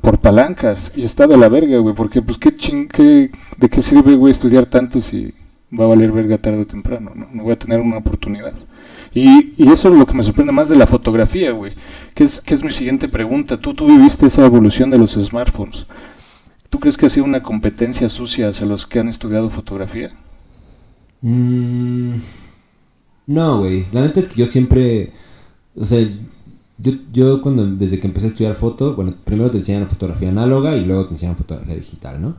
por 0.02 0.20
palancas. 0.20 0.92
Y 0.96 1.04
está 1.04 1.28
de 1.28 1.38
la 1.38 1.50
verga, 1.50 1.78
güey, 1.80 1.96
porque 1.96 2.22
pues 2.22 2.38
qué 2.38 2.56
ching, 2.56 2.88
qué, 2.88 3.32
de 3.58 3.70
qué 3.70 3.82
sirve, 3.82 4.16
güey, 4.16 4.32
estudiar 4.32 4.66
tanto 4.66 5.02
si, 5.02 5.34
va 5.78 5.86
a 5.86 5.88
valer 5.88 6.12
verga 6.12 6.38
tarde 6.38 6.62
o 6.62 6.68
temprano, 6.68 7.12
¿no? 7.16 7.28
No 7.32 7.44
voy 7.44 7.54
a 7.54 7.60
tener 7.60 7.80
una 7.80 7.98
oportunidad. 7.98 8.54
Y, 9.14 9.54
y 9.58 9.72
eso 9.72 9.90
es 9.90 9.96
lo 9.96 10.06
que 10.06 10.14
me 10.14 10.24
sorprende 10.24 10.52
más 10.52 10.70
de 10.70 10.76
la 10.76 10.88
fotografía, 10.88 11.52
güey. 11.52 11.74
Que 12.14 12.26
es, 12.26 12.42
que 12.42 12.54
es 12.54 12.64
mi 12.64 12.72
siguiente 12.72 13.08
pregunta. 13.08 13.58
Tú, 13.58 13.74
tú 13.74 13.88
viviste 13.88 14.28
esa 14.28 14.46
evolución 14.46 14.90
de 14.92 15.00
los 15.00 15.14
smartphones. 15.14 15.88
¿Tú 16.70 16.80
crees 16.80 16.98
que 16.98 17.08
ha 17.08 17.10
sido 17.10 17.26
una 17.26 17.42
competencia 17.42 18.10
sucia 18.10 18.50
hacia 18.50 18.66
los 18.66 18.86
que 18.86 19.00
han 19.00 19.08
estudiado 19.08 19.50
fotografía? 19.50 20.12
Mm, 21.22 22.16
no, 23.28 23.60
güey. 23.60 23.86
La 23.92 24.02
neta 24.02 24.20
es 24.20 24.30
que 24.30 24.40
yo 24.40 24.48
siempre. 24.48 25.12
O 25.76 25.86
sea, 25.86 26.00
yo, 26.78 26.94
yo 27.12 27.42
cuando 27.42 27.66
desde 27.66 28.00
que 28.00 28.08
empecé 28.08 28.28
a 28.28 28.30
estudiar 28.30 28.56
foto, 28.56 28.96
bueno, 28.96 29.14
primero 29.24 29.52
te 29.52 29.58
enseñan 29.58 29.88
fotografía 29.88 30.30
análoga 30.30 30.76
y 30.76 30.86
luego 30.86 31.06
te 31.06 31.12
enseñan 31.12 31.36
fotografía 31.36 31.76
digital, 31.76 32.22
¿no? 32.22 32.36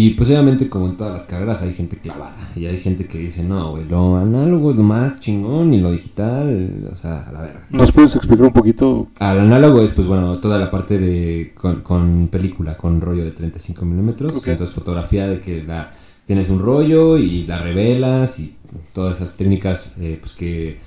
Y 0.00 0.10
pues 0.10 0.28
obviamente 0.28 0.68
como 0.68 0.86
en 0.86 0.96
todas 0.96 1.12
las 1.12 1.24
carreras 1.24 1.60
hay 1.60 1.72
gente 1.72 1.96
clavada 1.96 2.52
y 2.54 2.66
hay 2.66 2.78
gente 2.78 3.06
que 3.06 3.18
dice, 3.18 3.42
no, 3.42 3.72
güey, 3.72 3.84
lo 3.84 4.16
análogo 4.16 4.70
es 4.70 4.76
lo 4.76 4.84
más 4.84 5.18
chingón 5.18 5.74
y 5.74 5.80
lo 5.80 5.90
digital, 5.90 6.88
o 6.92 6.94
sea, 6.94 7.22
a 7.22 7.32
la 7.32 7.40
verga. 7.40 7.66
¿Nos 7.70 7.90
puedes 7.90 8.14
explicar 8.14 8.46
un 8.46 8.52
poquito? 8.52 9.08
Al 9.18 9.40
análogo 9.40 9.82
es 9.82 9.90
pues 9.90 10.06
bueno, 10.06 10.38
toda 10.38 10.56
la 10.56 10.70
parte 10.70 11.00
de 11.00 11.52
con, 11.56 11.80
con 11.80 12.28
película, 12.28 12.76
con 12.76 13.00
rollo 13.00 13.24
de 13.24 13.32
35 13.32 13.84
milímetros, 13.84 14.46
entonces 14.46 14.72
fotografía 14.72 15.26
de 15.26 15.40
que 15.40 15.64
la, 15.64 15.90
tienes 16.26 16.48
un 16.48 16.60
rollo 16.60 17.18
y 17.18 17.44
la 17.44 17.58
revelas 17.58 18.38
y 18.38 18.54
todas 18.92 19.16
esas 19.16 19.36
técnicas 19.36 19.96
eh, 19.98 20.16
pues 20.20 20.32
que 20.32 20.78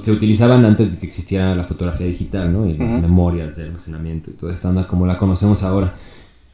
se 0.00 0.12
utilizaban 0.12 0.64
antes 0.64 0.92
de 0.92 1.00
que 1.00 1.06
existiera 1.06 1.56
la 1.56 1.64
fotografía 1.64 2.06
digital, 2.06 2.52
¿no? 2.52 2.64
Y 2.64 2.74
las 2.74 3.02
memorias 3.02 3.56
de 3.56 3.64
almacenamiento 3.64 4.30
y 4.30 4.34
toda 4.34 4.52
esta 4.52 4.68
onda 4.68 4.86
como 4.86 5.04
la 5.04 5.16
conocemos 5.16 5.64
ahora. 5.64 5.92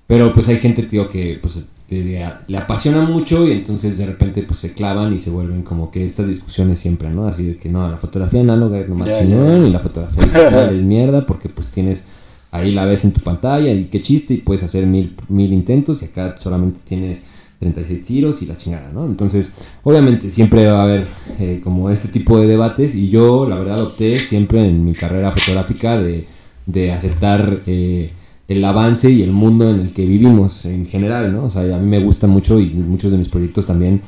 Pero 0.07 0.33
pues 0.33 0.49
hay 0.49 0.57
gente, 0.57 0.85
tío, 0.85 1.07
que 1.07 1.38
pues 1.42 1.68
te- 1.88 2.03
te- 2.03 2.24
le 2.46 2.59
apasiona 2.59 3.01
mucho 3.01 3.46
y 3.48 3.53
entonces 3.53 3.96
de 3.98 4.07
repente 4.07 4.42
pues 4.42 4.59
se 4.61 4.72
clavan 4.72 5.12
y 5.14 5.18
se 5.18 5.31
vuelven 5.31 5.62
como 5.62 5.90
que 5.90 6.05
estas 6.05 6.27
discusiones 6.29 6.79
siempre, 6.79 7.09
¿no? 7.11 7.27
Así 7.27 7.44
de 7.44 7.57
que 7.57 7.68
no, 7.68 7.88
la 7.90 7.96
fotografía 7.96 8.40
análoga 8.40 8.79
es 8.79 8.88
lo 8.88 8.94
más 8.94 9.09
chingón 9.20 9.66
y 9.66 9.70
la 9.70 9.81
fotografía 9.81 10.22
digital 10.22 10.77
es 10.77 10.83
mierda 10.83 11.24
porque 11.27 11.48
pues 11.48 11.68
tienes 11.68 12.05
ahí 12.51 12.70
la 12.72 12.85
ves 12.87 13.05
en 13.05 13.12
tu 13.12 13.20
pantalla 13.20 13.72
y 13.72 13.87
qué 13.87 14.01
chiste 14.01 14.35
y 14.35 14.38
puedes 14.38 14.62
hacer 14.62 14.87
mil, 14.87 15.14
mil 15.29 15.53
intentos 15.53 16.03
y 16.03 16.07
acá 16.07 16.35
solamente 16.37 16.81
tienes 16.85 17.22
36 17.59 18.05
tiros 18.05 18.40
y 18.42 18.46
la 18.46 18.57
chingada, 18.57 18.90
¿no? 18.92 19.05
Entonces, 19.07 19.53
obviamente 19.83 20.31
siempre 20.31 20.66
va 20.70 20.81
a 20.81 20.83
haber 20.85 21.07
eh, 21.40 21.61
como 21.64 21.90
este 21.90 22.07
tipo 22.09 22.38
de 22.40 22.46
debates 22.46 22.94
y 22.94 23.09
yo 23.09 23.48
la 23.48 23.57
verdad 23.57 23.83
opté 23.83 24.18
siempre 24.18 24.64
en 24.66 24.85
mi 24.85 24.92
carrera 24.92 25.33
fotográfica 25.33 25.98
de, 26.01 26.27
de 26.66 26.92
aceptar 26.92 27.61
eh, 27.66 28.11
el 28.49 28.65
avance 28.65 29.11
y 29.11 29.23
el 29.23 29.31
mundo 29.31 29.69
en 29.71 29.81
el 29.81 29.93
que 29.93 30.07
vivimos 30.07 30.65
en 30.65 30.87
general, 30.87 31.33
¿no? 31.33 31.45
O 31.45 31.51
sea, 31.51 31.63
a 31.77 31.79
mí 31.79 31.87
me 31.87 32.01
gusta 32.01 32.27
mucho 32.27 32.59
y 32.59 32.71
muchos 32.71 33.13
de 33.13 33.19
mis 33.19 33.29
proyectos 33.29 33.67
también, 33.67 34.01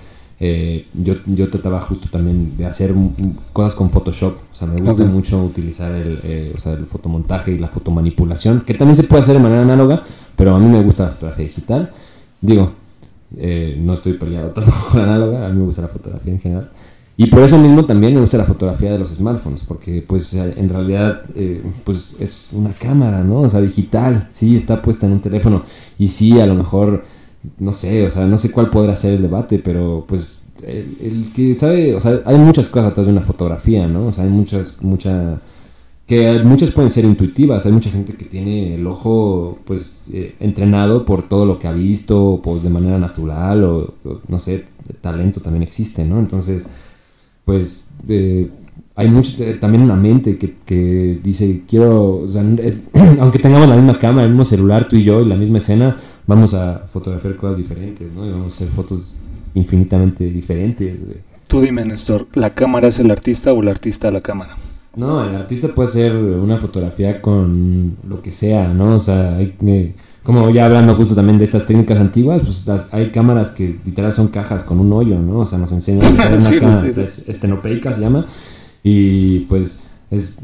eh, 0.42 0.86
yo, 0.94 1.16
yo 1.26 1.50
trataba 1.50 1.82
justo 1.82 2.08
también 2.10 2.56
de 2.56 2.64
hacer 2.64 2.94
cosas 3.52 3.74
con 3.74 3.90
Photoshop, 3.90 4.36
o 4.50 4.54
sea, 4.54 4.66
me 4.66 4.78
gusta 4.78 5.04
mucho 5.04 5.44
utilizar 5.44 5.92
el, 5.92 6.20
eh, 6.24 6.52
o 6.54 6.58
sea, 6.58 6.72
el 6.72 6.86
fotomontaje 6.86 7.52
y 7.52 7.58
la 7.58 7.68
fotomanipulación, 7.68 8.62
que 8.62 8.72
también 8.72 8.96
se 8.96 9.02
puede 9.02 9.22
hacer 9.22 9.34
de 9.34 9.42
manera 9.42 9.60
análoga, 9.60 10.02
pero 10.34 10.54
a 10.54 10.58
mí 10.58 10.66
me 10.66 10.82
gusta 10.82 11.04
la 11.04 11.10
fotografía 11.10 11.44
digital. 11.44 11.90
Digo, 12.40 12.72
eh, 13.36 13.78
no 13.78 13.92
estoy 13.92 14.14
peleado 14.14 14.50
tampoco 14.54 14.88
con 14.90 15.00
la 15.00 15.04
análoga, 15.04 15.46
a 15.46 15.50
mí 15.50 15.58
me 15.58 15.66
gusta 15.66 15.82
la 15.82 15.88
fotografía 15.88 16.32
en 16.32 16.40
general. 16.40 16.70
Y 17.20 17.26
por 17.26 17.42
eso 17.42 17.58
mismo 17.58 17.84
también 17.84 18.14
me 18.14 18.20
gusta 18.22 18.38
la 18.38 18.46
fotografía 18.46 18.92
de 18.92 18.98
los 18.98 19.10
smartphones, 19.10 19.62
porque 19.68 20.00
pues 20.00 20.32
en 20.32 20.70
realidad 20.70 21.20
eh, 21.34 21.62
pues 21.84 22.16
es 22.18 22.48
una 22.50 22.72
cámara, 22.72 23.22
¿no? 23.22 23.40
O 23.42 23.48
sea, 23.50 23.60
digital, 23.60 24.26
sí, 24.30 24.56
está 24.56 24.80
puesta 24.80 25.04
en 25.04 25.12
un 25.12 25.20
teléfono. 25.20 25.64
Y 25.98 26.08
sí, 26.08 26.40
a 26.40 26.46
lo 26.46 26.54
mejor, 26.54 27.04
no 27.58 27.74
sé, 27.74 28.06
o 28.06 28.08
sea, 28.08 28.26
no 28.26 28.38
sé 28.38 28.50
cuál 28.50 28.70
podrá 28.70 28.96
ser 28.96 29.12
el 29.12 29.20
debate, 29.20 29.58
pero 29.58 30.06
pues 30.08 30.46
el, 30.66 30.96
el 30.98 31.32
que 31.34 31.54
sabe, 31.54 31.94
o 31.94 32.00
sea, 32.00 32.20
hay 32.24 32.38
muchas 32.38 32.70
cosas 32.70 32.92
atrás 32.92 33.04
de 33.04 33.12
una 33.12 33.20
fotografía, 33.20 33.86
¿no? 33.86 34.06
O 34.06 34.12
sea, 34.12 34.24
hay 34.24 34.30
muchas, 34.30 34.82
mucha 34.82 35.42
que 36.06 36.42
muchas 36.42 36.70
pueden 36.70 36.88
ser 36.88 37.04
intuitivas. 37.04 37.66
Hay 37.66 37.72
mucha 37.72 37.90
gente 37.90 38.14
que 38.14 38.24
tiene 38.24 38.76
el 38.76 38.86
ojo, 38.86 39.58
pues, 39.66 40.04
eh, 40.10 40.36
entrenado 40.40 41.04
por 41.04 41.28
todo 41.28 41.44
lo 41.44 41.58
que 41.58 41.68
ha 41.68 41.72
visto, 41.72 42.40
pues, 42.42 42.62
de 42.62 42.70
manera 42.70 42.98
natural, 42.98 43.62
o, 43.62 43.94
no 44.26 44.38
sé, 44.38 44.64
talento 45.02 45.40
también 45.40 45.62
existe, 45.62 46.02
¿no? 46.04 46.18
Entonces, 46.18 46.64
pues, 47.50 47.90
eh, 48.08 48.48
hay 48.94 49.08
mucho, 49.08 49.42
eh, 49.42 49.54
también 49.54 49.82
una 49.82 49.96
mente 49.96 50.38
que, 50.38 50.54
que 50.64 51.18
dice, 51.20 51.62
quiero, 51.66 52.18
o 52.18 52.28
sea, 52.28 52.42
eh, 52.42 52.78
aunque 53.18 53.40
tengamos 53.40 53.68
la 53.68 53.74
misma 53.74 53.98
cámara, 53.98 54.22
el 54.22 54.30
mismo 54.30 54.44
celular, 54.44 54.86
tú 54.88 54.94
y 54.94 55.02
yo, 55.02 55.20
y 55.20 55.24
la 55.24 55.34
misma 55.34 55.58
escena, 55.58 55.96
vamos 56.28 56.54
a 56.54 56.86
fotografiar 56.86 57.34
cosas 57.34 57.56
diferentes, 57.56 58.08
¿no? 58.12 58.24
Y 58.24 58.30
vamos 58.30 58.54
a 58.54 58.56
hacer 58.56 58.68
fotos 58.68 59.16
infinitamente 59.54 60.30
diferentes, 60.30 61.04
güey. 61.04 61.16
Tú 61.48 61.60
dime, 61.60 61.84
Néstor, 61.84 62.28
¿la 62.34 62.54
cámara 62.54 62.86
es 62.86 63.00
el 63.00 63.10
artista 63.10 63.52
o 63.52 63.60
el 63.60 63.66
artista 63.66 64.12
la 64.12 64.20
cámara? 64.20 64.56
No, 64.94 65.28
el 65.28 65.34
artista 65.34 65.74
puede 65.74 65.88
hacer 65.88 66.14
una 66.14 66.58
fotografía 66.58 67.20
con 67.20 67.96
lo 68.08 68.22
que 68.22 68.30
sea, 68.30 68.72
¿no? 68.72 68.94
O 68.94 69.00
sea, 69.00 69.38
hay, 69.38 69.56
eh, 69.66 69.94
como 70.22 70.50
ya 70.50 70.66
hablando 70.66 70.94
justo 70.94 71.14
también 71.14 71.38
de 71.38 71.44
estas 71.44 71.66
técnicas 71.66 71.98
antiguas, 71.98 72.42
pues 72.42 72.66
las, 72.66 72.92
hay 72.92 73.10
cámaras 73.10 73.50
que 73.50 73.78
literal 73.84 74.12
son 74.12 74.28
cajas 74.28 74.64
con 74.64 74.78
un 74.80 74.92
hoyo, 74.92 75.18
¿no? 75.18 75.38
O 75.40 75.46
sea, 75.46 75.58
nos 75.58 75.72
enseñan 75.72 76.06
a 76.06 76.10
una 76.28 76.40
Sí, 76.40 76.58
cámara, 76.58 76.82
sí, 76.82 76.92
sí. 76.94 77.00
es- 77.00 77.28
estenopeica 77.28 77.92
se 77.92 78.00
llama, 78.00 78.26
y 78.82 79.40
pues 79.40 79.82
es 80.10 80.40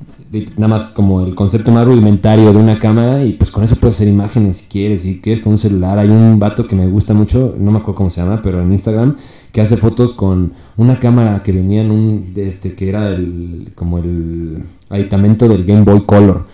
nada 0.57 0.69
más 0.69 0.93
como 0.93 1.23
el 1.23 1.35
concepto 1.35 1.73
más 1.73 1.87
rudimentario 1.87 2.53
de 2.53 2.59
una 2.59 2.79
cámara 2.79 3.25
y 3.25 3.33
pues 3.33 3.51
con 3.51 3.65
eso 3.65 3.77
puedes 3.77 3.97
hacer 3.97 4.07
imágenes 4.09 4.59
si 4.59 4.67
quieres, 4.67 5.03
si 5.03 5.21
quieres 5.21 5.43
con 5.43 5.53
un 5.53 5.59
celular. 5.59 5.99
Hay 5.99 6.09
un 6.09 6.39
vato 6.39 6.67
que 6.67 6.77
me 6.77 6.87
gusta 6.87 7.15
mucho, 7.15 7.55
no 7.59 7.71
me 7.73 7.79
acuerdo 7.79 7.97
cómo 7.97 8.11
se 8.11 8.21
llama, 8.21 8.43
pero 8.43 8.61
en 8.63 8.71
Instagram, 8.73 9.17
que 9.53 9.61
hace 9.61 9.77
fotos 9.77 10.15
con 10.15 10.53
una 10.77 10.99
cámara 11.01 11.43
que 11.43 11.53
venía 11.53 11.81
en 11.81 11.91
un, 11.91 12.33
este, 12.37 12.75
que 12.75 12.89
era 12.89 13.09
el, 13.09 13.73
como 13.75 13.99
el 13.99 14.65
aditamento 14.91 15.49
del 15.49 15.65
Game 15.65 15.83
Boy 15.83 16.03
Color. 16.07 16.47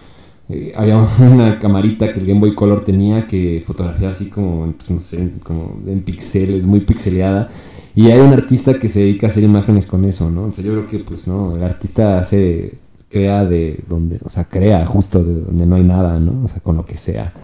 Eh, 0.48 0.72
había 0.76 0.96
una 1.20 1.58
camarita 1.58 2.12
que 2.12 2.20
el 2.20 2.26
Game 2.26 2.40
Boy 2.40 2.54
Color 2.54 2.84
tenía 2.84 3.26
que 3.26 3.62
fotografiaba 3.66 4.12
así 4.12 4.28
como, 4.28 4.72
pues 4.72 4.90
no 4.90 5.00
sé, 5.00 5.32
como 5.42 5.80
en 5.86 6.02
pixeles, 6.02 6.66
muy 6.66 6.80
pixeleada. 6.80 7.48
Y 7.94 8.10
hay 8.10 8.20
un 8.20 8.32
artista 8.32 8.78
que 8.78 8.88
se 8.88 9.00
dedica 9.00 9.26
a 9.26 9.30
hacer 9.30 9.44
imágenes 9.44 9.86
con 9.86 10.04
eso, 10.04 10.30
¿no? 10.30 10.44
O 10.44 10.52
sea, 10.52 10.64
yo 10.64 10.72
creo 10.72 10.88
que, 10.88 10.98
pues, 11.00 11.28
no, 11.28 11.54
el 11.54 11.62
artista 11.62 12.18
hace, 12.18 12.78
crea 13.10 13.44
de 13.44 13.80
donde, 13.86 14.18
o 14.24 14.30
sea, 14.30 14.44
crea 14.44 14.86
justo 14.86 15.22
de 15.22 15.42
donde 15.42 15.66
no 15.66 15.76
hay 15.76 15.84
nada, 15.84 16.18
¿no? 16.18 16.44
O 16.44 16.48
sea, 16.48 16.60
con 16.60 16.76
lo 16.76 16.86
que 16.86 16.96
sea. 16.96 17.34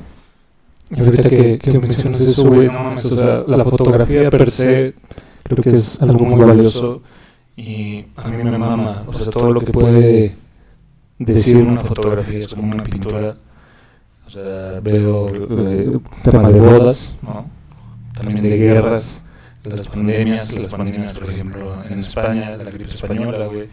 Y 0.91 1.01
ahorita 1.01 1.29
que, 1.29 1.59
que 1.59 1.79
mencionas 1.79 2.21
eso, 2.21 2.45
güey, 2.47 2.69
no 2.69 2.83
mames, 2.83 3.05
o 3.05 3.17
sea, 3.17 3.45
la 3.47 3.65
fotografía 3.65 4.31
per 4.31 4.51
se 4.51 4.95
creo 5.43 5.63
que 5.63 5.71
es 5.71 6.01
algo 6.01 6.25
muy 6.25 6.45
valioso 6.45 7.03
y 7.57 8.05
a 8.17 8.29
mí 8.29 8.43
me 8.43 8.57
mama, 8.57 9.03
o 9.07 9.13
sea, 9.13 9.31
todo 9.31 9.53
lo 9.53 9.61
que 9.61 9.73
puede 9.73 10.35
decir 11.19 11.57
una 11.59 11.83
fotografía 11.83 12.39
es 12.45 12.55
como 12.55 12.73
una 12.73 12.85
pintura. 12.85 13.37
O 14.27 14.31
sea, 14.31 14.81
veo 14.83 15.31
eh, 15.69 15.99
tema 16.23 16.51
de 16.51 16.61
bodas, 16.61 17.17
¿no? 17.23 17.47
También 18.15 18.43
de 18.43 18.57
guerras, 18.59 19.23
las 19.65 19.89
pandemias, 19.89 20.53
las 20.55 20.71
pandemias, 20.73 21.17
por 21.17 21.31
ejemplo, 21.31 21.85
en 21.89 22.01
España, 22.01 22.57
la 22.57 22.71
gripe 22.71 22.95
española, 22.95 23.47
güey. 23.47 23.69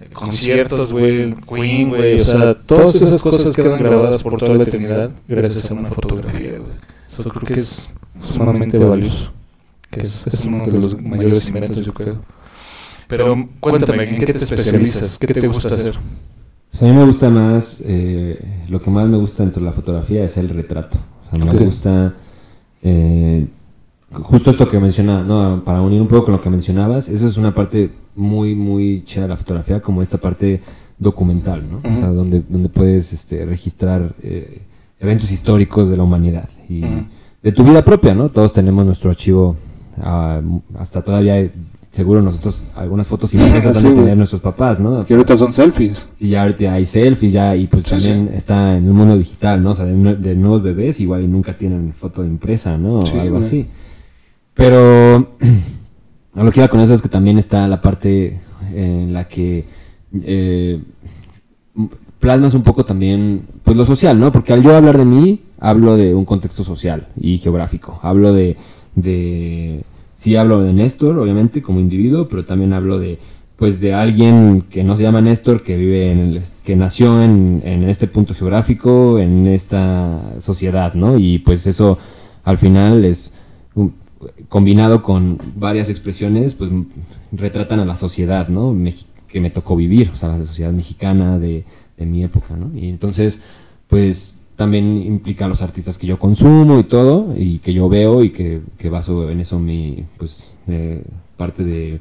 eh, 0.00 0.08
Conciertos, 0.12 0.92
güey, 0.92 1.34
Queen, 1.48 1.88
güey, 1.90 2.20
o 2.20 2.24
sea, 2.24 2.54
todas 2.54 2.94
esas 2.96 3.22
cosas 3.22 3.54
quedan 3.56 3.78
grabadas 3.78 4.22
por 4.22 4.36
toda 4.36 4.54
la 4.54 4.64
eternidad 4.64 5.10
gracias 5.28 5.70
a 5.70 5.74
una 5.74 5.88
fotografía, 5.90 6.58
güey. 6.58 6.72
Eso 7.08 7.28
creo 7.30 7.42
que 7.44 7.60
es 7.60 7.90
sumamente 8.20 8.78
valioso, 8.78 9.32
que 9.90 10.00
es, 10.00 10.26
es 10.26 10.44
uno 10.44 10.64
de 10.64 10.78
los 10.78 11.00
mayores 11.00 11.46
inventos, 11.48 11.84
yo 11.84 11.94
creo. 11.94 12.20
Pero 13.08 13.48
cuéntame, 13.60 14.04
¿en 14.04 14.18
qué 14.18 14.26
te 14.26 14.38
especializas? 14.38 15.18
¿Qué 15.18 15.34
te 15.34 15.46
gusta 15.48 15.74
hacer? 15.74 15.98
Pues 16.72 16.82
a 16.82 16.86
mí 16.86 16.92
me 16.92 17.04
gusta 17.04 17.30
más, 17.30 17.82
eh, 17.86 18.64
lo 18.68 18.80
que 18.82 18.90
más 18.90 19.06
me 19.06 19.18
gusta 19.18 19.44
dentro 19.44 19.60
de 19.60 19.66
la 19.66 19.72
fotografía 19.72 20.24
es 20.24 20.36
el 20.38 20.48
retrato. 20.48 20.98
O 21.28 21.36
sea, 21.36 21.44
Ok. 21.44 21.52
me 21.52 21.64
gusta 21.66 22.14
eh, 22.82 23.46
justo 24.14 24.50
esto 24.50 24.68
que 24.68 24.80
menciona, 24.80 25.22
no, 25.22 25.62
para 25.64 25.80
unir 25.80 26.00
un 26.00 26.08
poco 26.08 26.24
con 26.24 26.34
lo 26.34 26.40
que 26.40 26.50
mencionabas, 26.50 27.08
eso 27.08 27.26
es 27.28 27.36
una 27.36 27.54
parte 27.54 27.90
muy, 28.16 28.54
muy 28.54 29.04
chida 29.04 29.22
de 29.22 29.28
la 29.28 29.36
fotografía, 29.36 29.80
como 29.80 30.02
esta 30.02 30.18
parte 30.18 30.60
documental, 30.98 31.62
¿no? 31.70 31.80
O 31.90 31.94
sea, 31.94 32.08
donde, 32.08 32.42
donde 32.48 32.68
puedes 32.68 33.12
este, 33.12 33.44
registrar 33.46 34.14
eh, 34.22 34.62
eventos 35.00 35.30
históricos 35.32 35.88
de 35.88 35.96
la 35.96 36.02
humanidad 36.02 36.48
y 36.68 36.82
de 37.42 37.52
tu 37.52 37.64
vida 37.64 37.82
propia, 37.84 38.14
¿no? 38.14 38.28
Todos 38.28 38.52
tenemos 38.52 38.84
nuestro 38.84 39.10
archivo, 39.10 39.56
ah, 40.00 40.40
hasta 40.78 41.02
todavía, 41.02 41.50
seguro 41.92 42.20
nosotros, 42.22 42.64
algunas 42.74 43.06
fotos 43.06 43.32
impresas 43.34 43.76
han 43.76 43.82
Sí, 43.82 43.86
de 43.88 43.92
güey. 43.92 44.02
tener 44.04 44.16
nuestros 44.16 44.40
papás, 44.40 44.80
¿no? 44.80 45.04
Que 45.04 45.12
ahorita 45.14 45.36
son 45.36 45.52
selfies. 45.52 46.06
Y 46.18 46.30
ya 46.30 46.42
ahorita 46.42 46.72
hay 46.72 46.84
selfies, 46.86 47.32
ya, 47.34 47.54
y 47.54 47.68
pues 47.68 47.84
Sí, 47.84 47.90
también 47.90 48.30
está 48.34 48.76
en 48.78 48.86
el 48.86 48.92
mundo 48.92 49.16
digital, 49.16 49.62
¿no? 49.62 49.70
O 49.72 49.74
sea, 49.76 49.84
de, 49.84 49.94
nue- 49.94 50.16
de 50.16 50.34
nuevos 50.34 50.62
bebés 50.62 50.98
igual 51.00 51.22
y 51.22 51.28
nunca 51.28 51.52
tienen 51.52 51.92
foto 51.92 52.24
impresa, 52.24 52.76
¿no? 52.78 53.00
O 53.00 53.06
algo 53.06 53.34
güey. 53.36 53.44
así. 53.46 53.66
Pero 54.54 55.36
a 56.34 56.42
lo 56.42 56.50
que 56.50 56.60
iba 56.60 56.68
con 56.68 56.80
eso 56.80 56.94
es 56.94 57.02
que 57.02 57.08
también 57.08 57.38
está 57.38 57.68
la 57.68 57.80
parte 57.80 58.40
en 58.74 59.12
la 59.12 59.28
que 59.28 59.66
eh, 60.22 60.80
plasmas 62.20 62.54
un 62.54 62.62
poco 62.62 62.84
también, 62.84 63.46
pues 63.64 63.76
lo 63.76 63.84
social, 63.84 64.18
¿no? 64.18 64.32
Porque 64.32 64.52
al 64.52 64.62
yo 64.62 64.74
hablar 64.76 64.96
de 64.98 65.04
mí, 65.04 65.40
hablo 65.60 65.96
de 65.96 66.14
un 66.14 66.24
contexto 66.24 66.64
social 66.64 67.08
y 67.20 67.38
geográfico. 67.38 67.98
Hablo 68.02 68.32
de, 68.32 68.56
de 68.94 69.82
sí 70.22 70.36
hablo 70.36 70.60
de 70.60 70.72
Néstor, 70.72 71.18
obviamente, 71.18 71.62
como 71.62 71.80
individuo, 71.80 72.28
pero 72.28 72.44
también 72.44 72.72
hablo 72.72 73.00
de 73.00 73.18
pues 73.56 73.80
de 73.80 73.92
alguien 73.92 74.64
que 74.70 74.84
no 74.84 74.96
se 74.96 75.02
llama 75.02 75.20
Néstor, 75.20 75.64
que 75.64 75.76
vive 75.76 76.12
en 76.12 76.18
el, 76.20 76.42
que 76.64 76.76
nació 76.76 77.22
en, 77.22 77.60
en, 77.64 77.88
este 77.88 78.06
punto 78.06 78.32
geográfico, 78.32 79.18
en 79.18 79.48
esta 79.48 80.40
sociedad, 80.40 80.94
¿no? 80.94 81.18
Y 81.18 81.40
pues 81.40 81.66
eso 81.66 81.98
al 82.44 82.56
final 82.56 83.04
es 83.04 83.34
combinado 84.48 85.02
con 85.02 85.38
varias 85.56 85.90
expresiones, 85.90 86.54
pues 86.54 86.70
retratan 87.32 87.80
a 87.80 87.84
la 87.84 87.96
sociedad, 87.96 88.46
¿no? 88.48 88.76
que 89.26 89.40
me 89.40 89.50
tocó 89.50 89.74
vivir, 89.74 90.10
o 90.12 90.16
sea, 90.16 90.28
la 90.28 90.38
sociedad 90.38 90.72
mexicana 90.72 91.38
de, 91.38 91.64
de 91.96 92.06
mi 92.06 92.22
época, 92.22 92.54
¿no? 92.54 92.70
Y 92.78 92.88
entonces, 92.88 93.40
pues 93.88 94.38
también 94.56 95.02
implica 95.02 95.46
a 95.46 95.48
los 95.48 95.62
artistas 95.62 95.98
que 95.98 96.06
yo 96.06 96.18
consumo 96.18 96.78
y 96.78 96.84
todo, 96.84 97.34
y 97.36 97.58
que 97.58 97.72
yo 97.72 97.88
veo 97.88 98.22
y 98.22 98.30
que, 98.30 98.60
que 98.78 98.90
baso 98.90 99.30
en 99.30 99.40
eso 99.40 99.58
mi, 99.58 100.04
pues, 100.18 100.56
eh, 100.68 101.02
parte 101.36 101.64
de 101.64 102.00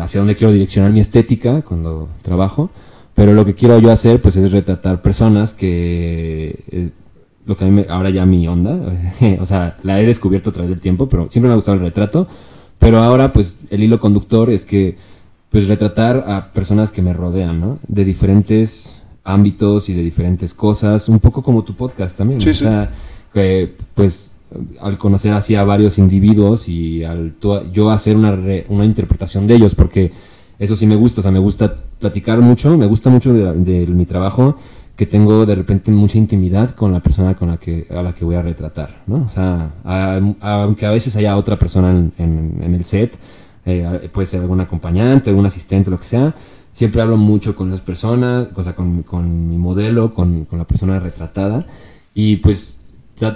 hacia 0.00 0.20
dónde 0.20 0.36
quiero 0.36 0.52
direccionar 0.52 0.92
mi 0.92 1.00
estética 1.00 1.62
cuando 1.62 2.08
trabajo, 2.22 2.70
pero 3.14 3.34
lo 3.34 3.44
que 3.44 3.54
quiero 3.54 3.78
yo 3.78 3.90
hacer, 3.90 4.22
pues, 4.22 4.36
es 4.36 4.52
retratar 4.52 5.02
personas 5.02 5.54
que 5.54 6.92
lo 7.44 7.56
que 7.56 7.64
a 7.64 7.68
mí 7.68 7.84
ahora 7.88 8.10
ya 8.10 8.24
mi 8.24 8.46
onda, 8.46 8.78
o 9.40 9.46
sea, 9.46 9.78
la 9.82 10.00
he 10.00 10.06
descubierto 10.06 10.50
a 10.50 10.52
través 10.52 10.70
del 10.70 10.80
tiempo, 10.80 11.08
pero 11.08 11.28
siempre 11.28 11.48
me 11.48 11.52
ha 11.52 11.56
gustado 11.56 11.76
el 11.76 11.82
retrato, 11.82 12.28
pero 12.78 12.98
ahora, 12.98 13.32
pues, 13.32 13.58
el 13.70 13.82
hilo 13.82 14.00
conductor 14.00 14.50
es 14.50 14.64
que, 14.64 14.96
pues, 15.50 15.68
retratar 15.68 16.24
a 16.26 16.52
personas 16.52 16.90
que 16.92 17.02
me 17.02 17.12
rodean, 17.12 17.60
¿no? 17.60 17.78
De 17.86 18.04
diferentes 18.04 19.01
ámbitos 19.24 19.88
y 19.88 19.94
de 19.94 20.02
diferentes 20.02 20.54
cosas, 20.54 21.08
un 21.08 21.20
poco 21.20 21.42
como 21.42 21.62
tu 21.62 21.74
podcast 21.74 22.16
también. 22.16 22.40
o 22.46 22.54
sea, 22.54 22.90
que 23.32 23.74
pues 23.94 24.34
al 24.80 24.98
conocer 24.98 25.32
así 25.32 25.54
a 25.54 25.64
varios 25.64 25.98
individuos 25.98 26.68
y 26.68 27.04
al 27.04 27.34
yo 27.72 27.90
hacer 27.90 28.16
una, 28.16 28.38
una 28.68 28.84
interpretación 28.84 29.46
de 29.46 29.54
ellos, 29.54 29.74
porque 29.74 30.12
eso 30.58 30.76
sí 30.76 30.86
me 30.86 30.96
gusta, 30.96 31.20
o 31.20 31.22
sea, 31.22 31.32
me 31.32 31.38
gusta 31.38 31.74
platicar 31.98 32.40
mucho, 32.40 32.76
me 32.76 32.86
gusta 32.86 33.10
mucho 33.10 33.32
de, 33.32 33.86
mi 33.86 34.06
trabajo, 34.06 34.56
que 34.96 35.06
tengo 35.06 35.46
de 35.46 35.54
repente 35.54 35.90
mucha 35.90 36.18
intimidad 36.18 36.70
con 36.70 36.92
la 36.92 37.00
persona 37.00 37.34
con 37.34 37.48
la 37.48 37.56
que, 37.56 37.86
a 37.90 38.02
la 38.02 38.14
que 38.14 38.24
voy 38.24 38.34
a 38.34 38.42
retratar, 38.42 39.02
¿no? 39.06 39.24
O 39.24 39.28
sea, 39.28 39.72
aunque 40.40 40.86
a 40.86 40.90
veces 40.90 41.16
haya 41.16 41.36
otra 41.36 41.58
persona 41.58 41.90
en, 41.90 42.12
en, 42.60 42.74
el 42.74 42.84
set, 42.84 43.18
eh, 43.64 44.10
puede 44.12 44.26
ser 44.26 44.42
algún 44.42 44.60
acompañante, 44.60 45.30
algún 45.30 45.46
asistente, 45.46 45.90
lo 45.90 45.98
que 45.98 46.06
sea, 46.06 46.34
siempre 46.72 47.02
hablo 47.02 47.16
mucho 47.16 47.54
con 47.54 47.68
esas 47.68 47.82
personas, 47.82 48.48
o 48.54 48.62
sea, 48.64 48.74
con, 48.74 49.02
con 49.02 49.48
mi 49.48 49.58
modelo, 49.58 50.14
con, 50.14 50.46
con, 50.46 50.58
la 50.58 50.66
persona 50.66 50.98
retratada, 50.98 51.66
y 52.14 52.36
pues 52.36 52.78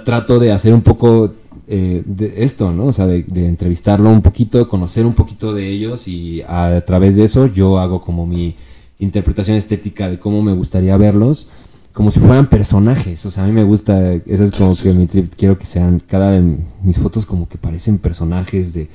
trato 0.03 0.39
de 0.39 0.51
hacer 0.51 0.73
un 0.73 0.81
poco 0.81 1.31
eh, 1.67 2.03
de 2.05 2.43
esto, 2.43 2.71
¿no? 2.71 2.87
O 2.87 2.93
sea, 2.93 3.05
de, 3.05 3.25
entrevistarlo 3.45 4.09
un 4.09 4.21
poquito, 4.21 4.67
conocer 4.67 5.05
un 5.05 5.13
poquito 5.13 5.53
de 5.53 5.69
ellos 5.69 6.07
y 6.07 6.41
a, 6.47 6.81
través 6.85 7.15
de 7.15 7.23
eso 7.23 7.47
yo 7.47 7.79
hago 7.79 8.01
como 8.01 8.25
mi 8.25 8.55
interpretación 8.99 9.57
estética 9.57 10.09
de 10.09 10.17
cómo 10.17 10.41
me 10.41 10.53
gustaría 10.53 10.97
verlos, 10.97 11.47
como 11.93 12.11
si 12.11 12.19
fueran 12.19 12.47
personajes, 12.49 13.25
o 13.25 13.31
sea, 13.31 13.43
a 13.43 13.47
mí 13.47 13.53
me 13.53 13.63
gusta, 13.63 14.13
esa 14.13 14.43
es 14.43 14.51
como 14.51 14.75
que 14.75 14.93
mi 14.93 15.07
trip, 15.07 15.33
quiero 15.35 15.57
que 15.57 15.65
sean, 15.65 16.01
cada 16.05 16.31
de 16.31 16.57
mis 16.83 16.99
fotos 16.99 17.25
como 17.25 17.49
que 17.49 17.57
parecen 17.57 17.97
personajes 17.97 18.73
de, 18.73 18.87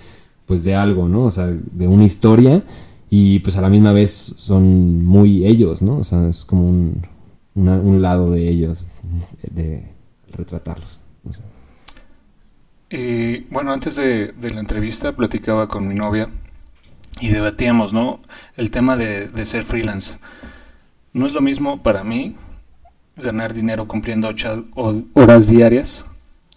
pues 0.46 0.64
de 0.64 0.74
algo, 0.74 1.08
¿no? 1.08 1.24
O 1.24 1.30
sea, 1.30 1.46
de 1.48 1.88
una 1.88 2.04
historia 2.04 2.62
y 3.14 3.40
pues 3.40 3.58
a 3.58 3.60
la 3.60 3.68
misma 3.68 3.92
vez 3.92 4.10
son 4.38 5.04
muy 5.04 5.44
ellos, 5.44 5.82
¿no? 5.82 5.98
O 5.98 6.04
sea, 6.04 6.26
es 6.28 6.46
como 6.46 6.66
un, 6.66 7.02
un 7.54 8.00
lado 8.00 8.30
de 8.30 8.48
ellos, 8.48 8.88
de 9.50 9.86
retratarlos. 10.30 10.98
Y 12.88 13.40
bueno, 13.50 13.70
antes 13.70 13.96
de, 13.96 14.32
la 14.40 14.60
entrevista 14.60 15.12
platicaba 15.12 15.68
con 15.68 15.86
mi 15.86 15.94
novia 15.94 16.30
y 17.20 17.28
debatíamos, 17.28 17.92
¿no? 17.92 18.20
El 18.56 18.70
tema 18.70 18.96
de, 18.96 19.28
ser 19.44 19.64
freelance. 19.64 20.16
No 21.12 21.26
es 21.26 21.34
lo 21.34 21.42
mismo 21.42 21.82
para 21.82 22.04
mí 22.04 22.34
ganar 23.18 23.52
dinero 23.52 23.86
cumpliendo 23.86 24.28
ocho 24.28 24.64
horas 25.12 25.48
diarias, 25.48 26.06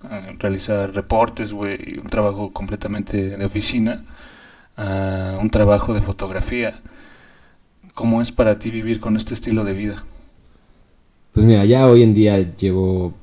eh, 0.09 0.37
realizar 0.39 0.93
reportes, 0.93 1.51
güey, 1.51 1.99
un 1.99 2.07
trabajo 2.07 2.53
completamente 2.53 3.35
de 3.37 3.45
oficina 3.45 4.05
a 4.77 5.37
un 5.41 5.49
trabajo 5.49 5.93
de 5.93 6.01
fotografía. 6.01 6.81
¿Cómo 7.93 8.21
es 8.21 8.31
para 8.31 8.59
ti 8.59 8.71
vivir 8.71 8.99
con 8.99 9.15
este 9.15 9.33
estilo 9.33 9.63
de 9.63 9.73
vida? 9.73 10.05
Pues 11.33 11.45
mira, 11.45 11.65
ya 11.65 11.87
hoy 11.87 12.03
en 12.03 12.13
día 12.13 12.39
llevo 12.55 13.13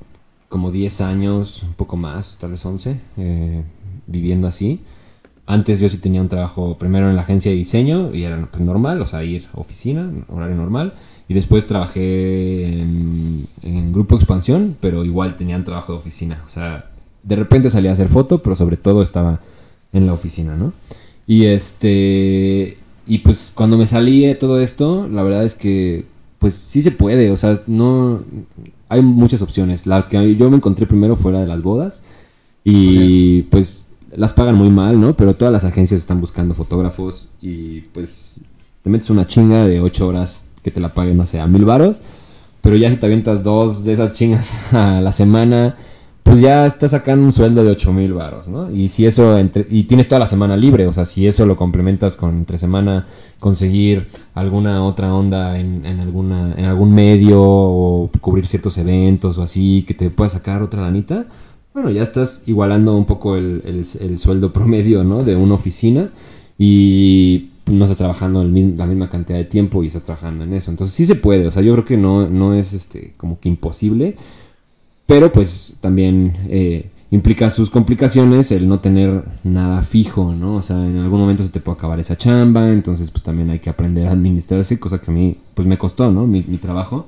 como 0.49 0.71
10 0.71 1.01
años, 1.01 1.63
un 1.63 1.73
poco 1.73 1.97
más, 1.97 2.37
tal 2.39 2.51
vez 2.51 2.65
11, 2.65 2.99
eh, 3.17 3.63
viviendo 4.07 4.47
así. 4.47 4.81
Antes 5.45 5.79
yo 5.79 5.89
sí 5.89 5.97
tenía 5.97 6.21
un 6.21 6.29
trabajo 6.29 6.77
primero 6.77 7.09
en 7.09 7.15
la 7.15 7.23
agencia 7.23 7.51
de 7.51 7.57
diseño 7.57 8.13
y 8.13 8.23
era 8.23 8.47
pues, 8.51 8.63
normal, 8.63 9.01
o 9.01 9.05
sea, 9.05 9.23
ir 9.23 9.47
a 9.53 9.59
oficina, 9.59 10.09
horario 10.29 10.55
normal. 10.55 10.93
Y 11.27 11.33
después 11.33 11.67
trabajé 11.67 12.79
en, 12.81 13.47
en 13.61 13.91
Grupo 13.91 14.15
Expansión, 14.15 14.77
pero 14.79 15.03
igual 15.03 15.35
tenían 15.35 15.63
trabajo 15.63 15.93
de 15.93 15.99
oficina. 15.99 16.43
O 16.45 16.49
sea, 16.49 16.91
de 17.23 17.35
repente 17.35 17.69
salía 17.69 17.91
a 17.91 17.93
hacer 17.93 18.07
foto, 18.07 18.41
pero 18.43 18.55
sobre 18.55 18.77
todo 18.77 19.01
estaba 19.01 19.39
en 19.91 20.05
la 20.05 20.13
oficina, 20.13 20.55
¿no? 20.55 20.73
Y 21.27 21.45
este. 21.45 22.77
Y 23.05 23.19
pues 23.19 23.51
cuando 23.53 23.77
me 23.77 23.87
salí 23.87 24.25
de 24.25 24.35
todo 24.35 24.59
esto, 24.59 25.07
la 25.07 25.23
verdad 25.23 25.43
es 25.43 25.55
que. 25.55 26.05
Pues 26.39 26.55
sí 26.55 26.81
se 26.81 26.91
puede, 26.91 27.31
o 27.31 27.37
sea, 27.37 27.59
no. 27.67 28.21
Hay 28.89 29.01
muchas 29.01 29.41
opciones. 29.41 29.87
La 29.87 30.09
que 30.09 30.35
yo 30.35 30.49
me 30.49 30.57
encontré 30.57 30.85
primero 30.85 31.15
fue 31.15 31.31
la 31.31 31.41
de 31.41 31.47
las 31.47 31.61
bodas. 31.61 32.03
Y 32.63 33.43
pues 33.43 33.89
las 34.15 34.33
pagan 34.33 34.55
muy 34.55 34.69
mal, 34.69 34.99
¿no? 34.99 35.13
Pero 35.13 35.35
todas 35.35 35.51
las 35.51 35.63
agencias 35.63 35.99
están 35.99 36.21
buscando 36.21 36.53
fotógrafos. 36.53 37.29
Y 37.41 37.81
pues 37.93 38.41
te 38.83 38.89
metes 38.89 39.09
una 39.09 39.25
chinga 39.27 39.65
de 39.65 39.79
ocho 39.79 40.07
horas 40.07 40.49
que 40.61 40.71
te 40.71 40.79
la 40.79 40.93
paguen, 40.93 41.17
no 41.17 41.25
sé, 41.25 41.39
a 41.39 41.47
mil 41.47 41.65
varos. 41.65 42.01
Pero 42.61 42.75
ya 42.75 42.89
si 42.89 42.97
te 42.97 43.05
avientas 43.05 43.43
dos 43.43 43.83
de 43.85 43.93
esas 43.93 44.13
chingas 44.13 44.53
a 44.73 45.01
la 45.01 45.11
semana 45.11 45.77
pues 46.23 46.39
ya 46.39 46.65
estás 46.65 46.91
sacando 46.91 47.25
un 47.25 47.33
sueldo 47.33 47.63
de 47.63 47.71
8 47.71 47.91
mil 47.91 48.13
baros, 48.13 48.47
¿no? 48.47 48.71
Y 48.71 48.87
si 48.87 49.05
eso, 49.05 49.37
entre, 49.37 49.67
y 49.69 49.83
tienes 49.83 50.07
toda 50.07 50.19
la 50.19 50.27
semana 50.27 50.55
libre, 50.55 50.87
o 50.87 50.93
sea, 50.93 51.05
si 51.05 51.27
eso 51.27 51.45
lo 51.45 51.57
complementas 51.57 52.15
con 52.15 52.37
entre 52.37 52.57
semana 52.57 53.07
conseguir 53.39 54.07
alguna 54.33 54.85
otra 54.85 55.13
onda 55.13 55.59
en, 55.59 55.85
en, 55.85 55.99
alguna, 55.99 56.53
en 56.55 56.63
algún 56.63 56.93
medio 56.93 57.41
o 57.41 58.09
cubrir 58.21 58.47
ciertos 58.47 58.77
eventos 58.77 59.37
o 59.37 59.43
así, 59.43 59.83
que 59.85 59.93
te 59.93 60.09
pueda 60.09 60.29
sacar 60.29 60.63
otra 60.63 60.81
lanita, 60.81 61.25
bueno, 61.73 61.89
ya 61.89 62.03
estás 62.03 62.43
igualando 62.45 62.95
un 62.95 63.05
poco 63.05 63.35
el, 63.35 63.61
el, 63.65 64.17
sueldo 64.17 64.53
promedio, 64.53 65.03
¿no? 65.03 65.23
De 65.23 65.35
una 65.35 65.55
oficina 65.55 66.09
y 66.57 67.49
no 67.65 67.83
estás 67.83 67.97
trabajando 67.97 68.43
la 68.43 68.85
misma 68.85 69.09
cantidad 69.09 69.39
de 69.39 69.45
tiempo 69.45 69.83
y 69.83 69.87
estás 69.87 70.03
trabajando 70.03 70.45
en 70.45 70.53
eso. 70.53 70.71
Entonces 70.71 70.95
sí 70.95 71.05
se 71.05 71.15
puede, 71.15 71.47
o 71.47 71.51
sea, 71.51 71.63
yo 71.63 71.73
creo 71.73 71.85
que 71.85 71.97
no, 71.97 72.29
no 72.29 72.53
es 72.53 72.73
este 72.73 73.13
como 73.17 73.39
que 73.39 73.49
imposible 73.49 74.15
pero 75.13 75.31
pues 75.31 75.77
también 75.79 76.35
eh, 76.49 76.89
implica 77.11 77.51
sus 77.51 77.69
complicaciones 77.69 78.51
el 78.51 78.67
no 78.67 78.79
tener 78.79 79.23
nada 79.43 79.83
fijo, 79.83 80.33
¿no? 80.33 80.55
O 80.55 80.61
sea, 80.63 80.75
en 80.77 80.97
algún 80.97 81.19
momento 81.19 81.43
se 81.43 81.51
te 81.51 81.59
puede 81.59 81.77
acabar 81.77 81.99
esa 81.99 82.17
chamba, 82.17 82.71
entonces 82.71 83.11
pues 83.11 83.21
también 83.21 83.51
hay 83.51 83.59
que 83.59 83.69
aprender 83.69 84.07
a 84.07 84.11
administrarse, 84.13 84.79
cosa 84.79 84.99
que 84.99 85.11
a 85.11 85.13
mí 85.13 85.37
pues 85.53 85.67
me 85.67 85.77
costó, 85.77 86.09
¿no? 86.09 86.25
Mi, 86.25 86.41
trabajo, 86.57 87.05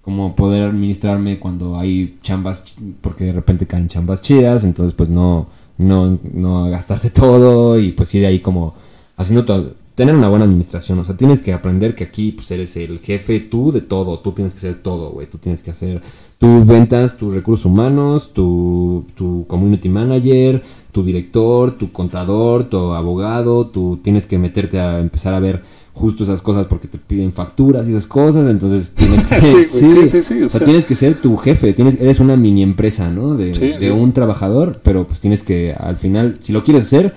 como 0.00 0.36
poder 0.36 0.62
administrarme 0.62 1.40
cuando 1.40 1.76
hay 1.76 2.20
chambas, 2.22 2.62
porque 3.00 3.24
de 3.24 3.32
repente 3.32 3.66
caen 3.66 3.88
chambas 3.88 4.22
chidas, 4.22 4.62
entonces 4.62 4.94
pues 4.94 5.08
no, 5.08 5.48
no, 5.76 6.20
no 6.32 6.70
gastarte 6.70 7.10
todo 7.10 7.80
y 7.80 7.90
pues 7.90 8.14
ir 8.14 8.26
ahí 8.26 8.38
como 8.38 8.74
haciendo 9.16 9.44
todo, 9.44 9.74
tener 10.00 10.14
una 10.14 10.30
buena 10.30 10.46
administración, 10.46 10.98
o 10.98 11.04
sea, 11.04 11.14
tienes 11.14 11.40
que 11.40 11.52
aprender 11.52 11.94
que 11.94 12.04
aquí 12.04 12.32
pues 12.32 12.50
eres 12.50 12.74
el 12.78 13.00
jefe 13.00 13.38
tú 13.38 13.70
de 13.70 13.82
todo, 13.82 14.18
tú 14.20 14.32
tienes 14.32 14.54
que 14.54 14.60
hacer 14.60 14.76
todo, 14.76 15.10
güey, 15.10 15.26
tú 15.26 15.36
tienes 15.36 15.60
que 15.60 15.72
hacer 15.72 16.00
tus 16.38 16.66
ventas, 16.66 17.18
tus 17.18 17.34
recursos 17.34 17.66
humanos, 17.66 18.32
tu, 18.32 19.04
tu 19.14 19.44
community 19.46 19.90
manager, 19.90 20.62
tu 20.90 21.04
director, 21.04 21.76
tu 21.76 21.92
contador, 21.92 22.64
tu 22.64 22.94
abogado, 22.94 23.66
tú 23.66 24.00
tienes 24.02 24.24
que 24.24 24.38
meterte 24.38 24.80
a 24.80 25.00
empezar 25.00 25.34
a 25.34 25.38
ver 25.38 25.60
justo 25.92 26.22
esas 26.22 26.40
cosas 26.40 26.64
porque 26.64 26.88
te 26.88 26.96
piden 26.96 27.30
facturas 27.30 27.86
y 27.86 27.90
esas 27.90 28.06
cosas, 28.06 28.50
entonces 28.50 28.94
tienes 28.94 29.22
que, 29.26 29.42
sí, 29.42 29.62
sí, 30.08 30.22
sí, 30.22 30.42
o, 30.42 30.48
sea, 30.48 30.64
tienes 30.64 30.86
que 30.86 30.94
ser 30.94 31.20
tu 31.20 31.36
jefe, 31.36 31.74
tienes, 31.74 32.00
eres 32.00 32.20
una 32.20 32.36
mini 32.36 32.62
empresa, 32.62 33.10
¿no? 33.10 33.36
De, 33.36 33.52
de 33.52 33.92
un 33.92 34.14
trabajador, 34.14 34.80
pero 34.82 35.06
pues 35.06 35.20
tienes 35.20 35.42
que, 35.42 35.74
al 35.74 35.98
final, 35.98 36.36
si 36.40 36.54
lo 36.54 36.62
quieres 36.62 36.86
hacer, 36.86 37.14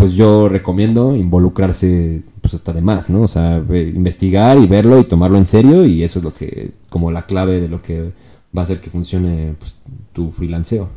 pues 0.00 0.14
yo 0.14 0.48
recomiendo 0.48 1.14
involucrarse 1.14 2.22
pues 2.40 2.54
hasta 2.54 2.72
de 2.72 2.80
más, 2.80 3.10
¿no? 3.10 3.20
O 3.20 3.28
sea, 3.28 3.62
investigar 3.68 4.56
y 4.56 4.66
verlo 4.66 4.98
y 4.98 5.04
tomarlo 5.04 5.36
en 5.36 5.44
serio 5.44 5.84
y 5.84 6.02
eso 6.02 6.20
es 6.20 6.24
lo 6.24 6.32
que, 6.32 6.70
como 6.88 7.10
la 7.10 7.26
clave 7.26 7.60
de 7.60 7.68
lo 7.68 7.82
que 7.82 8.12
va 8.56 8.62
a 8.62 8.64
hacer 8.64 8.80
que 8.80 8.88
funcione 8.88 9.54
pues, 9.58 9.74
tu 10.14 10.32
freelanceo. 10.32 10.88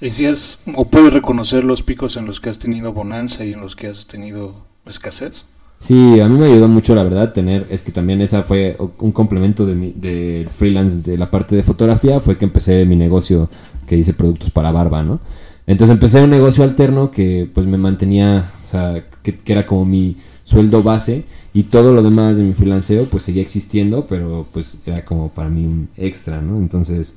¿Y 0.00 0.10
si 0.10 0.26
es, 0.26 0.62
o 0.72 0.84
puedes 0.84 1.12
reconocer 1.12 1.64
los 1.64 1.82
picos 1.82 2.16
en 2.16 2.26
los 2.26 2.38
que 2.38 2.48
has 2.48 2.60
tenido 2.60 2.92
bonanza 2.92 3.44
y 3.44 3.54
en 3.54 3.60
los 3.60 3.74
que 3.74 3.88
has 3.88 4.06
tenido 4.06 4.54
escasez? 4.86 5.44
Sí, 5.78 6.20
a 6.20 6.28
mí 6.28 6.38
me 6.38 6.46
ayudó 6.46 6.68
mucho, 6.68 6.94
la 6.94 7.02
verdad, 7.02 7.32
tener, 7.32 7.66
es 7.70 7.82
que 7.82 7.90
también 7.90 8.20
esa 8.20 8.44
fue 8.44 8.76
un 9.00 9.10
complemento 9.10 9.66
de 9.66 9.74
mi, 9.74 10.46
freelance, 10.48 10.98
de 10.98 11.18
la 11.18 11.28
parte 11.28 11.56
de 11.56 11.64
fotografía, 11.64 12.20
fue 12.20 12.38
que 12.38 12.44
empecé 12.44 12.86
mi 12.86 12.94
negocio 12.94 13.50
que 13.88 13.96
hice 13.96 14.14
productos 14.14 14.50
para 14.50 14.70
barba, 14.70 15.02
¿no? 15.02 15.18
Entonces 15.66 15.94
empecé 15.94 16.22
un 16.22 16.30
negocio 16.30 16.62
alterno 16.62 17.10
que 17.10 17.48
pues 17.52 17.66
me 17.66 17.78
mantenía, 17.78 18.50
o 18.64 18.66
sea, 18.66 19.04
que, 19.22 19.36
era 19.46 19.64
como 19.64 19.84
mi 19.84 20.16
sueldo 20.42 20.82
base 20.82 21.24
y 21.54 21.64
todo 21.64 21.92
lo 21.94 22.02
demás 22.02 22.36
de 22.36 22.42
mi 22.44 22.52
freelanceo 22.52 23.06
pues 23.06 23.22
seguía 23.22 23.42
existiendo, 23.42 24.06
pero 24.06 24.46
pues 24.52 24.82
era 24.84 25.04
como 25.04 25.30
para 25.30 25.48
mí 25.48 25.64
un 25.64 25.88
extra, 25.96 26.40
¿no? 26.42 26.58
Entonces, 26.58 27.16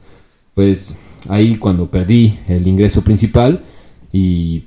pues 0.53 0.97
ahí 1.27 1.57
cuando 1.57 1.91
perdí 1.91 2.39
el 2.47 2.67
ingreso 2.67 3.01
principal 3.03 3.63
y 4.13 4.63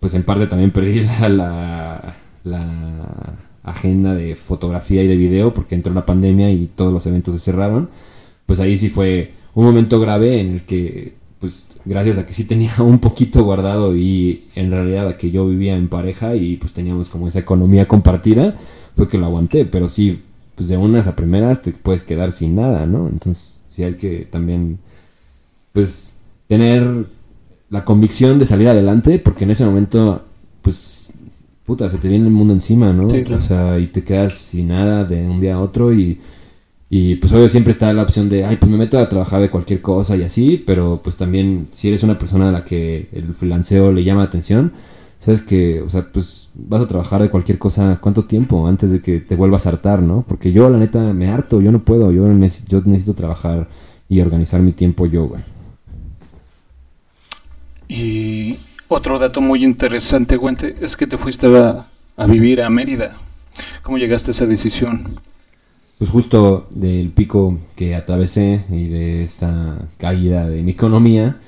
pues 0.00 0.14
en 0.14 0.22
parte 0.22 0.46
también 0.46 0.70
perdí 0.70 1.00
la, 1.28 2.16
la, 2.44 3.38
agenda 3.62 4.14
de 4.14 4.36
fotografía 4.36 5.02
y 5.02 5.08
de 5.08 5.16
video 5.16 5.52
porque 5.52 5.74
entró 5.74 5.92
la 5.92 6.06
pandemia 6.06 6.52
y 6.52 6.66
todos 6.72 6.92
los 6.92 7.04
eventos 7.06 7.34
se 7.34 7.40
cerraron, 7.40 7.90
pues 8.46 8.60
ahí 8.60 8.76
sí 8.76 8.90
fue 8.90 9.32
un 9.54 9.64
momento 9.64 9.98
grave 9.98 10.38
en 10.38 10.52
el 10.54 10.64
que 10.64 11.14
pues 11.40 11.68
gracias 11.84 12.18
a 12.18 12.26
que 12.26 12.32
sí 12.32 12.44
tenía 12.44 12.74
un 12.78 12.98
poquito 12.98 13.44
guardado 13.44 13.96
y 13.96 14.44
en 14.54 14.70
realidad 14.70 15.08
a 15.08 15.16
que 15.16 15.30
yo 15.30 15.46
vivía 15.46 15.76
en 15.76 15.88
pareja 15.88 16.34
y 16.34 16.56
pues 16.56 16.72
teníamos 16.72 17.08
como 17.08 17.28
esa 17.28 17.38
economía 17.38 17.88
compartida, 17.88 18.56
fue 18.96 19.08
que 19.08 19.18
lo 19.18 19.26
aguanté, 19.26 19.64
pero 19.64 19.88
sí, 19.88 20.22
pues 20.54 20.68
de 20.68 20.76
unas 20.76 21.06
a 21.06 21.16
primeras 21.16 21.62
te 21.62 21.72
puedes 21.72 22.02
quedar 22.02 22.32
sin 22.32 22.56
nada, 22.56 22.86
¿no? 22.86 23.08
Entonces 23.08 23.64
sí 23.68 23.82
hay 23.82 23.94
que 23.94 24.26
también 24.30 24.78
pues 25.72 26.16
tener 26.48 27.06
la 27.68 27.84
convicción 27.84 28.38
de 28.38 28.44
salir 28.44 28.68
adelante, 28.68 29.18
porque 29.18 29.44
en 29.44 29.50
ese 29.50 29.64
momento, 29.64 30.24
pues, 30.62 31.14
puta, 31.64 31.88
se 31.88 31.98
te 31.98 32.08
viene 32.08 32.26
el 32.26 32.32
mundo 32.32 32.54
encima, 32.54 32.92
¿no? 32.92 33.04
O 33.04 33.40
sea, 33.40 33.78
y 33.78 33.88
te 33.88 34.04
quedas 34.04 34.34
sin 34.34 34.68
nada 34.68 35.04
de 35.04 35.28
un 35.28 35.40
día 35.40 35.56
a 35.56 35.60
otro 35.60 35.92
y, 35.92 36.18
y 36.88 37.16
pues 37.16 37.32
obvio 37.32 37.48
siempre 37.48 37.72
está 37.72 37.92
la 37.92 38.02
opción 38.02 38.28
de, 38.28 38.44
ay, 38.44 38.56
pues 38.56 38.70
me 38.70 38.78
meto 38.78 38.98
a 38.98 39.08
trabajar 39.08 39.40
de 39.40 39.50
cualquier 39.50 39.82
cosa 39.82 40.16
y 40.16 40.22
así, 40.22 40.62
pero 40.64 41.00
pues 41.02 41.16
también 41.16 41.68
si 41.72 41.88
eres 41.88 42.02
una 42.02 42.18
persona 42.18 42.48
a 42.48 42.52
la 42.52 42.64
que 42.64 43.08
el 43.12 43.34
freelanceo 43.34 43.92
le 43.92 44.04
llama 44.04 44.22
atención, 44.22 44.72
sabes 45.18 45.42
que, 45.42 45.82
o 45.82 45.88
sea, 45.88 46.06
pues 46.12 46.50
vas 46.54 46.82
a 46.82 46.86
trabajar 46.86 47.20
de 47.22 47.30
cualquier 47.30 47.58
cosa, 47.58 47.98
¿cuánto 48.00 48.24
tiempo 48.24 48.68
antes 48.68 48.92
de 48.92 49.00
que 49.00 49.20
te 49.20 49.34
vuelvas 49.34 49.66
a 49.66 49.70
hartar, 49.70 50.00
¿no? 50.00 50.24
Porque 50.28 50.52
yo 50.52 50.70
la 50.70 50.78
neta 50.78 51.12
me 51.12 51.28
harto, 51.28 51.60
yo 51.60 51.72
no 51.72 51.80
puedo, 51.80 52.12
yo, 52.12 52.24
yo 52.68 52.82
necesito 52.84 53.14
trabajar 53.14 53.68
y 54.08 54.20
organizar 54.20 54.60
mi 54.60 54.72
tiempo 54.72 55.06
yo, 55.06 55.26
güey. 55.26 55.42
Y 57.88 58.58
otro 58.88 59.18
dato 59.18 59.40
muy 59.40 59.64
interesante, 59.64 60.38
Guente, 60.38 60.76
es 60.80 60.96
que 60.96 61.06
te 61.06 61.18
fuiste 61.18 61.46
a, 61.56 61.88
vivir 62.26 62.62
a 62.62 62.70
Mérida. 62.70 63.16
¿Cómo 63.82 63.98
llegaste 63.98 64.30
a 64.30 64.32
esa 64.32 64.46
decisión? 64.46 65.20
Pues 65.98 66.10
justo 66.10 66.66
del 66.70 67.10
pico 67.10 67.58
que 67.74 67.94
atravesé 67.94 68.64
y 68.70 68.88
de 68.88 69.24
esta 69.24 69.88
caída 69.98 70.46
de 70.46 70.62
mi 70.62 70.72
economía, 70.72 71.40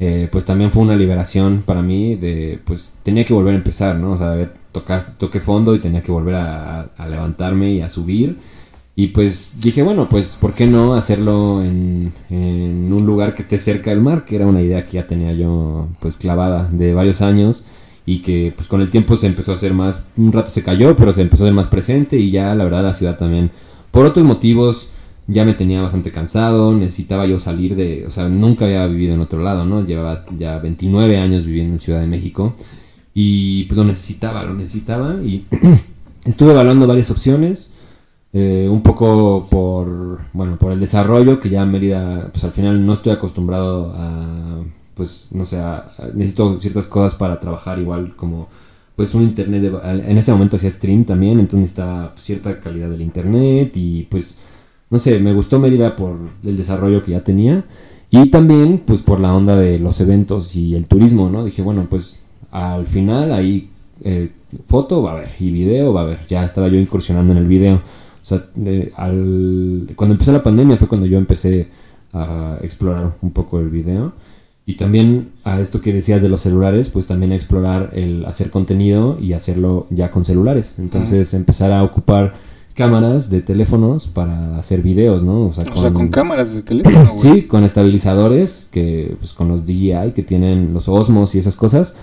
eh, 0.00 0.28
pues 0.32 0.44
también 0.44 0.72
fue 0.72 0.82
una 0.82 0.96
liberación 0.96 1.62
para 1.64 1.80
mí 1.82 2.16
de, 2.16 2.58
pues 2.64 2.98
tenía 3.04 3.24
que 3.24 3.34
volver 3.34 3.54
a 3.54 3.58
empezar, 3.58 3.96
¿no? 3.96 4.12
O 4.12 4.18
sea, 4.18 4.52
toqué 5.18 5.40
fondo 5.40 5.74
y 5.74 5.78
tenía 5.78 6.02
que 6.02 6.10
volver 6.10 6.34
a 6.34 6.90
levantarme 7.08 7.72
y 7.72 7.80
a 7.82 7.88
subir 7.88 8.36
y 8.96 9.08
pues 9.08 9.54
dije, 9.60 9.82
bueno, 9.82 10.08
pues 10.08 10.36
¿por 10.40 10.54
qué 10.54 10.66
no 10.66 10.94
hacerlo 10.94 11.62
en, 11.62 12.12
un 12.30 13.06
lugar 13.06 13.34
que 13.34 13.42
esté 13.42 13.58
cerca 13.58 13.90
del 13.90 14.00
mar? 14.00 14.24
Que 14.24 14.36
era 14.36 14.46
una 14.46 14.62
idea 14.62 14.84
que 14.84 14.92
ya 14.92 15.06
tenía 15.06 15.32
yo 15.32 15.88
pues 15.98 16.16
clavada 16.16 16.68
de 16.70 16.94
varios 16.94 17.20
años 17.20 17.64
y 18.06 18.22
que 18.22 18.52
pues 18.54 18.68
con 18.68 18.80
el 18.80 18.90
tiempo 18.90 19.16
se 19.16 19.26
empezó 19.26 19.50
a 19.50 19.54
hacer 19.54 19.74
más, 19.74 20.06
un 20.16 20.32
rato 20.32 20.50
se 20.50 20.62
cayó, 20.62 20.94
pero 20.94 21.12
se 21.12 21.22
empezó 21.22 21.42
a 21.42 21.46
hacer 21.46 21.54
más 21.54 21.68
presente 21.68 22.16
y 22.18 22.30
ya 22.30 22.54
la 22.54 22.64
verdad 22.64 22.84
la 22.84 22.94
ciudad 22.94 23.16
también, 23.16 23.50
por 23.94 24.06
otros 24.06 24.26
motivos, 24.26 24.88
ya 25.28 25.44
me 25.44 25.54
tenía 25.54 25.80
bastante 25.80 26.10
cansado, 26.10 26.74
necesitaba 26.74 27.26
yo 27.26 27.38
salir 27.38 27.76
de, 27.76 28.04
o 28.04 28.10
sea, 28.10 28.28
nunca 28.28 28.64
había 28.64 28.84
vivido 28.88 29.14
en 29.14 29.20
otro 29.20 29.40
lado, 29.40 29.64
¿no? 29.64 29.86
Llevaba 29.86 30.24
ya 30.36 30.58
29 30.58 31.16
años 31.16 31.44
viviendo 31.44 31.74
en 31.74 31.78
Ciudad 31.78 32.00
de 32.00 32.08
México 32.08 32.54
y 33.14 33.62
pues 33.66 33.78
lo 33.78 33.84
necesitaba, 33.84 34.42
lo 34.42 34.52
necesitaba 34.52 35.22
y 35.22 35.44
estuve 36.24 36.50
evaluando 36.50 36.88
varias 36.88 37.08
opciones 37.12 37.70
eh, 38.32 38.66
un 38.68 38.82
poco 38.82 39.46
por, 39.48 40.22
bueno, 40.32 40.58
por 40.58 40.72
el 40.72 40.80
desarrollo, 40.80 41.38
que 41.38 41.50
ya 41.50 41.64
Mérida, 41.64 42.30
pues 42.32 42.42
al 42.42 42.50
final 42.50 42.84
no 42.84 42.94
estoy 42.94 43.12
acostumbrado 43.12 43.94
a, 43.96 44.64
pues, 44.94 45.28
no 45.30 45.44
sé, 45.44 45.62
necesito 46.14 46.58
ciertas 46.58 46.88
cosas 46.88 47.14
para 47.14 47.38
trabajar 47.38 47.78
igual 47.78 48.16
como, 48.16 48.48
pues 48.96 49.14
un 49.14 49.22
internet, 49.22 49.72
en 49.84 50.18
ese 50.18 50.32
momento 50.32 50.56
hacía 50.56 50.70
stream 50.70 51.04
también, 51.04 51.40
entonces 51.40 51.60
necesitaba 51.60 52.14
cierta 52.16 52.60
calidad 52.60 52.88
del 52.90 53.00
internet 53.00 53.72
y 53.74 54.04
pues, 54.04 54.38
no 54.90 54.98
sé, 54.98 55.18
me 55.18 55.32
gustó 55.32 55.58
Mérida 55.58 55.96
por 55.96 56.16
el 56.44 56.56
desarrollo 56.56 57.02
que 57.02 57.12
ya 57.12 57.24
tenía 57.24 57.64
y 58.10 58.30
también, 58.30 58.82
pues, 58.86 59.02
por 59.02 59.18
la 59.18 59.34
onda 59.34 59.56
de 59.56 59.80
los 59.80 60.00
eventos 60.00 60.54
y 60.54 60.76
el 60.76 60.86
turismo, 60.86 61.30
¿no? 61.30 61.44
Dije, 61.44 61.62
bueno, 61.62 61.86
pues, 61.90 62.20
al 62.52 62.86
final 62.86 63.32
ahí 63.32 63.70
eh, 64.02 64.30
foto 64.66 65.02
va 65.02 65.10
a 65.10 65.14
haber 65.14 65.30
y 65.40 65.50
video 65.50 65.92
va 65.92 66.02
a 66.02 66.04
haber, 66.04 66.26
ya 66.28 66.44
estaba 66.44 66.68
yo 66.68 66.78
incursionando 66.78 67.32
en 67.32 67.38
el 67.38 67.48
video. 67.48 67.74
O 67.74 68.26
sea, 68.26 68.46
al, 68.96 69.90
cuando 69.96 70.14
empezó 70.14 70.30
la 70.30 70.42
pandemia 70.42 70.76
fue 70.76 70.86
cuando 70.86 71.06
yo 71.06 71.18
empecé 71.18 71.68
a 72.12 72.58
explorar 72.62 73.16
un 73.20 73.32
poco 73.32 73.58
el 73.58 73.68
video. 73.68 74.12
Y 74.66 74.76
también 74.76 75.32
a 75.44 75.60
esto 75.60 75.82
que 75.82 75.92
decías 75.92 76.22
de 76.22 76.28
los 76.28 76.40
celulares, 76.40 76.88
pues 76.88 77.06
también 77.06 77.32
explorar 77.32 77.90
el 77.92 78.24
hacer 78.24 78.50
contenido 78.50 79.18
y 79.20 79.34
hacerlo 79.34 79.86
ya 79.90 80.10
con 80.10 80.24
celulares. 80.24 80.76
Entonces 80.78 81.34
empezar 81.34 81.70
a 81.70 81.82
ocupar 81.82 82.34
cámaras 82.74 83.30
de 83.30 83.42
teléfonos 83.42 84.06
para 84.06 84.58
hacer 84.58 84.82
videos, 84.82 85.22
¿no? 85.22 85.46
O 85.46 85.52
sea, 85.52 85.64
con, 85.64 86.08
cámaras 86.08 86.54
de 86.54 86.62
teléfono. 86.62 87.12
Sí, 87.16 87.42
con 87.42 87.62
estabilizadores, 87.62 88.68
que 88.70 89.16
pues 89.18 89.32
con 89.32 89.48
los 89.48 89.64
DJI 89.64 90.12
que 90.14 90.22
tienen 90.22 90.72
los 90.72 90.88
Osmos 90.88 91.34
y 91.34 91.38
esas 91.38 91.56
cosas 91.56 91.94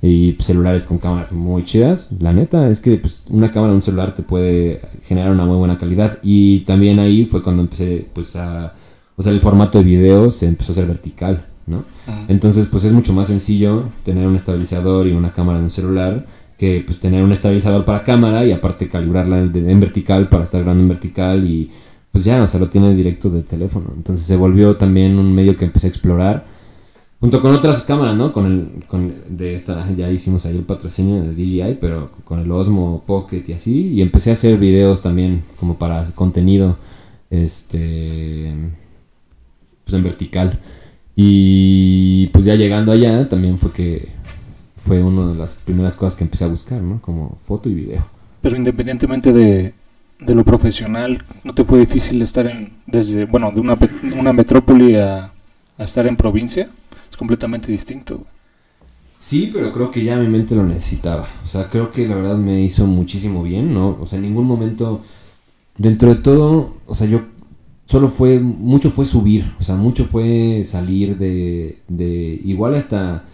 y 0.00 0.36
celulares 0.38 0.84
con 0.84 0.98
cámaras 0.98 1.32
muy 1.32 1.64
chidas. 1.64 2.12
La 2.20 2.32
neta 2.32 2.68
es 2.68 2.80
que 2.80 2.96
pues, 2.98 3.24
una 3.30 3.50
cámara 3.50 3.72
de 3.72 3.76
un 3.76 3.82
celular 3.82 4.14
te 4.14 4.22
puede 4.22 4.80
generar 5.06 5.32
una 5.32 5.44
muy 5.44 5.56
buena 5.56 5.78
calidad. 5.78 6.18
Y 6.22 6.60
también 6.60 6.98
ahí 6.98 7.24
fue 7.24 7.42
cuando 7.42 7.62
empecé 7.62 8.06
pues 8.12 8.36
a... 8.36 8.74
O 9.16 9.22
sea, 9.22 9.32
el 9.32 9.40
formato 9.40 9.78
de 9.78 9.84
video 9.84 10.30
se 10.30 10.46
empezó 10.46 10.70
a 10.70 10.74
hacer 10.74 10.86
vertical, 10.86 11.46
¿no? 11.68 11.84
Entonces 12.28 12.66
pues 12.66 12.84
es 12.84 12.92
mucho 12.92 13.12
más 13.12 13.28
sencillo 13.28 13.84
tener 14.04 14.26
un 14.26 14.36
estabilizador 14.36 15.06
y 15.06 15.12
una 15.12 15.32
cámara 15.32 15.58
de 15.58 15.64
un 15.64 15.70
celular 15.70 16.26
que 16.56 16.82
pues 16.84 16.98
tener 16.98 17.22
un 17.22 17.32
estabilizador 17.32 17.84
para 17.84 18.02
cámara 18.02 18.44
y 18.44 18.52
aparte 18.52 18.88
calibrarla 18.88 19.38
en 19.38 19.80
vertical 19.80 20.28
para 20.28 20.44
estar 20.44 20.60
grabando 20.62 20.82
en 20.82 20.88
vertical 20.88 21.44
y 21.44 21.70
pues 22.10 22.24
ya, 22.24 22.42
o 22.42 22.46
sea, 22.46 22.58
lo 22.58 22.68
tienes 22.68 22.96
directo 22.96 23.30
del 23.30 23.44
teléfono. 23.44 23.92
Entonces 23.94 24.26
se 24.26 24.36
volvió 24.36 24.76
también 24.76 25.18
un 25.18 25.34
medio 25.34 25.56
que 25.56 25.66
empecé 25.66 25.86
a 25.86 25.90
explorar 25.90 26.46
Junto 27.20 27.40
con 27.40 27.52
otras 27.52 27.82
cámaras, 27.82 28.14
¿no? 28.14 28.30
Con 28.30 28.46
el, 28.46 28.84
con 28.86 29.12
de 29.28 29.54
esta, 29.54 29.90
ya 29.96 30.10
hicimos 30.10 30.46
ahí 30.46 30.56
el 30.56 30.62
patrocinio 30.62 31.22
de 31.22 31.34
DJI, 31.34 31.78
pero 31.80 32.12
con 32.24 32.38
el 32.38 32.50
Osmo 32.50 33.02
Pocket 33.06 33.42
y 33.48 33.52
así. 33.52 33.88
Y 33.88 34.02
empecé 34.02 34.30
a 34.30 34.34
hacer 34.34 34.56
videos 34.58 35.02
también 35.02 35.42
como 35.58 35.78
para 35.78 36.04
contenido, 36.12 36.78
este, 37.30 38.54
pues 39.84 39.94
en 39.94 40.04
vertical. 40.04 40.60
Y 41.20 42.28
pues 42.28 42.44
ya 42.44 42.54
llegando 42.54 42.92
allá 42.92 43.28
también 43.28 43.58
fue 43.58 43.72
que 43.72 44.08
fue 44.76 45.02
una 45.02 45.32
de 45.32 45.34
las 45.36 45.56
primeras 45.56 45.96
cosas 45.96 46.14
que 46.14 46.22
empecé 46.22 46.44
a 46.44 46.48
buscar, 46.48 46.80
¿no? 46.80 47.00
Como 47.02 47.38
foto 47.44 47.68
y 47.68 47.74
video. 47.74 48.06
Pero 48.40 48.56
independientemente 48.56 49.32
de, 49.32 49.74
de 50.20 50.34
lo 50.36 50.44
profesional, 50.44 51.24
¿no 51.42 51.54
te 51.54 51.64
fue 51.64 51.80
difícil 51.80 52.22
estar 52.22 52.46
en, 52.46 52.72
desde, 52.86 53.24
bueno, 53.24 53.50
de 53.50 53.58
una, 53.58 53.76
una 54.16 54.32
metrópoli 54.32 54.94
a, 54.94 55.32
a 55.76 55.84
estar 55.84 56.06
en 56.06 56.16
provincia? 56.16 56.68
completamente 57.18 57.70
distinto. 57.70 58.24
Sí, 59.18 59.50
pero 59.52 59.72
creo 59.72 59.90
que 59.90 60.04
ya 60.04 60.16
mi 60.16 60.28
mente 60.28 60.54
lo 60.54 60.62
necesitaba. 60.62 61.26
O 61.42 61.46
sea, 61.46 61.68
creo 61.68 61.90
que 61.90 62.06
la 62.06 62.14
verdad 62.14 62.36
me 62.36 62.62
hizo 62.62 62.86
muchísimo 62.86 63.42
bien, 63.42 63.74
¿no? 63.74 63.98
O 64.00 64.06
sea, 64.06 64.16
en 64.16 64.22
ningún 64.22 64.46
momento, 64.46 65.02
dentro 65.76 66.14
de 66.14 66.20
todo, 66.20 66.76
o 66.86 66.94
sea, 66.94 67.08
yo 67.08 67.22
solo 67.88 68.08
fue, 68.10 68.38
mucho 68.38 68.90
fue 68.90 69.06
subir, 69.06 69.50
o 69.58 69.62
sea, 69.62 69.74
mucho 69.74 70.04
fue 70.04 70.62
salir 70.64 71.16
de, 71.16 71.78
de 71.88 72.38
igual 72.44 72.74
hasta 72.74 73.24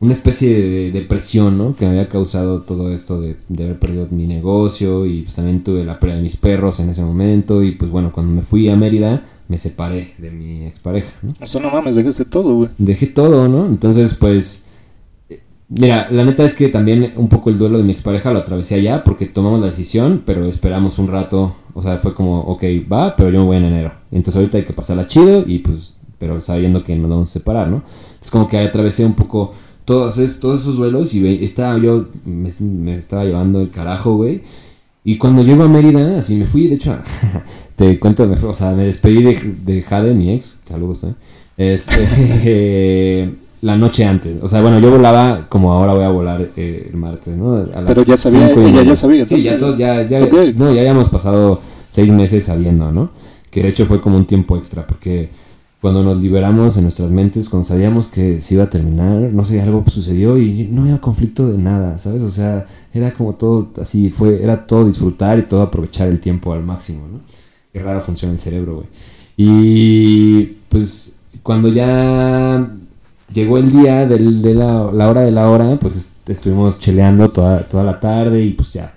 una 0.00 0.12
especie 0.12 0.50
de 0.50 0.90
depresión, 0.90 1.56
¿no? 1.56 1.74
Que 1.74 1.86
me 1.86 1.92
había 1.92 2.08
causado 2.10 2.60
todo 2.60 2.92
esto 2.92 3.18
de, 3.18 3.36
de, 3.48 3.64
haber 3.64 3.78
perdido 3.78 4.06
mi 4.10 4.26
negocio 4.26 5.06
y 5.06 5.22
pues 5.22 5.34
también 5.34 5.64
tuve 5.64 5.82
la 5.82 5.98
pérdida 5.98 6.16
de 6.16 6.22
mis 6.22 6.36
perros 6.36 6.78
en 6.80 6.90
ese 6.90 7.00
momento 7.00 7.62
y 7.62 7.72
pues 7.72 7.90
bueno, 7.90 8.12
cuando 8.12 8.34
me 8.34 8.42
fui 8.42 8.68
a 8.68 8.76
Mérida, 8.76 9.24
me 9.48 9.58
separé 9.58 10.12
de 10.18 10.30
mi 10.30 10.66
expareja, 10.66 11.12
¿no? 11.22 11.32
Eso 11.40 11.58
no 11.58 11.70
mames, 11.70 11.96
dejaste 11.96 12.26
todo, 12.26 12.54
güey. 12.54 12.70
Dejé 12.76 13.06
todo, 13.06 13.48
¿no? 13.48 13.64
Entonces, 13.64 14.12
pues... 14.12 14.65
Eh, 15.68 15.80
mira, 15.80 16.08
la 16.10 16.24
neta 16.24 16.44
es 16.44 16.54
que 16.54 16.68
también 16.68 17.12
un 17.16 17.28
poco 17.28 17.50
el 17.50 17.58
duelo 17.58 17.78
de 17.78 17.84
mi 17.84 17.92
expareja 17.92 18.30
lo 18.30 18.38
atravesé 18.40 18.76
allá 18.76 19.04
porque 19.04 19.26
tomamos 19.26 19.60
la 19.60 19.66
decisión, 19.66 20.22
pero 20.24 20.46
esperamos 20.46 20.98
un 20.98 21.08
rato. 21.08 21.56
O 21.74 21.82
sea, 21.82 21.98
fue 21.98 22.14
como, 22.14 22.40
ok, 22.40 22.62
va, 22.90 23.16
pero 23.16 23.30
yo 23.30 23.40
me 23.40 23.46
voy 23.46 23.56
en 23.58 23.64
enero. 23.64 23.92
Entonces 24.10 24.36
ahorita 24.36 24.58
hay 24.58 24.64
que 24.64 24.72
pasarla 24.72 25.06
chido 25.06 25.44
y 25.46 25.58
pues, 25.58 25.94
pero 26.18 26.40
sabiendo 26.40 26.82
que 26.82 26.96
nos 26.96 27.10
vamos 27.10 27.30
a 27.30 27.32
separar, 27.32 27.68
¿no? 27.68 27.82
Es 28.22 28.30
como 28.30 28.48
que 28.48 28.58
atravesé 28.58 29.04
un 29.04 29.14
poco 29.14 29.52
todos, 29.84 30.18
esos 30.18 30.76
duelos 30.76 31.14
y 31.14 31.44
estaba 31.44 31.78
yo, 31.78 32.08
me, 32.24 32.96
estaba 32.96 33.24
llevando 33.24 33.60
el 33.60 33.70
carajo, 33.70 34.16
güey. 34.16 34.42
Y 35.04 35.18
cuando 35.18 35.44
llego 35.44 35.62
a 35.62 35.68
Mérida, 35.68 36.18
así 36.18 36.34
me 36.34 36.46
fui, 36.46 36.66
de 36.66 36.74
hecho, 36.74 36.98
te 37.76 37.98
cuento, 38.00 38.28
o 38.48 38.54
sea, 38.54 38.72
me 38.72 38.84
despedí 38.84 39.22
de, 39.22 39.56
de 39.64 39.82
Jade, 39.82 40.14
mi 40.14 40.32
ex, 40.32 40.60
saludos, 40.64 41.04
¿eh? 41.04 41.14
Este, 41.56 43.30
la 43.66 43.76
noche 43.76 44.04
antes. 44.04 44.40
O 44.42 44.46
sea, 44.46 44.62
bueno, 44.62 44.78
yo 44.78 44.92
volaba 44.92 45.46
como 45.48 45.72
ahora 45.72 45.92
voy 45.92 46.04
a 46.04 46.08
volar 46.08 46.50
eh, 46.56 46.88
el 46.88 46.96
martes, 46.96 47.36
¿no? 47.36 47.56
A 47.56 47.84
Pero 47.84 48.04
ya 48.04 48.16
sabía, 48.16 48.50
ella 48.50 48.82
ya 48.84 48.94
sabía. 48.94 49.26
Sí, 49.26 49.42
ya 49.42 49.58
todos, 49.58 49.76
ya, 49.76 50.02
ya, 50.02 50.20
no, 50.54 50.72
ya 50.72 50.82
habíamos 50.82 51.08
pasado 51.08 51.60
seis 51.88 52.12
meses 52.12 52.44
sabiendo, 52.44 52.92
¿no? 52.92 53.10
Que 53.50 53.64
de 53.64 53.70
hecho 53.70 53.84
fue 53.84 54.00
como 54.00 54.18
un 54.18 54.24
tiempo 54.24 54.56
extra, 54.56 54.86
porque 54.86 55.30
cuando 55.80 56.04
nos 56.04 56.16
liberamos 56.18 56.76
en 56.76 56.84
nuestras 56.84 57.10
mentes, 57.10 57.48
cuando 57.48 57.66
sabíamos 57.66 58.06
que 58.06 58.40
se 58.40 58.54
iba 58.54 58.62
a 58.62 58.70
terminar, 58.70 59.32
no 59.32 59.44
sé, 59.44 59.60
algo 59.60 59.82
sucedió 59.88 60.38
y 60.38 60.68
no 60.70 60.82
había 60.82 61.00
conflicto 61.00 61.50
de 61.50 61.58
nada, 61.58 61.98
¿sabes? 61.98 62.22
O 62.22 62.30
sea, 62.30 62.66
era 62.94 63.12
como 63.12 63.34
todo 63.34 63.70
así, 63.82 64.10
fue, 64.10 64.44
era 64.44 64.64
todo 64.68 64.86
disfrutar 64.86 65.40
y 65.40 65.42
todo 65.42 65.62
aprovechar 65.62 66.06
el 66.06 66.20
tiempo 66.20 66.52
al 66.52 66.62
máximo, 66.62 67.08
¿no? 67.12 67.20
Qué 67.72 67.80
raro 67.80 68.00
funciona 68.00 68.32
el 68.32 68.38
cerebro, 68.38 68.76
güey. 68.76 68.86
Y 69.36 70.44
pues 70.68 71.16
cuando 71.42 71.68
ya 71.68 72.64
llegó 73.32 73.58
el 73.58 73.70
día 73.72 74.06
del- 74.06 74.42
de 74.42 74.54
la, 74.54 74.82
hora 74.86 75.20
de 75.22 75.30
la 75.32 75.48
hora, 75.50 75.76
pues 75.78 75.96
est- 75.96 76.28
estuvimos 76.30 76.78
cheleando 76.78 77.30
toda, 77.30 77.60
toda 77.64 77.84
la 77.84 78.00
tarde 78.00 78.42
y 78.44 78.50
pues 78.52 78.72
ya 78.72 78.94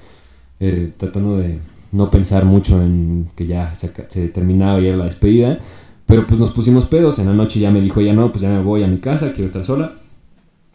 eh, 0.60 0.92
tratando 0.98 1.38
de 1.38 1.60
no 1.92 2.10
pensar 2.10 2.46
mucho 2.46 2.82
en 2.82 3.30
que 3.36 3.48
ya 3.48 3.74
se, 3.76 3.88
terminaba 4.30 4.80
y 4.80 4.88
era 4.88 4.98
la 4.98 5.06
despedida. 5.06 5.60
Pero 6.06 6.26
pues 6.28 6.40
nos 6.40 6.52
pusimos 6.52 6.86
pedos. 6.86 7.20
En 7.20 7.28
la 7.28 7.34
noche 7.34 7.60
ya 7.60 7.72
me 7.72 7.82
dijo, 7.82 8.02
ya 8.02 8.14
no, 8.14 8.32
pues 8.32 8.42
ya 8.42 8.50
me 8.50 8.62
voy 8.62 8.84
a 8.84 8.88
mi 8.88 8.98
casa, 8.98 9.32
quiero 9.32 9.46
estar 9.46 9.64
sola. 9.64 9.94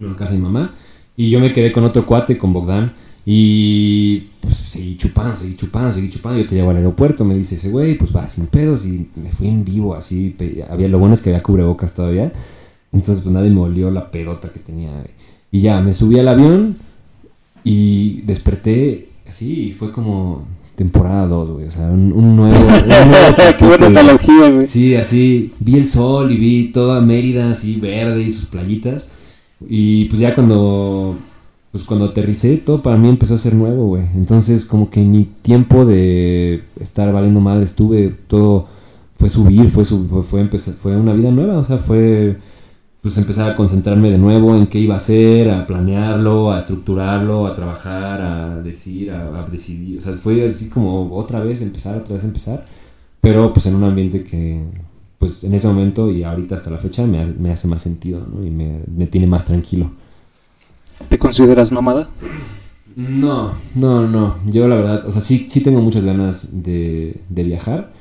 En 0.01 0.11
la 0.11 0.17
casa 0.17 0.33
de 0.33 0.39
mi 0.39 0.45
mamá. 0.45 0.75
Y 1.17 1.31
yo 1.31 1.41
me 1.41 1.53
quedé 1.53 1.73
con 1.73 1.85
otro 1.85 2.07
cuate, 2.07 2.39
con 2.39 2.53
Bogdan. 2.53 2.93
Y 3.27 4.29
pues 4.41 4.57
seguí 4.57 4.97
chupando, 4.97 5.35
seguí 5.37 5.57
chupando, 5.57 5.93
seguí 5.93 6.09
chupando. 6.11 6.41
Yo 6.41 6.47
te 6.49 6.55
llevo 6.55 6.71
al 6.71 6.77
aeropuerto, 6.77 7.25
me 7.25 7.35
dice 7.35 7.57
ese 7.57 7.69
güey, 7.71 7.95
pues 7.99 8.15
va 8.15 8.29
sin 8.29 8.47
pedos. 8.47 8.85
Y 8.87 9.09
me 9.17 9.31
fui 9.33 9.49
en 9.49 9.65
vivo 9.65 9.95
así. 9.95 10.37
Había, 10.71 10.89
lo 10.89 10.99
bueno 10.99 11.15
es 11.15 11.21
que 11.23 11.31
había 11.31 11.43
cubrebocas 11.43 11.95
todavía. 11.95 12.33
Entonces 12.95 13.23
pues 13.23 13.35
nadie 13.35 13.51
me 13.51 13.61
olió 13.61 13.91
la 13.91 14.11
pedota 14.11 14.49
que 14.49 14.61
tenía. 14.61 14.91
Y 15.53 15.61
ya, 15.61 15.81
me 15.83 15.93
subí 15.93 16.19
al 16.19 16.29
avión 16.29 16.77
y 17.65 18.21
desperté 18.23 19.09
así 19.29 19.69
y 19.69 19.73
fue 19.73 19.91
como 19.93 20.47
temporada 20.77 21.27
2, 21.27 21.51
güey. 21.51 21.67
O 21.67 21.71
sea, 21.71 21.87
un, 21.91 22.13
un 22.13 22.37
nuevo... 22.37 22.57
un 22.59 22.67
nuevo 23.11 23.37
Qué 23.59 23.67
buena 23.67 23.87
analogía, 23.87 24.51
güey. 24.51 24.67
Sí, 24.67 24.95
así 24.95 25.53
vi 25.61 25.77
el 25.77 25.87
sol 25.87 26.33
y 26.33 26.37
vi 26.37 26.69
toda 26.73 27.01
Mérida 27.01 27.51
así 27.51 27.77
verde 27.77 28.23
y 28.23 28.33
sus 28.33 28.47
playitas. 28.47 29.09
Y 29.69 30.07
pues 30.07 30.21
ya 30.21 30.35
cuando 30.35 31.17
pues 31.73 31.83
cuando 31.83 32.05
aterricé 32.07 32.57
todo 32.59 32.83
para 32.83 32.97
mí 32.97 33.09
empezó 33.09 33.35
a 33.35 33.39
ser 33.39 33.55
nuevo, 33.55 33.87
güey. 33.87 34.05
Entonces 34.15 34.65
como 34.65 34.91
que 34.91 35.01
mi 35.01 35.25
tiempo 35.43 35.85
de 35.85 36.63
estar 36.79 37.13
valiendo 37.13 37.41
madre 37.41 37.65
estuve 37.65 38.15
todo 38.29 38.67
fue 39.19 39.29
subir, 39.29 39.69
fue 39.71 39.85
sub- 39.85 40.09
fue 40.09 40.23
fue, 40.23 40.41
empezar, 40.41 40.75
fue 40.75 40.97
una 40.97 41.13
vida 41.15 41.31
nueva, 41.33 41.59
o 41.59 41.65
sea, 41.65 41.79
fue 41.79 42.37
pues 43.05 43.19
empezar 43.19 43.53
a 43.53 43.55
concentrarme 43.55 44.11
de 44.11 44.17
nuevo 44.17 44.57
en 44.57 44.67
qué 44.67 44.79
iba 44.79 44.95
a 44.95 44.97
hacer, 44.97 45.51
a 45.51 45.67
planearlo, 45.67 46.51
a 46.53 46.59
estructurarlo, 46.59 47.47
a 47.47 47.55
trabajar, 47.55 48.23
a 48.23 48.63
decir, 48.63 49.11
a, 49.11 49.41
a 49.41 49.47
decidir. 49.47 49.99
O 49.99 50.01
sea, 50.01 50.15
fue 50.15 50.49
así 50.49 50.71
como 50.71 51.15
otra 51.15 51.41
vez 51.41 51.61
empezar, 51.61 51.99
otra 51.99 52.15
vez 52.15 52.25
empezar. 52.25 52.65
Pero 53.21 53.53
pues 53.53 53.67
en 53.67 53.75
un 53.75 53.85
ambiente 53.85 54.25
que 54.25 54.63
pues 55.19 55.45
en 55.45 55.53
ese 55.53 55.67
momento 55.67 56.11
y 56.11 56.23
ahorita 56.23 56.57
hasta 56.57 56.71
la 56.71 56.79
fecha 56.79 57.05
me, 57.05 57.27
me 57.27 57.51
hace 57.51 57.69
más 57.69 57.83
sentido, 57.83 58.27
¿no? 58.27 58.43
Y 58.43 58.49
me, 58.49 58.81
me 58.87 59.07
tiene 59.07 59.27
más 59.27 59.45
tranquilo. 59.45 59.91
¿Te 61.11 61.19
consideras 61.19 61.73
nómada? 61.73 62.09
No, 62.97 63.53
no, 63.75 64.09
no. 64.09 64.37
Yo 64.47 64.67
la 64.67 64.77
verdad, 64.77 65.07
o 65.07 65.13
sea, 65.13 65.21
sí, 65.21 65.47
sí 65.51 65.61
tengo 65.61 65.83
muchas 65.83 66.07
ganas 66.07 66.63
de, 66.63 67.21
de 67.29 67.45
viajar, 67.45 67.93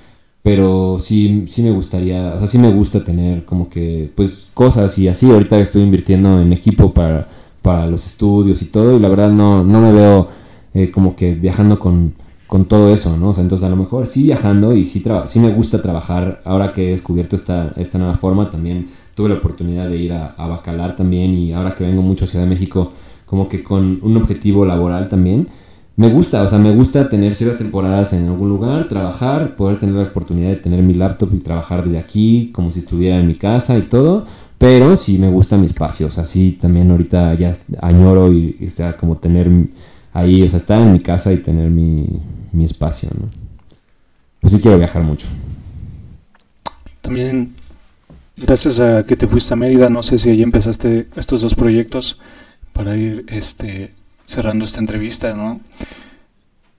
pero 0.44 0.98
sí, 1.00 1.46
sí 1.48 1.64
me 1.64 1.72
gustaría, 1.72 2.34
o 2.36 2.38
sea, 2.40 2.48
sí 2.48 2.58
me 2.60 2.70
gusta 2.70 3.04
tener 3.04 3.46
como 3.46 3.70
que, 3.70 4.12
pues, 4.14 4.48
cosas 4.54 4.98
y 5.00 5.08
así. 5.08 5.32
Ahorita 5.32 5.58
estoy 5.58 5.84
invirtiendo 5.84 6.42
en 6.42 6.52
equipo 6.52 6.94
para, 6.94 7.30
para 7.62 7.88
los 7.88 8.06
estudios 8.06 8.62
y 8.62 8.66
todo, 8.66 8.98
y 8.98 9.00
la 9.00 9.08
verdad 9.08 9.32
no, 9.32 9.64
no 9.64 9.82
me 9.82 9.94
veo 9.94 10.28
eh, 10.74 10.92
como 10.92 11.16
que 11.16 11.34
viajando 11.34 11.80
con, 11.80 12.16
con 12.48 12.66
todo 12.66 12.94
eso, 12.94 13.16
¿no? 13.18 13.30
O 13.30 13.34
sea, 13.34 13.42
entonces 13.42 13.66
a 13.66 13.70
lo 13.70 13.78
mejor 13.78 14.06
sí 14.06 14.24
viajando 14.24 14.74
y 14.76 14.84
sí, 14.86 15.02
sí 15.28 15.40
me 15.40 15.50
gusta 15.54 15.82
trabajar. 15.82 16.42
Ahora 16.44 16.74
que 16.74 16.90
he 16.90 16.92
descubierto 16.92 17.38
esta, 17.38 17.72
esta 17.78 17.98
nueva 17.98 18.16
forma, 18.16 18.50
también 18.50 18.90
tuve 19.16 19.30
la 19.30 19.36
oportunidad 19.36 19.88
de 19.88 19.98
ir 19.98 20.12
a, 20.12 20.36
a 20.38 20.48
Bacalar 20.48 20.96
también 20.96 21.34
y 21.36 21.54
ahora 21.54 21.74
que 21.74 21.86
vengo 21.86 22.02
mucho 22.02 22.26
a 22.26 22.28
Ciudad 22.28 22.44
de 22.44 22.50
México, 22.50 22.92
como 23.26 23.48
que 23.48 23.64
con 23.64 24.00
un 24.02 24.18
objetivo 24.18 24.66
laboral 24.66 25.08
también. 25.08 25.48
Me 25.96 26.10
gusta, 26.10 26.42
o 26.42 26.48
sea, 26.48 26.58
me 26.58 26.72
gusta 26.72 27.08
tener 27.08 27.36
ciertas 27.36 27.60
temporadas 27.60 28.14
en 28.14 28.28
algún 28.28 28.50
lugar, 28.50 28.88
trabajar, 28.88 29.56
poder 29.56 29.78
tener 29.78 29.94
la 29.94 30.04
oportunidad 30.04 30.50
de 30.50 30.56
tener 30.56 30.82
mi 30.82 30.96
laptop 30.96 31.30
y 31.36 31.40
trabajar 31.40 31.84
desde 31.84 32.00
aquí, 32.00 32.50
como 32.52 32.72
si 32.72 32.80
estuviera 32.80 33.20
en 33.20 33.28
mi 33.28 33.36
casa 33.36 33.78
y 33.78 33.84
todo, 33.84 34.26
pero 34.58 34.98
sí 34.98 35.20
me 35.20 35.30
gusta 35.30 35.56
mi 35.56 35.68
espacio, 35.68 36.08
o 36.08 36.12
sea, 36.12 36.26
sí 36.26 36.54
también 36.54 36.90
ahorita 36.90 37.36
ya 37.36 37.54
añoro 37.80 38.34
y, 38.34 38.70
sea 38.72 38.98
como 38.98 39.18
tener 39.18 39.52
ahí, 40.14 40.42
o 40.42 40.50
sea, 40.50 40.58
estar 40.58 40.82
en 40.82 40.94
mi 40.94 41.00
casa 41.00 41.32
y 41.32 41.38
tener 41.38 41.70
mi, 41.70 42.08
mi 42.52 42.66
espacio, 42.66 43.10
¿no? 43.14 43.30
Pues 44.42 44.54
sí 44.54 44.60
quiero 44.60 44.80
viajar 44.80 45.04
mucho. 45.04 45.28
También, 47.02 47.54
gracias 48.36 48.80
a 48.80 49.06
que 49.06 49.16
te 49.16 49.28
fuiste 49.28 49.54
a 49.54 49.58
Mérida, 49.58 49.90
no 49.90 50.02
sé 50.02 50.18
si 50.18 50.32
ahí 50.32 50.42
empezaste 50.42 51.08
estos 51.16 51.42
dos 51.42 51.54
proyectos 51.54 52.20
para 52.74 52.98
ir 52.98 53.26
este, 53.28 53.92
cerrando 54.26 54.66
esta 54.66 54.80
entrevista, 54.80 55.34
¿no? 55.36 55.60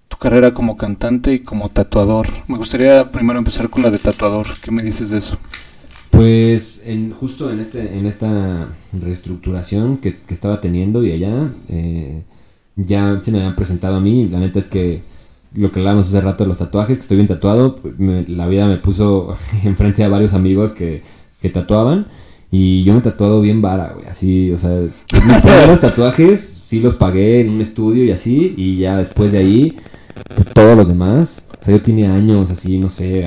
Tu 0.08 0.16
carrera 0.18 0.54
como 0.54 0.76
cantante 0.76 1.32
y 1.34 1.38
como 1.40 1.68
tatuador. 1.70 2.28
Me 2.46 2.56
gustaría 2.58 3.10
primero 3.10 3.38
empezar 3.38 3.68
con 3.70 3.82
la 3.82 3.90
de 3.90 3.98
tatuador. 3.98 4.46
¿Qué 4.60 4.70
me 4.70 4.82
dices 4.82 5.10
de 5.10 5.18
eso? 5.18 5.38
Pues 6.10 6.82
en, 6.86 7.10
justo 7.10 7.50
en, 7.50 7.58
este, 7.58 7.98
en 7.98 8.06
esta 8.06 8.68
reestructuración 8.92 9.96
que, 9.96 10.16
que 10.18 10.32
estaba 10.34 10.60
teniendo 10.60 11.02
y 11.02 11.10
allá, 11.10 11.50
eh, 11.68 12.22
ya 12.76 13.18
se 13.20 13.32
me 13.32 13.38
habían 13.38 13.56
presentado 13.56 13.96
a 13.96 14.00
mí. 14.00 14.28
La 14.28 14.38
neta 14.38 14.60
es 14.60 14.68
que 14.68 15.02
lo 15.54 15.72
que 15.72 15.80
hablábamos 15.80 16.08
hace 16.08 16.20
rato 16.20 16.44
de 16.44 16.48
los 16.48 16.58
tatuajes, 16.58 16.98
que 16.98 17.02
estoy 17.02 17.16
bien 17.16 17.26
tatuado, 17.26 17.80
me- 17.98 18.24
la 18.28 18.46
vida 18.46 18.68
me 18.68 18.76
puso 18.76 19.36
enfrente 19.64 20.04
a 20.04 20.08
varios 20.08 20.34
amigos 20.34 20.72
que, 20.72 21.02
que 21.42 21.50
tatuaban. 21.50 22.06
Y 22.56 22.84
yo 22.84 22.92
me 22.92 23.00
he 23.00 23.02
tatuado 23.02 23.40
bien 23.40 23.60
vara, 23.60 23.92
güey. 23.94 24.06
Así, 24.06 24.52
o 24.52 24.56
sea, 24.56 24.70
mis 25.26 25.40
primeros 25.40 25.80
tatuajes 25.86 26.38
sí 26.40 26.78
los 26.78 26.94
pagué 26.94 27.40
en 27.40 27.50
un 27.50 27.60
estudio 27.60 28.04
y 28.04 28.12
así. 28.12 28.54
Y 28.56 28.76
ya 28.78 28.96
después 28.98 29.32
de 29.32 29.38
ahí, 29.38 29.76
todos 30.52 30.76
los 30.76 30.86
demás. 30.86 31.48
O 31.60 31.64
sea, 31.64 31.74
yo 31.74 31.82
tenía 31.82 32.14
años 32.14 32.50
así, 32.50 32.78
no 32.78 32.88
sé, 32.88 33.26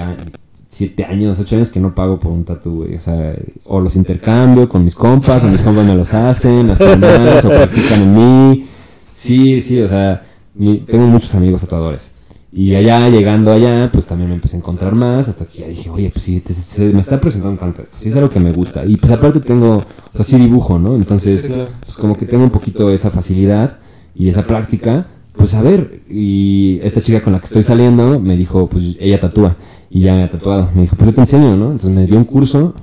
siete 0.69 1.03
años, 1.03 1.37
ocho 1.39 1.55
años 1.57 1.69
que 1.71 1.81
no 1.81 1.93
pago 1.93 2.17
por 2.19 2.31
un 2.31 2.45
tatu, 2.45 2.83
güey. 2.83 2.95
O 2.95 2.99
sea, 3.01 3.35
o 3.65 3.81
los 3.81 3.97
intercambio 3.97 4.69
con 4.69 4.85
mis 4.85 4.95
compas, 4.95 5.43
o 5.43 5.47
mis 5.47 5.59
compas 5.61 5.85
me 5.85 5.95
los 5.95 6.13
hacen, 6.13 6.69
hacen 6.69 6.99
más, 6.99 7.43
o 7.43 7.49
practican 7.49 8.03
en 8.03 8.15
mí. 8.15 8.65
Sí, 9.13 9.59
sí, 9.59 9.81
o 9.81 9.87
sea, 9.89 10.21
mi- 10.55 10.77
tengo 10.79 11.05
muchos 11.07 11.35
amigos 11.35 11.61
tatuadores. 11.61 12.11
Y 12.59 12.73
allá, 12.73 13.07
llegando 13.09 13.51
allá, 13.51 13.91
pues 13.93 14.07
también 14.07 14.29
me 14.29 14.35
empecé 14.35 14.55
a 14.55 14.59
encontrar 14.59 14.95
más, 14.95 15.29
hasta 15.29 15.45
que 15.45 15.59
ya 15.59 15.67
dije, 15.67 15.91
oye, 15.91 16.09
pues 16.09 16.23
sí, 16.23 16.39
te- 16.39 16.55
se- 16.55 16.91
me 16.91 17.01
está 17.01 17.21
presentando 17.21 17.59
tanto 17.59 17.83
esto, 17.83 17.97
sí 17.99 18.09
es 18.09 18.15
algo 18.15 18.31
que 18.31 18.39
me 18.39 18.51
gusta. 18.51 18.83
Y 18.83 18.97
pues 18.97 19.11
aparte 19.13 19.39
tengo, 19.41 19.75
o 19.77 20.15
sea, 20.15 20.25
sí 20.25 20.37
dibujo, 20.37 20.79
¿no? 20.79 20.95
Entonces, 20.95 21.43
pues 21.85 21.95
como 21.95 22.17
que 22.17 22.25
tengo 22.25 22.43
un 22.43 22.49
poquito 22.49 22.89
esa 22.89 23.11
facilidad 23.11 23.77
y 24.15 24.27
esa 24.29 24.47
práctica, 24.47 25.05
pues 25.35 25.53
a 25.53 25.61
ver, 25.61 26.01
y 26.09 26.79
esta 26.81 26.99
chica 26.99 27.21
con 27.21 27.33
la 27.33 27.39
que 27.39 27.45
estoy 27.45 27.61
saliendo 27.61 28.19
me 28.19 28.35
dijo, 28.35 28.67
pues 28.67 28.95
ella 28.99 29.19
tatúa, 29.19 29.55
y 29.91 29.99
ya 30.01 30.15
me 30.15 30.23
ha 30.23 30.29
tatuado. 30.31 30.69
Me 30.73 30.81
dijo, 30.81 30.95
pues 30.95 31.09
yo 31.11 31.13
te 31.13 31.21
enseño, 31.21 31.55
¿no? 31.55 31.65
Entonces 31.65 31.91
me 31.91 32.07
dio 32.07 32.17
un 32.17 32.23
curso, 32.25 32.73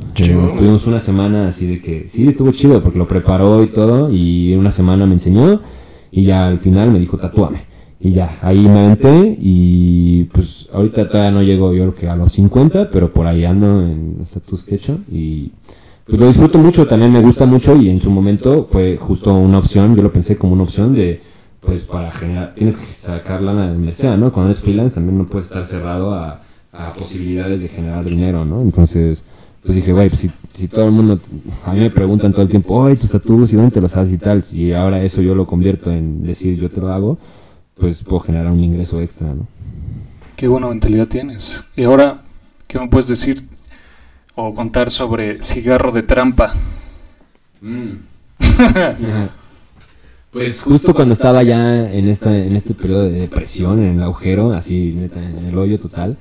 estuvimos 0.47 0.87
una 0.87 1.01
semana 1.01 1.49
así 1.49 1.67
de 1.67 1.81
que, 1.81 2.07
sí, 2.09 2.29
estuvo 2.29 2.53
chido, 2.53 2.81
porque 2.81 2.99
lo 2.99 3.09
preparó 3.09 3.65
y 3.65 3.67
todo, 3.67 4.09
y 4.09 4.53
en 4.53 4.61
una 4.61 4.71
semana 4.71 5.05
me 5.05 5.15
enseñó, 5.15 5.61
y 6.13 6.23
ya 6.27 6.47
al 6.47 6.61
final 6.61 6.93
me 6.93 7.01
dijo, 7.01 7.19
tatúame. 7.19 7.74
Y 8.01 8.13
ya, 8.13 8.39
ahí 8.43 8.61
me 8.61 8.87
aventé 8.87 9.37
y 9.41 10.25
pues 10.25 10.69
ahorita 10.73 11.09
todavía 11.09 11.31
no 11.31 11.43
llego 11.43 11.73
yo 11.73 11.95
que 11.95 12.09
a 12.09 12.17
los 12.17 12.33
50, 12.33 12.91
pero 12.91 13.13
por 13.13 13.27
ahí 13.27 13.45
ando 13.45 13.81
en 13.81 14.19
Status 14.23 14.61
Sketch 14.61 14.91
y 15.11 15.53
pues 16.05 16.21
lo 16.21 16.27
disfruto 16.27 16.59
mucho, 16.59 16.87
también 16.87 17.11
me 17.13 17.23
gusta 17.23 17.47
mucho 17.47 17.77
y 17.77 17.89
en 17.89 18.01
su 18.01 18.11
momento 18.11 18.65
fue 18.65 18.97
justo 18.97 19.33
una 19.33 19.59
opción, 19.59 19.97
yo 19.97 20.03
lo 20.03 20.13
pensé 20.13 20.37
como 20.37 20.53
una 20.53 20.65
opción 20.65 20.95
de 20.95 21.21
pues 21.61 21.85
para 21.85 22.13
generar, 22.13 22.53
tienes 22.55 22.77
que 22.77 22.85
sacar 22.85 23.41
lana 23.41 23.69
de 23.69 23.73
donde 23.73 23.95
sea, 23.95 24.19
¿no? 24.19 24.33
Cuando 24.33 24.51
eres 24.51 24.63
freelance 24.63 24.97
también 24.97 25.17
no 25.17 25.27
puedes 25.27 25.47
estar 25.47 25.65
cerrado 25.65 26.13
a, 26.13 26.43
a 26.73 26.93
posibilidades 26.93 27.63
de 27.63 27.69
generar 27.69 28.05
dinero, 28.05 28.45
¿no? 28.45 28.61
Entonces, 28.61 29.25
pues 29.63 29.77
dije, 29.77 29.93
güey, 29.93 30.09
pues 30.11 30.21
si, 30.21 30.31
si 30.53 30.69
todo 30.69 30.85
el 30.85 30.93
mundo, 30.93 31.19
a 31.65 31.73
mí 31.73 31.81
me 31.81 31.91
preguntan 31.91 32.33
todo 32.33 32.43
el 32.43 32.51
tiempo, 32.51 32.75
oye, 32.75 32.97
tus 32.97 33.13
tatuos 33.13 33.51
y 33.53 33.57
dónde 33.57 33.71
te 33.71 33.81
los 33.81 33.97
haces 33.97 34.13
y 34.13 34.19
tal, 34.19 34.43
si 34.43 34.75
ahora 34.75 35.03
eso 35.03 35.23
yo 35.23 35.35
lo 35.35 35.47
convierto 35.47 35.91
en 35.91 36.23
decir 36.23 36.59
yo 36.59 36.71
te 36.71 36.81
lo 36.83 36.93
hago, 36.93 37.17
pues 37.77 38.03
puedo 38.03 38.21
generar 38.21 38.51
un 38.51 38.63
ingreso 38.63 39.01
extra, 39.01 39.29
¿no? 39.35 39.47
Qué 40.37 40.49
buena 40.49 40.69
mentalidad 40.69 41.07
tienes. 41.09 41.63
Y 41.77 41.85
ahora, 41.85 42.23
¿qué 42.67 42.79
me 42.79 42.89
puedes 42.89 43.09
decir 43.09 43.47
o 44.35 44.55
contar 44.55 44.91
sobre 44.91 45.43
cigarro 45.43 45.93
de 45.93 46.03
trampa? 46.03 46.55
Pues 50.33 50.65
justo 50.65 50.95
cuando 50.95 51.15
estaba 51.15 51.45
ya 51.45 51.89
en 51.93 52.09
esta 52.09 52.37
en 52.37 52.57
este 52.57 52.75
periodo 52.75 53.05
de 53.05 53.13
depresión, 53.21 53.79
en 53.79 53.99
el 53.99 54.03
agujero, 54.03 54.53
así 54.53 54.93
neta, 54.97 55.23
en 55.23 55.45
el 55.47 55.57
hoyo 55.57 55.79
total, 55.79 56.19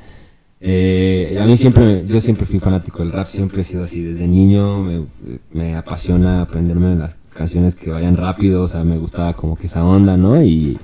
Eh, 0.65 1.37
a 1.41 1.45
mí 1.45 1.57
siempre, 1.57 2.05
yo 2.07 2.21
siempre 2.21 2.45
fui 2.45 2.59
fanático 2.59 2.99
del 2.99 3.11
rap, 3.11 3.27
siempre 3.27 3.61
he 3.61 3.63
sido 3.65 3.83
así. 3.83 4.01
Desde 4.01 4.27
niño 4.27 4.79
me, 4.79 5.05
me 5.51 5.75
apasiona 5.75 6.41
aprenderme 6.43 6.95
las 6.95 7.17
canciones 7.33 7.75
que 7.75 7.89
vayan 7.91 8.15
rápido, 8.15 8.61
o 8.63 8.67
sea, 8.67 8.83
me 8.83 8.97
gustaba 8.97 9.33
como 9.33 9.55
que 9.57 9.67
esa 9.67 9.83
onda, 9.83 10.15
¿no? 10.15 10.41
Y 10.43 10.77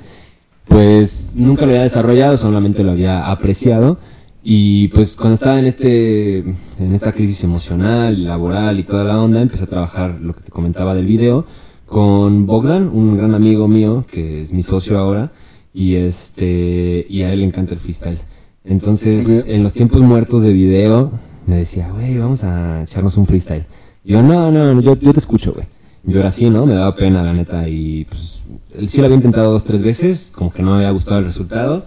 pues 0.69 1.33
nunca 1.35 1.65
lo 1.65 1.71
había 1.71 1.83
desarrollado, 1.83 2.37
solamente 2.37 2.83
lo 2.83 2.91
había 2.91 3.29
apreciado. 3.29 3.97
Y 4.41 4.87
pues 4.89 5.17
cuando 5.17 5.35
estaba 5.35 5.59
en 5.59 5.65
este 5.65 6.39
en 6.39 6.93
esta 6.93 7.11
crisis 7.11 7.43
emocional, 7.43 8.23
laboral 8.23 8.79
y 8.79 8.83
toda 8.83 9.03
la 9.03 9.19
onda, 9.19 9.41
empecé 9.41 9.65
a 9.65 9.67
trabajar 9.67 10.19
lo 10.21 10.33
que 10.33 10.41
te 10.41 10.51
comentaba 10.51 10.95
del 10.95 11.05
video 11.05 11.45
con 11.85 12.45
Bogdan, 12.45 12.89
un 12.93 13.17
gran 13.17 13.35
amigo 13.35 13.67
mío 13.67 14.05
que 14.09 14.43
es 14.43 14.53
mi 14.53 14.63
socio 14.63 14.97
ahora 14.97 15.31
y 15.73 15.95
este 15.95 17.05
y 17.09 17.23
a 17.23 17.33
él 17.33 17.39
le 17.39 17.45
encanta 17.45 17.73
el 17.73 17.79
freestyle. 17.79 18.19
Entonces, 18.63 19.43
en 19.47 19.63
los 19.63 19.73
tiempos 19.73 20.01
muertos 20.01 20.43
de 20.43 20.53
video 20.53 21.11
me 21.47 21.57
decía, 21.57 21.89
"Güey, 21.91 22.17
vamos 22.17 22.43
a 22.43 22.83
echarnos 22.83 23.17
un 23.17 23.25
freestyle." 23.25 23.65
Y 24.05 24.13
yo, 24.13 24.21
"No, 24.21 24.51
no, 24.51 24.79
yo, 24.81 24.95
yo 24.95 25.13
te 25.13 25.19
escucho, 25.19 25.53
güey." 25.53 25.65
Yo 26.03 26.19
era 26.19 26.29
así, 26.29 26.49
¿no? 26.49 26.65
Me 26.65 26.75
daba 26.75 26.95
pena, 26.95 27.23
la 27.23 27.33
neta, 27.33 27.67
y 27.67 28.05
pues 28.05 28.43
sí 28.87 28.99
lo 28.99 29.05
había 29.05 29.17
intentado 29.17 29.51
dos, 29.51 29.65
tres 29.65 29.81
veces, 29.81 30.31
como 30.33 30.51
que 30.51 30.61
no 30.61 30.71
me 30.71 30.77
había 30.77 30.91
gustado 30.91 31.19
el 31.19 31.25
resultado. 31.25 31.85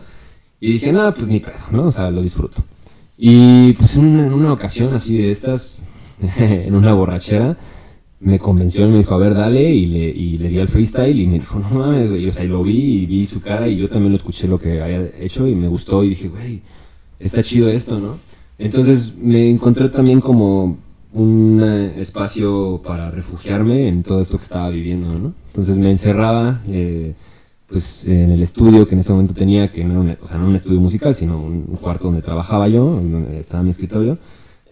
Y 0.60 0.72
dije, 0.72 0.92
nada, 0.92 1.14
pues 1.14 1.28
ni 1.28 1.40
pedo, 1.40 1.54
¿no? 1.70 1.84
O 1.84 1.92
sea, 1.92 2.10
lo 2.10 2.22
disfruto. 2.22 2.62
Y 3.18 3.72
pues 3.74 3.96
en 3.96 4.32
una, 4.32 4.52
ocasión 4.52 4.94
así 4.94 5.16
de 5.16 5.30
estas, 5.30 5.82
en 6.38 6.74
una 6.74 6.94
borrachera, 6.94 7.56
me 8.20 8.38
convenció 8.38 8.86
y 8.86 8.90
me 8.90 8.98
dijo, 8.98 9.14
a 9.14 9.18
ver, 9.18 9.34
dale, 9.34 9.62
y 9.62 9.86
le, 9.86 10.08
y 10.08 10.38
le 10.38 10.48
di 10.48 10.60
al 10.60 10.68
freestyle 10.68 11.18
y 11.18 11.26
me 11.26 11.40
dijo, 11.40 11.58
no 11.58 11.70
mames, 11.70 12.10
güey, 12.10 12.28
o 12.28 12.30
sea, 12.30 12.44
y 12.44 12.48
lo 12.48 12.62
vi 12.62 13.02
y 13.02 13.06
vi 13.06 13.26
su 13.26 13.40
cara 13.40 13.66
y 13.66 13.76
yo 13.76 13.88
también 13.88 14.12
lo 14.12 14.16
escuché 14.16 14.46
lo 14.46 14.60
que 14.60 14.80
había 14.80 15.10
hecho 15.18 15.48
y 15.48 15.54
me 15.56 15.66
gustó 15.66 16.04
y 16.04 16.10
dije, 16.10 16.28
güey, 16.28 16.62
está 17.18 17.42
chido 17.42 17.68
esto, 17.68 17.98
¿no? 17.98 18.18
Entonces 18.58 19.14
me 19.16 19.50
encontré 19.50 19.88
también 19.88 20.20
como 20.20 20.76
un 21.12 21.60
eh, 21.62 22.00
espacio 22.00 22.80
para 22.84 23.10
refugiarme 23.10 23.88
en 23.88 24.02
todo 24.02 24.20
esto 24.20 24.38
que 24.38 24.44
estaba 24.44 24.68
viviendo, 24.70 25.18
¿no? 25.18 25.34
Entonces 25.48 25.78
me 25.78 25.90
encerraba, 25.90 26.60
eh, 26.68 27.14
pues 27.68 28.06
en 28.06 28.30
el 28.30 28.42
estudio 28.42 28.86
que 28.86 28.94
en 28.94 29.00
ese 29.00 29.12
momento 29.12 29.34
tenía, 29.34 29.70
que 29.70 29.84
no 29.84 30.02
era 30.02 30.44
un, 30.44 30.56
estudio 30.56 30.80
musical, 30.80 31.14
sino 31.14 31.38
un, 31.40 31.62
cuarto 31.80 32.04
donde 32.04 32.22
trabajaba 32.22 32.68
yo, 32.68 32.84
donde 32.84 33.38
estaba 33.38 33.62
mi 33.62 33.70
escritorio, 33.70 34.18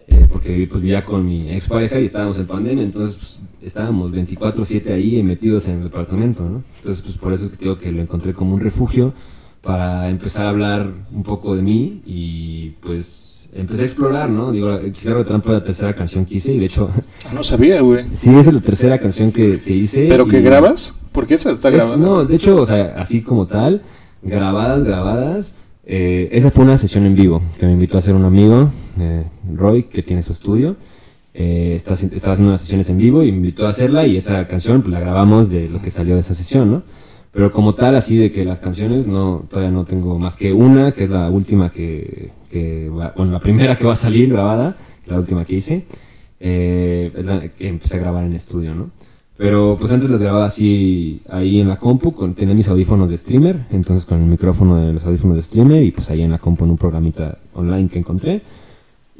eh, 0.07 0.25
porque 0.29 0.67
pues 0.69 0.81
vivía 0.81 1.05
con 1.05 1.25
mi 1.25 1.51
expareja 1.51 1.99
y 1.99 2.05
estábamos 2.05 2.37
en 2.39 2.47
pandemia, 2.47 2.83
entonces 2.83 3.17
pues, 3.17 3.39
estábamos 3.61 4.11
24/7 4.11 4.93
ahí 4.93 5.21
metidos 5.23 5.67
en 5.67 5.77
el 5.77 5.83
departamento, 5.83 6.47
¿no? 6.49 6.63
Entonces 6.77 7.03
pues 7.03 7.17
por 7.17 7.33
eso 7.33 7.45
es 7.45 7.51
que 7.51 7.57
digo 7.57 7.77
que 7.77 7.91
lo 7.91 8.01
encontré 8.01 8.33
como 8.33 8.55
un 8.55 8.61
refugio 8.61 9.13
para 9.61 10.09
empezar 10.09 10.47
a 10.47 10.49
hablar 10.49 10.91
un 11.11 11.23
poco 11.23 11.55
de 11.55 11.61
mí 11.61 12.01
y 12.05 12.71
pues 12.81 13.30
empecé 13.53 13.83
a 13.83 13.85
explorar, 13.85 14.29
¿no? 14.29 14.51
Digo, 14.51 14.71
el 14.71 14.95
cigarro 14.95 15.19
de 15.19 15.25
trampa 15.25 15.51
es 15.51 15.59
la 15.59 15.65
tercera 15.65 15.95
canción 15.95 16.25
que 16.25 16.35
hice 16.35 16.53
y 16.53 16.59
de 16.59 16.65
hecho... 16.65 16.89
No 17.33 17.43
sabía, 17.43 17.81
güey. 17.81 18.05
Sí, 18.13 18.29
es 18.29 18.51
la 18.51 18.59
tercera 18.61 18.97
canción 18.99 19.31
que, 19.31 19.61
que 19.61 19.73
hice. 19.73 20.07
¿Pero 20.07 20.27
que 20.27 20.41
grabas? 20.41 20.93
¿Por 21.11 21.27
qué 21.27 21.35
esa 21.35 21.51
está 21.51 21.69
grabada? 21.69 21.97
No, 21.97 22.25
de 22.25 22.35
hecho, 22.35 22.55
o 22.55 22.65
sea, 22.65 22.95
así 22.97 23.21
como 23.21 23.47
tal, 23.47 23.81
grabadas, 24.21 24.83
grabadas. 24.83 25.55
Eh, 25.83 26.29
esa 26.31 26.51
fue 26.51 26.63
una 26.63 26.77
sesión 26.77 27.05
en 27.05 27.15
vivo 27.15 27.41
que 27.59 27.65
me 27.65 27.73
invitó 27.73 27.97
a 27.97 27.99
hacer 27.99 28.15
un 28.15 28.23
amigo, 28.23 28.69
eh, 28.99 29.25
Roy, 29.53 29.83
que 29.83 30.03
tiene 30.03 30.21
su 30.23 30.31
estudio. 30.31 30.77
Eh, 31.33 31.73
estaba 31.75 31.95
haciendo 31.95 32.49
unas 32.49 32.61
sesiones 32.61 32.89
en 32.89 32.97
vivo 32.97 33.23
y 33.23 33.31
me 33.31 33.37
invitó 33.37 33.65
a 33.65 33.69
hacerla 33.69 34.05
y 34.05 34.17
esa 34.17 34.47
canción 34.47 34.81
pues, 34.81 34.93
la 34.93 34.99
grabamos 34.99 35.49
de 35.49 35.69
lo 35.69 35.81
que 35.81 35.89
salió 35.89 36.15
de 36.15 36.21
esa 36.21 36.35
sesión, 36.35 36.71
¿no? 36.71 36.83
Pero 37.31 37.51
como 37.51 37.73
tal, 37.73 37.95
así 37.95 38.17
de 38.17 38.31
que 38.31 38.43
las 38.43 38.59
canciones, 38.59 39.07
no, 39.07 39.45
todavía 39.49 39.71
no 39.71 39.85
tengo 39.85 40.19
más 40.19 40.35
que 40.35 40.51
una, 40.51 40.91
que 40.91 41.05
es 41.05 41.09
la 41.09 41.29
última 41.29 41.71
que, 41.71 42.31
que 42.51 42.89
va, 42.89 43.13
la 43.17 43.39
primera 43.39 43.77
que 43.77 43.85
va 43.85 43.93
a 43.93 43.95
salir 43.95 44.29
grabada, 44.29 44.77
la 45.07 45.17
última 45.17 45.45
que 45.45 45.55
hice, 45.55 45.85
eh, 46.39 47.51
que 47.57 47.67
empecé 47.67 47.97
a 47.97 47.99
grabar 47.99 48.25
en 48.25 48.33
estudio, 48.33 48.75
¿no? 48.75 48.91
Pero 49.37 49.75
pues 49.79 49.91
antes 49.91 50.07
las 50.09 50.21
grababa 50.21 50.45
así 50.45 51.21
ahí 51.27 51.59
en 51.59 51.67
la 51.67 51.77
compu, 51.77 52.13
con, 52.13 52.35
tenía 52.35 52.53
mis 52.53 52.67
audífonos 52.67 53.09
de 53.09 53.17
streamer, 53.17 53.65
entonces 53.71 54.05
con 54.05 54.21
el 54.21 54.27
micrófono 54.27 54.77
de 54.77 54.93
los 54.93 55.03
audífonos 55.03 55.37
de 55.37 55.41
streamer 55.41 55.81
y 55.81 55.91
pues 55.91 56.11
ahí 56.11 56.21
en 56.21 56.29
la 56.29 56.37
compu 56.37 56.63
en 56.65 56.71
un 56.71 56.77
programita 56.77 57.39
online 57.55 57.89
que 57.89 57.97
encontré. 57.97 58.43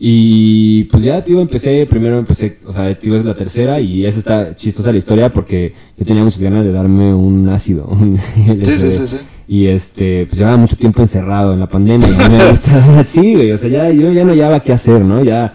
Y 0.04 0.86
pues 0.86 1.04
ya, 1.04 1.24
tío, 1.24 1.40
empecé, 1.42 1.86
primero 1.86 2.18
empecé, 2.18 2.58
o 2.66 2.74
sea, 2.74 2.92
tío, 2.96 3.16
es 3.16 3.24
la 3.24 3.36
tercera 3.36 3.80
y 3.80 4.04
esa 4.04 4.18
está 4.18 4.56
chistosa 4.56 4.92
la 4.92 4.98
historia 4.98 5.32
porque 5.32 5.76
yo 5.96 6.04
tenía 6.04 6.24
muchas 6.24 6.42
ganas 6.42 6.64
de 6.64 6.72
darme 6.72 7.14
un 7.14 7.48
ácido. 7.50 7.88
sí, 8.36 8.80
sí, 8.80 8.92
sí, 8.94 9.08
sí. 9.08 9.18
Y 9.48 9.68
este, 9.68 10.26
pues 10.26 10.40
llevaba 10.40 10.58
mucho 10.58 10.76
tiempo 10.76 11.04
encerrado 11.04 11.54
en 11.54 11.60
la 11.60 11.70
pandemia 11.70 12.08
y 12.08 12.32
me 12.32 12.50
gustaba, 12.50 13.04
sí, 13.04 13.36
güey, 13.36 13.52
o 13.52 13.58
sea, 13.60 13.70
ya, 13.70 13.92
yo 13.92 14.12
ya 14.12 14.24
no 14.24 14.32
hallaba 14.32 14.60
qué 14.60 14.74
hacer, 14.74 15.02
¿no? 15.02 15.24
Ya, 15.24 15.54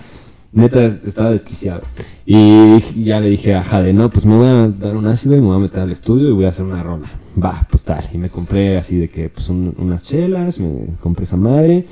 neta, 0.52 0.84
estaba 0.84 1.32
desquiciado. 1.32 1.82
Y 2.24 2.78
ya 3.02 3.18
le 3.18 3.30
dije 3.30 3.52
a 3.52 3.64
Jade, 3.64 3.92
no, 3.92 4.10
pues 4.10 4.26
me 4.26 4.36
voy 4.36 4.46
a 4.46 4.68
dar 4.68 4.96
un 4.96 5.08
ácido 5.08 5.34
y 5.34 5.40
me 5.40 5.46
voy 5.48 5.56
a 5.56 5.60
meter 5.60 5.80
al 5.80 5.90
estudio 5.90 6.28
y 6.28 6.32
voy 6.32 6.44
a 6.44 6.50
hacer 6.50 6.64
una 6.64 6.84
rola. 6.84 7.10
Va, 7.36 7.66
pues 7.68 7.84
tal. 7.84 8.08
Y 8.12 8.18
me 8.18 8.30
compré 8.30 8.76
así 8.76 8.96
de 8.96 9.08
que, 9.08 9.28
pues 9.28 9.48
unas 9.48 10.04
chelas, 10.04 10.60
me 10.60 10.94
compré 11.00 11.24
esa 11.24 11.36
madre. 11.36 11.84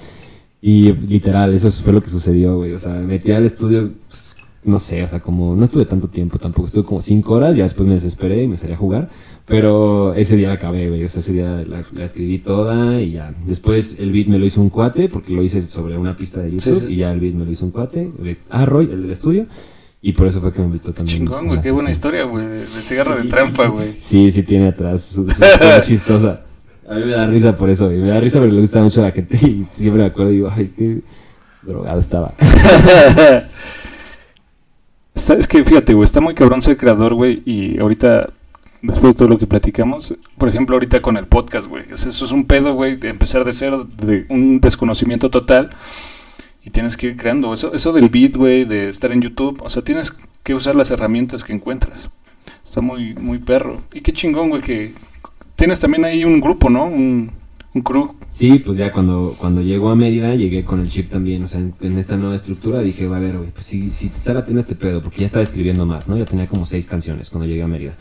Y 0.67 0.95
literal, 0.95 1.53
eso 1.53 1.71
fue 1.71 1.93
lo 1.93 2.01
que 2.01 2.09
sucedió, 2.09 2.57
güey. 2.57 2.73
O 2.73 2.79
sea, 2.79 2.93
me 2.95 3.03
metí 3.03 3.33
al 3.33 3.45
estudio, 3.45 3.93
pues, 4.09 4.35
no 4.63 4.79
sé, 4.79 5.05
o 5.05 5.09
sea, 5.11 5.21
como 5.21 5.55
no 5.55 5.63
estuve 5.63 5.85
tanto 5.85 6.09
tiempo 6.09 6.39
tampoco, 6.39 6.67
estuve 6.67 6.87
como 6.87 7.01
cinco 7.03 7.35
horas, 7.35 7.55
ya 7.55 7.65
después 7.65 7.87
me 7.87 7.93
desesperé 7.93 8.45
y 8.45 8.49
me 8.49 8.57
salí 8.57 8.73
a 8.73 8.79
jugar. 8.79 9.11
Pero 9.45 10.15
ese 10.15 10.37
día 10.37 10.49
la 10.49 10.55
acabé, 10.55 10.89
güey. 10.89 11.05
O 11.05 11.09
sea, 11.11 11.21
ese 11.21 11.35
día 11.35 11.67
la, 11.69 12.03
escribí 12.03 12.39
toda 12.39 12.99
y 12.99 13.13
ya. 13.13 13.35
Después 13.47 13.99
el 14.01 14.11
beat 14.11 14.29
me 14.29 14.39
lo 14.39 14.47
hizo 14.47 14.63
un 14.63 14.71
cuate, 14.71 15.11
porque 15.11 15.35
lo 15.35 15.43
hice 15.43 15.61
sobre 15.61 15.99
una 15.99 16.17
pista 16.17 16.41
de 16.41 16.53
YouTube 16.53 16.89
y 16.89 16.97
ya 16.97 17.13
el 17.13 17.21
beat 17.21 17.35
me 17.35 17.45
lo 17.45 17.51
hizo 17.51 17.67
un 17.67 17.71
cuate. 17.71 18.11
Ah, 18.49 18.65
Roy, 18.65 18.89
el 18.91 19.03
del 19.03 19.11
estudio. 19.11 19.47
Y 20.01 20.13
por 20.13 20.29
eso 20.29 20.41
fue 20.41 20.51
que 20.51 20.61
me 20.61 20.65
invitó 20.69 20.95
también. 20.95 21.19
Chingón, 21.19 21.47
güey, 21.47 21.61
qué 21.61 21.73
buena 21.73 21.91
historia, 21.91 22.25
güey, 22.25 22.47
de, 22.47 22.57
cigarro 22.57 23.17
de 23.17 23.25
trampa, 23.29 23.67
güey. 23.67 23.97
Sí, 23.99 24.31
sí, 24.31 24.43
tiene 24.43 24.69
atrás 24.69 25.03
su, 25.03 25.29
su 25.31 25.45
historia 25.45 25.81
chistosa. 25.83 26.41
A 26.89 26.95
mí 26.95 27.05
me 27.05 27.13
da 27.13 27.27
risa 27.27 27.57
por 27.57 27.71
eso, 27.71 27.93
y 27.93 27.97
me 27.97 28.09
da 28.09 28.21
risa 28.21 28.39
porque 28.39 28.55
le 28.55 28.61
gusta 28.61 28.83
mucho 28.83 29.01
a 29.01 29.05
la 29.05 29.11
gente 29.11 29.37
y 29.37 29.67
siempre 29.71 30.03
me 30.03 30.09
acuerdo 30.09 30.33
y 30.33 30.37
digo, 30.37 30.53
ay, 30.55 30.73
qué 30.77 31.01
drogado 31.63 31.99
estaba. 31.99 32.35
es 35.15 35.47
que 35.47 35.65
fíjate, 35.65 35.95
güey, 35.95 36.05
está 36.05 36.21
muy 36.21 36.35
cabrón 36.35 36.61
ser 36.61 36.77
creador, 36.77 37.15
güey, 37.15 37.43
y 37.47 37.79
ahorita, 37.79 38.31
después 38.83 39.15
de 39.15 39.19
todo 39.19 39.29
lo 39.29 39.39
que 39.39 39.47
platicamos, 39.47 40.15
por 40.37 40.49
ejemplo, 40.49 40.77
ahorita 40.77 41.01
con 41.01 41.17
el 41.17 41.27
podcast, 41.27 41.69
güey, 41.69 41.85
eso 41.93 42.09
es 42.09 42.33
un 42.33 42.45
pedo, 42.45 42.75
güey, 42.75 42.97
de 42.97 43.09
empezar 43.09 43.45
de 43.45 43.55
cero, 43.55 43.89
de 44.03 44.27
un 44.29 44.61
desconocimiento 44.61 45.31
total, 45.31 45.71
y 46.65 46.71
tienes 46.71 46.97
que 46.97 47.09
ir 47.09 47.17
creando. 47.17 47.53
Eso, 47.53 47.75
eso 47.75 47.93
del 47.93 48.09
beat, 48.09 48.37
güey, 48.37 48.65
de 48.65 48.89
estar 48.89 49.13
en 49.13 49.23
YouTube, 49.23 49.61
o 49.63 49.69
sea, 49.69 49.83
tienes 49.83 50.15
que 50.43 50.55
usar 50.55 50.77
las 50.77 50.91
herramientas 50.91 51.45
que 51.45 51.53
encuentras. 51.53 52.11
Está 52.65 52.81
muy, 52.81 53.15
muy 53.15 53.39
perro. 53.39 53.83
Y 53.93 54.01
qué 54.01 54.13
chingón, 54.13 54.49
güey, 54.49 54.63
que, 54.63 54.95
tienes 55.57 55.81
también 55.81 56.05
ahí 56.05 56.25
un 56.25 56.41
grupo, 56.41 56.71
¿no? 56.71 56.87
Un, 56.87 57.31
un 57.75 57.83
crew. 57.83 58.15
Sí, 58.31 58.59
pues 58.59 58.79
ya 58.79 58.93
cuando, 58.93 59.37
cuando 59.39 59.63
llego 59.63 59.91
a 59.91 59.97
Mérida, 59.97 60.35
llegué 60.35 60.65
con 60.65 60.81
el 60.81 60.89
chip 60.89 61.11
también, 61.11 61.45
o 61.45 61.47
sea, 61.47 61.61
en, 61.61 61.99
esta 61.99 62.17
nueva 62.17 62.35
estructura 62.35 62.81
dije, 62.81 63.07
va 63.07 63.19
a 63.19 63.21
ver, 63.21 63.37
güey, 63.37 63.51
pues 63.51 63.67
si, 63.67 63.91
si 63.91 64.11
Sara 64.17 64.45
tiene 64.45 64.61
este 64.61 64.75
pedo, 64.75 65.03
porque 65.03 65.21
ya 65.21 65.27
estaba 65.27 65.43
escribiendo 65.43 65.87
más, 65.87 66.09
¿no? 66.09 66.17
Ya 66.17 66.25
tenía 66.25 66.49
como 66.49 66.67
seis 66.67 66.87
canciones 66.87 67.31
cuando 67.31 67.47
llegué 67.47 67.63
a 67.63 67.69
Mérida. 67.69 67.95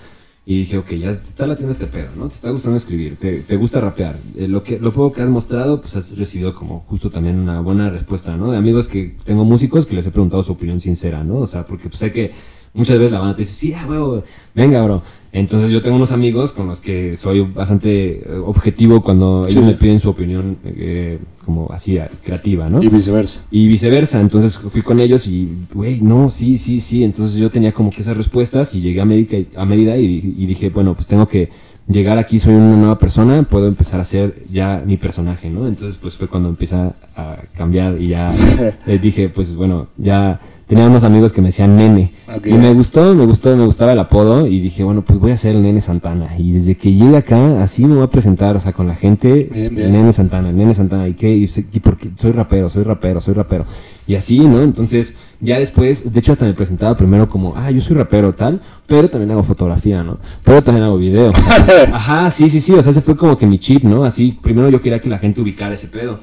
Y 0.46 0.60
dije, 0.60 0.78
ok, 0.78 0.92
ya 0.96 1.14
Sara 1.14 1.56
tiene 1.56 1.72
este 1.72 1.88
pedo, 1.88 2.10
¿no? 2.18 2.28
Te 2.28 2.36
está 2.36 2.50
gustando 2.50 2.78
escribir, 2.78 3.16
te, 3.16 3.42
te 3.42 3.56
gusta 3.56 3.80
rapear. 3.80 4.18
Eh, 4.36 4.48
lo, 4.48 4.62
que, 4.64 4.78
lo 4.80 4.92
poco 4.92 5.14
que 5.14 5.22
has 5.22 5.30
mostrado, 5.30 5.80
pues 5.80 5.96
has 5.96 6.18
recibido 6.18 6.54
como 6.54 6.82
justo 6.82 7.10
también 7.10 7.40
una 7.40 7.62
buena 7.62 7.90
respuesta, 7.90 8.36
¿no? 8.36 8.52
De 8.52 8.58
amigos 8.58 8.88
que 8.88 9.16
tengo 9.24 9.46
músicos 9.46 9.86
que 9.86 9.96
les 9.96 10.06
he 10.06 10.12
preguntado 10.12 10.44
su 10.44 10.52
opinión 10.52 10.80
sincera, 10.82 11.24
¿no? 11.24 11.38
O 11.38 11.48
sea, 11.48 11.66
porque 11.66 11.88
pues 11.88 12.00
sé 12.00 12.12
que 12.12 12.34
muchas 12.74 12.98
veces 12.98 13.12
la 13.12 13.20
banda 13.20 13.36
te 13.36 13.44
dice, 13.44 13.54
sí, 13.54 13.74
ah, 13.74 13.86
huevo, 13.88 14.24
venga, 14.54 14.82
bro. 14.84 15.02
Entonces 15.34 15.72
yo 15.72 15.82
tengo 15.82 15.96
unos 15.96 16.12
amigos 16.12 16.54
con 16.54 16.68
los 16.68 16.80
que 16.80 17.16
soy 17.16 17.42
bastante 17.42 18.22
eh, 18.24 18.38
objetivo 18.46 19.02
cuando 19.02 19.48
ellos 19.50 19.66
me 19.66 19.74
piden 19.74 20.00
su 20.00 20.12
opinión 20.12 20.60
eh, 20.64 21.18
como 21.44 21.72
así 21.72 21.98
creativa, 22.24 22.70
¿no? 22.70 22.84
Y 22.84 22.88
viceversa. 22.88 23.42
Y 23.50 23.68
viceversa. 23.68 24.22
Entonces 24.22 24.60
fui 24.60 24.84
con 24.84 25.00
ellos 25.00 25.26
y, 25.26 25.50
güey, 25.74 26.02
no, 26.02 26.30
sí, 26.30 26.60
sí, 26.60 26.80
sí. 26.80 27.04
Entonces 27.04 27.40
yo 27.40 27.50
tenía 27.50 27.72
como 27.72 27.90
que 27.90 28.02
esas 28.02 28.16
respuestas 28.16 28.76
y 28.76 28.82
llegué 28.82 29.00
a, 29.00 29.04
América, 29.04 29.38
a 29.56 29.66
Mérida 29.66 29.98
y, 29.98 30.20
dije, 30.46 30.70
bueno, 30.70 30.94
pues 30.94 31.08
tengo 31.08 31.28
que 31.28 31.50
llegar 31.88 32.20
aquí, 32.20 32.40
soy 32.40 32.54
una 32.54 32.78
nueva 32.78 33.00
persona, 33.00 33.42
puedo 33.42 33.68
empezar 33.68 34.00
a 34.00 34.04
ser 34.04 34.46
ya 34.52 34.84
mi 34.86 34.98
personaje, 34.98 35.50
¿no? 35.50 35.68
Entonces 35.68 35.98
pues 35.98 36.16
fue 36.16 36.28
cuando 36.28 36.48
empieza 36.48 36.96
a 37.16 37.40
cambiar 37.56 38.00
y 38.00 38.10
ya 38.10 38.36
eh, 38.88 39.00
dije, 39.02 39.30
pues 39.30 39.56
bueno, 39.56 39.88
ya 39.98 40.40
tenía 40.68 40.88
unos 40.88 41.04
amigos 41.04 41.34
que 41.34 41.42
me 41.42 41.50
decían 41.50 41.76
nene. 41.76 42.14
Y 42.46 42.54
me 42.54 42.74
gustó, 42.74 43.14
me 43.16 43.26
gustó, 43.26 43.56
me 43.56 43.66
gustaba 43.66 43.94
el 43.94 44.00
apodo 44.00 44.48
y 44.48 44.60
dije, 44.60 44.84
bueno, 44.84 45.02
pues 45.02 45.20
voy 45.20 45.32
a 45.32 45.38
ser 45.38 45.56
el 45.56 45.62
nene 45.62 45.82
Santana. 45.82 46.38
Y 46.38 46.52
desde 46.52 46.76
que 46.76 46.94
llegue 46.94 47.18
acá, 47.18 47.62
así 47.62 47.86
me 47.86 47.96
voy 47.96 48.04
a 48.04 48.08
presentar, 48.08 48.56
o 48.56 48.60
sea, 48.60 48.74
con 48.74 48.88
la 48.88 48.96
gente, 48.96 49.50
nene 49.52 50.14
Santana, 50.14 50.52
nene 50.52 50.74
Santana. 50.74 51.08
¿Y 51.08 51.14
qué? 51.14 51.34
Y, 51.34 51.48
porque 51.80 52.10
soy 52.18 52.32
rapero, 52.32 52.70
soy 52.70 52.84
rapero, 52.84 53.22
soy 53.22 53.34
rapero. 53.34 53.66
Y 54.06 54.16
así, 54.16 54.40
¿no? 54.40 54.62
Entonces, 54.62 55.16
ya 55.40 55.60
después, 55.60 56.12
de 56.12 56.20
hecho 56.20 56.34
hasta 56.34 56.46
me 56.46 56.54
presentaba 56.54 56.98
primero 56.98 57.30
como, 57.30 57.54
ah, 57.56 57.72
yo 57.72 57.82
soy 57.82 57.96
rapero 57.96 58.34
tal, 58.34 58.62
pero 58.86 59.08
también 59.10 59.32
hago 59.32 59.44
fotografía, 59.44 60.04
¿no? 60.04 60.18
Pero 60.44 60.62
también 60.62 60.84
hago 60.84 60.98
video. 60.98 61.32
ajá, 61.94 62.30
sí, 62.32 62.50
sí, 62.50 62.60
sí, 62.60 62.74
o 62.74 62.84
sea, 62.84 62.92
ese 62.92 63.02
fue 63.02 63.16
como 63.16 63.38
que 63.38 63.46
mi 63.46 63.60
chip, 63.60 63.84
¿no? 63.84 64.04
Así, 64.04 64.38
primero 64.42 64.70
yo 64.70 64.82
quería 64.82 65.00
que 65.00 65.10
la 65.10 65.20
gente 65.20 65.42
ubicara 65.42 65.74
ese 65.74 65.88
pedo. 65.88 66.20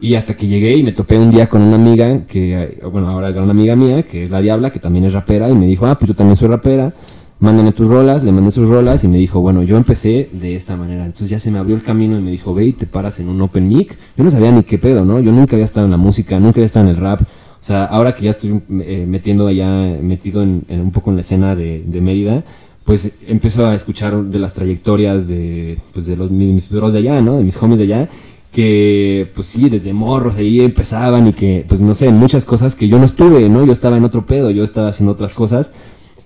Y 0.00 0.14
hasta 0.14 0.36
que 0.36 0.46
llegué 0.46 0.76
y 0.76 0.82
me 0.84 0.92
topé 0.92 1.18
un 1.18 1.30
día 1.30 1.48
con 1.48 1.60
una 1.62 1.74
amiga, 1.74 2.24
que, 2.26 2.78
bueno, 2.90 3.08
ahora 3.08 3.30
era 3.30 3.42
una 3.42 3.50
amiga 3.50 3.74
mía, 3.74 4.04
que 4.04 4.24
es 4.24 4.30
la 4.30 4.40
Diabla, 4.40 4.70
que 4.70 4.78
también 4.78 5.04
es 5.04 5.12
rapera, 5.12 5.50
y 5.50 5.54
me 5.54 5.66
dijo, 5.66 5.86
ah, 5.86 5.98
pues 5.98 6.08
yo 6.08 6.14
también 6.14 6.36
soy 6.36 6.46
rapera, 6.46 6.92
mándame 7.40 7.72
tus 7.72 7.88
rolas, 7.88 8.22
le 8.22 8.30
mandé 8.30 8.52
sus 8.52 8.68
rolas, 8.68 9.02
y 9.02 9.08
me 9.08 9.18
dijo, 9.18 9.40
bueno, 9.40 9.64
yo 9.64 9.76
empecé 9.76 10.28
de 10.32 10.54
esta 10.54 10.76
manera. 10.76 11.04
Entonces 11.04 11.30
ya 11.30 11.40
se 11.40 11.50
me 11.50 11.58
abrió 11.58 11.74
el 11.74 11.82
camino 11.82 12.16
y 12.16 12.22
me 12.22 12.30
dijo, 12.30 12.54
ve 12.54 12.66
y 12.66 12.72
te 12.72 12.86
paras 12.86 13.18
en 13.18 13.28
un 13.28 13.40
open 13.40 13.68
mic. 13.68 13.98
Yo 14.16 14.22
no 14.22 14.30
sabía 14.30 14.52
ni 14.52 14.62
qué 14.62 14.78
pedo, 14.78 15.04
¿no? 15.04 15.18
Yo 15.18 15.32
nunca 15.32 15.56
había 15.56 15.64
estado 15.64 15.86
en 15.86 15.90
la 15.90 15.96
música, 15.96 16.38
nunca 16.38 16.58
había 16.58 16.66
estado 16.66 16.86
en 16.86 16.94
el 16.94 17.00
rap. 17.00 17.22
O 17.22 17.64
sea, 17.64 17.84
ahora 17.84 18.14
que 18.14 18.24
ya 18.24 18.30
estoy 18.30 18.60
eh, 18.82 19.04
metiendo 19.08 19.48
allá, 19.48 19.68
metido 20.00 20.42
en, 20.42 20.64
un 20.68 20.92
poco 20.92 21.10
en 21.10 21.16
la 21.16 21.22
escena 21.22 21.56
de, 21.56 22.00
Mérida, 22.00 22.44
pues 22.84 23.10
empiezo 23.26 23.66
a 23.66 23.74
escuchar 23.74 24.16
de 24.22 24.38
las 24.38 24.54
trayectorias 24.54 25.26
de, 25.26 25.78
pues 25.92 26.06
de 26.06 26.16
los, 26.16 26.30
mis 26.30 26.70
bros 26.70 26.92
de 26.92 27.00
allá, 27.00 27.20
¿no? 27.20 27.38
De 27.38 27.42
mis 27.42 27.60
homies 27.60 27.78
de 27.80 27.84
allá 27.84 28.08
que 28.52 29.30
pues 29.34 29.46
sí, 29.46 29.68
desde 29.68 29.92
morros 29.92 30.36
ahí 30.36 30.60
empezaban 30.60 31.28
y 31.28 31.32
que 31.32 31.64
pues 31.68 31.80
no 31.80 31.94
sé, 31.94 32.10
muchas 32.10 32.44
cosas 32.44 32.74
que 32.74 32.88
yo 32.88 32.98
no 32.98 33.04
estuve, 33.04 33.48
¿no? 33.48 33.64
Yo 33.64 33.72
estaba 33.72 33.96
en 33.96 34.04
otro 34.04 34.26
pedo, 34.26 34.50
yo 34.50 34.64
estaba 34.64 34.88
haciendo 34.88 35.12
otras 35.12 35.34
cosas 35.34 35.72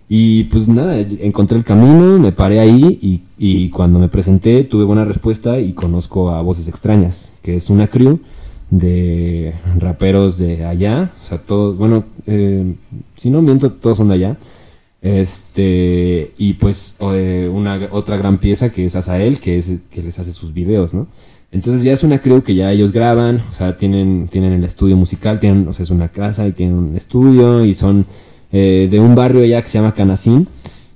y 0.08 0.44
pues 0.44 0.68
nada, 0.68 0.98
encontré 1.20 1.58
el 1.58 1.64
camino, 1.64 2.18
me 2.18 2.32
paré 2.32 2.60
ahí 2.60 2.98
y, 3.00 3.22
y 3.38 3.70
cuando 3.70 3.98
me 3.98 4.08
presenté 4.08 4.64
tuve 4.64 4.84
buena 4.84 5.04
respuesta 5.04 5.58
y 5.58 5.72
conozco 5.72 6.30
a 6.30 6.42
Voces 6.42 6.68
Extrañas, 6.68 7.32
que 7.42 7.56
es 7.56 7.70
una 7.70 7.88
crew 7.88 8.20
de 8.72 9.54
raperos 9.78 10.38
de 10.38 10.64
allá, 10.64 11.12
o 11.22 11.26
sea, 11.26 11.38
todos, 11.38 11.76
bueno, 11.76 12.04
eh, 12.26 12.74
si 13.16 13.28
no 13.28 13.42
miento, 13.42 13.70
todos 13.70 13.98
son 13.98 14.08
de 14.08 14.14
allá. 14.14 14.38
Este, 15.02 16.32
y 16.38 16.54
pues 16.54 16.96
eh, 17.00 17.50
una 17.52 17.88
otra 17.90 18.16
gran 18.16 18.38
pieza 18.38 18.70
que 18.70 18.86
es 18.86 18.96
Asael, 18.96 19.40
que 19.40 19.58
es 19.58 19.70
que 19.90 20.02
les 20.02 20.18
hace 20.18 20.32
sus 20.32 20.54
videos, 20.54 20.94
¿no? 20.94 21.06
Entonces 21.52 21.82
ya 21.82 21.92
es 21.92 22.02
una 22.02 22.18
crew 22.18 22.42
que 22.42 22.54
ya 22.54 22.72
ellos 22.72 22.92
graban, 22.92 23.42
o 23.50 23.54
sea, 23.54 23.76
tienen, 23.76 24.26
tienen 24.28 24.54
el 24.54 24.64
estudio 24.64 24.96
musical, 24.96 25.38
tienen, 25.38 25.68
o 25.68 25.74
sea, 25.74 25.82
es 25.82 25.90
una 25.90 26.08
casa 26.08 26.46
y 26.46 26.52
tienen 26.52 26.76
un 26.76 26.96
estudio 26.96 27.62
y 27.64 27.74
son 27.74 28.06
eh, 28.50 28.88
de 28.90 28.98
un 28.98 29.14
barrio 29.14 29.44
allá 29.44 29.60
que 29.60 29.68
se 29.68 29.78
llama 29.78 29.94
Canacín. 29.94 30.48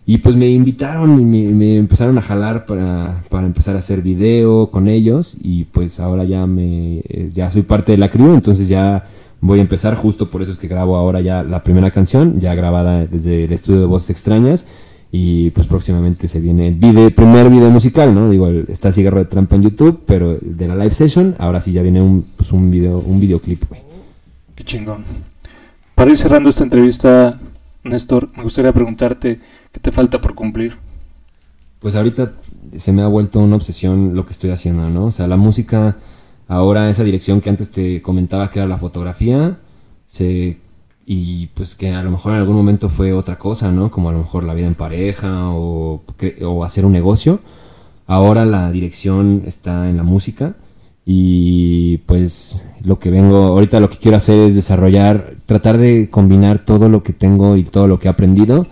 Y 0.07 0.19
pues 0.19 0.35
me 0.35 0.49
invitaron 0.49 1.21
y 1.21 1.25
me, 1.25 1.77
empezaron 1.77 2.17
a 2.17 2.23
jalar 2.23 2.65
para, 2.65 3.25
para, 3.29 3.47
empezar 3.47 3.77
a 3.77 3.81
hacer 3.81 4.03
video 4.03 4.71
con 4.71 4.89
ellos 4.89 5.37
y 5.43 5.65
pues 5.65 5.99
ahora 6.01 6.25
ya 6.25 6.47
me 6.47 6.99
eh, 7.09 7.31
ya 7.35 7.51
soy 7.51 7.63
parte 7.63 7.93
de 7.93 7.99
la 7.99 8.09
crew, 8.09 8.33
entonces 8.33 8.69
ya 8.69 9.05
voy 9.41 9.59
a 9.59 9.63
empezar 9.63 9.97
justo 9.97 10.31
por 10.31 10.43
eso 10.43 10.53
es 10.53 10.59
que 10.59 10.69
grabo 10.69 10.97
ahora 10.97 11.21
ya 11.21 11.43
la 11.43 11.65
primera 11.65 11.91
canción, 11.91 12.41
ya 12.41 12.55
grabada 12.55 13.05
desde 13.05 13.45
el 13.45 13.53
estudio 13.53 13.81
de 13.81 13.87
Voces 13.87 14.11
Extrañas 14.11 14.67
y 15.11 15.51
pues 15.51 15.67
próximamente 15.67 16.29
se 16.29 16.41
viene 16.41 16.69
el 16.69 16.75
video, 16.75 17.11
primer 17.11 17.49
video 17.49 17.71
musical, 17.71 18.15
¿no? 18.15 18.29
Digo, 18.29 18.49
está 18.49 18.93
Cigarro 18.93 19.19
de 19.19 19.27
Trampa 19.27 19.57
en 19.57 19.63
YouTube, 19.63 20.03
pero 20.07 20.37
de 20.41 20.69
la 20.69 20.75
live 20.75 20.91
session, 20.91 21.35
ahora 21.39 21.61
sí 21.61 21.73
ya 21.73 21.83
viene 21.83 22.03
un, 22.03 22.27
pues 22.37 22.53
un, 22.53 22.71
video, 22.71 22.99
un 22.99 23.21
videoclip, 23.21 23.69
güey. 23.69 23.83
Qué 24.55 24.65
chingón. 24.65 25.05
Para 25.95 26.11
ir 26.11 26.19
cerrando 26.19 26.51
esta 26.51 26.65
entrevista, 26.65 27.39
Néstor, 27.85 28.31
me 28.37 28.43
gustaría 28.43 28.73
preguntarte 28.73 29.41
qué 29.73 29.81
te 29.81 29.93
falta 29.93 30.21
por 30.21 30.35
cumplir. 30.35 30.77
Pues 31.79 31.95
ahorita 31.95 32.33
se 32.77 32.93
me 32.93 33.03
ha 33.03 33.07
vuelto 33.07 33.39
una 33.39 33.57
obsesión 33.57 34.15
lo 34.15 34.27
que 34.27 34.33
estoy 34.33 34.51
haciendo, 34.51 34.91
¿no? 34.91 35.07
O 35.07 35.13
sea, 35.13 35.27
la 35.27 35.37
música, 35.37 35.97
ahora 36.49 36.91
esa 36.91 37.05
dirección 37.05 37.41
que 37.41 37.51
antes 37.51 37.71
te 37.71 38.03
comentaba 38.03 38.51
que 38.51 38.59
era 38.59 38.69
la 38.69 38.79
fotografía, 38.79 39.59
se 40.09 40.59
y 41.09 41.47
pues 41.55 41.77
que 41.77 41.95
a 41.95 42.03
lo 42.03 42.11
mejor 42.11 42.33
en 42.33 42.41
algún 42.41 42.57
momento 42.57 42.89
fue 42.89 43.13
otra 43.13 43.39
cosa, 43.39 43.71
¿no? 43.71 43.93
Como 43.93 44.09
a 44.09 44.13
lo 44.13 44.19
mejor 44.19 44.43
la 44.43 44.55
vida 44.55 44.67
en 44.67 44.75
pareja 44.75 45.51
o, 45.51 46.03
hacer 46.65 46.85
un 46.85 46.93
negocio. 46.93 47.39
Ahora 48.09 48.45
la 48.45 48.73
dirección 48.73 49.45
está 49.47 49.89
en 49.89 49.97
la 49.97 50.03
música 50.03 50.57
y 51.05 51.99
pues 51.99 52.61
lo 52.83 52.99
que 52.99 53.11
vengo, 53.11 53.37
ahorita 53.37 53.79
lo 53.79 53.89
que 53.89 53.99
quiero 53.99 54.17
hacer 54.17 54.41
es 54.41 54.57
desarrollar, 54.57 55.35
tratar 55.47 55.79
de 55.79 56.09
combinar 56.11 56.59
todo 56.65 56.89
lo 56.89 57.05
que 57.05 57.13
tengo 57.13 57.57
y 57.57 57.63
todo 57.63 57.87
lo 57.87 58.01
que 58.01 58.09
he 58.09 58.11
aprendido 58.11 58.67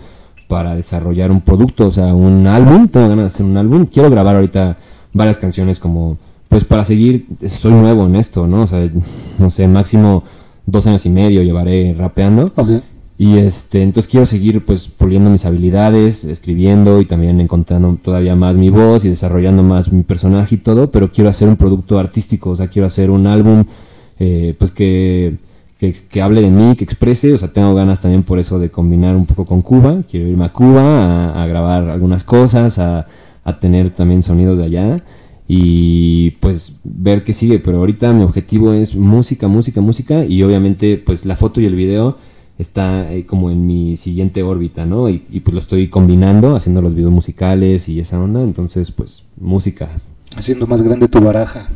para 0.49 0.75
desarrollar 0.75 1.31
un 1.31 1.41
producto, 1.41 1.87
o 1.87 1.91
sea, 1.91 2.13
un 2.13 2.47
álbum, 2.47 2.89
tengo 2.89 3.07
ganas 3.07 3.23
de 3.23 3.27
hacer 3.27 3.45
un 3.45 3.57
álbum, 3.57 3.85
quiero 3.85 4.09
grabar 4.09 4.35
ahorita 4.35 4.77
varias 5.13 5.37
canciones 5.37 5.79
como, 5.79 6.17
pues 6.49 6.65
para 6.65 6.83
seguir, 6.83 7.27
soy 7.47 7.71
nuevo 7.71 8.05
en 8.05 8.17
esto, 8.17 8.45
¿no? 8.45 8.63
O 8.63 8.67
sea, 8.67 8.87
no 9.39 9.49
sé, 9.49 9.67
máximo 9.67 10.23
dos 10.65 10.87
años 10.87 11.05
y 11.05 11.09
medio 11.09 11.43
llevaré 11.43 11.93
rapeando. 11.97 12.45
Y 13.17 13.37
este, 13.37 13.81
entonces 13.81 14.11
quiero 14.11 14.25
seguir 14.25 14.65
pues 14.65 14.89
puliendo 14.89 15.29
mis 15.29 15.45
habilidades, 15.45 16.25
escribiendo 16.25 16.99
y 16.99 17.05
también 17.05 17.39
encontrando 17.39 17.97
todavía 18.01 18.35
más 18.35 18.55
mi 18.55 18.69
voz 18.69 19.05
y 19.05 19.09
desarrollando 19.09 19.63
más 19.63 19.91
mi 19.91 20.03
personaje 20.03 20.55
y 20.55 20.57
todo, 20.57 20.91
pero 20.91 21.11
quiero 21.11 21.29
hacer 21.29 21.47
un 21.47 21.55
producto 21.55 21.97
artístico, 21.97 22.49
o 22.49 22.55
sea, 22.57 22.67
quiero 22.67 22.87
hacer 22.87 23.09
un 23.09 23.25
álbum 23.27 23.63
eh, 24.19 24.53
pues 24.59 24.71
que, 24.71 25.37
que, 25.79 26.21
hable 26.21 26.41
de 26.41 26.49
mí, 26.49 26.75
que 26.75 26.83
exprese, 26.83 27.31
o 27.31 27.37
sea, 27.37 27.53
tengo 27.53 27.73
ganas 27.73 28.01
también 28.01 28.23
por 28.23 28.37
eso 28.37 28.59
de 28.59 28.69
combinar 28.69 29.15
un 29.15 29.25
poco 29.25 29.45
con 29.45 29.61
Cuba, 29.61 29.99
quiero 30.09 30.27
irme 30.27 30.43
a 30.43 30.51
Cuba 30.51 31.41
a, 31.41 31.47
grabar 31.47 31.89
algunas 31.89 32.25
cosas, 32.25 32.79
a, 32.79 33.07
a 33.45 33.59
tener 33.59 33.91
también 33.91 34.23
sonidos 34.23 34.57
de 34.57 34.65
allá 34.65 35.03
y 35.47 36.31
pues 36.39 36.77
ver 36.83 37.23
qué 37.23 37.33
sigue. 37.33 37.59
Pero 37.59 37.79
ahorita 37.79 38.11
mi 38.13 38.23
objetivo 38.23 38.73
es 38.73 38.95
música, 38.95 39.47
música, 39.47 39.81
música 39.81 40.25
y 40.25 40.43
obviamente 40.43 40.97
pues 40.97 41.25
la 41.25 41.35
foto 41.35 41.61
y 41.61 41.65
el 41.65 41.75
video 41.75 42.17
está 42.57 43.11
eh, 43.11 43.25
como 43.25 43.51
en 43.51 43.65
mi 43.65 43.97
siguiente 43.97 44.43
órbita, 44.43 44.85
¿no? 44.85 45.09
Y, 45.09 45.19
pues 45.43 45.53
lo 45.53 45.59
estoy 45.59 45.89
combinando, 45.89 46.55
haciendo 46.55 46.81
los 46.81 46.95
videos 46.95 47.11
musicales 47.11 47.89
y 47.89 47.99
esa 47.99 48.19
onda, 48.19 48.41
entonces 48.41 48.91
pues 48.91 49.25
música. 49.39 49.89
Haciendo 50.35 50.67
más 50.67 50.81
grande 50.81 51.07
tu 51.07 51.21
baraja. 51.21 51.67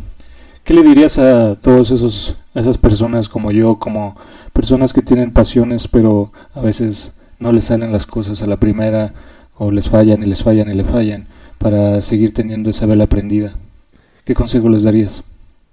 ¿Qué 0.63 0.73
le 0.73 0.83
dirías 0.83 1.17
a 1.17 1.55
todos 1.55 1.91
esos 1.91 2.37
esas 2.53 2.77
personas 2.77 3.27
como 3.27 3.51
yo, 3.51 3.79
como 3.79 4.15
personas 4.53 4.93
que 4.93 5.01
tienen 5.01 5.31
pasiones 5.31 5.87
pero 5.87 6.31
a 6.53 6.61
veces 6.61 7.13
no 7.39 7.51
les 7.51 7.65
salen 7.65 7.91
las 7.91 8.05
cosas 8.05 8.41
a 8.41 8.47
la 8.47 8.57
primera 8.57 9.13
o 9.55 9.71
les 9.71 9.89
fallan 9.89 10.21
y 10.21 10.25
les 10.25 10.43
fallan 10.43 10.69
y 10.69 10.75
le 10.75 10.83
fallan? 10.83 11.27
Para 11.59 12.01
seguir 12.01 12.33
teniendo 12.33 12.71
esa 12.71 12.87
vela 12.87 13.05
prendida? 13.05 13.55
¿Qué 14.25 14.33
consejo 14.33 14.69
les 14.69 14.83
darías? 14.83 15.23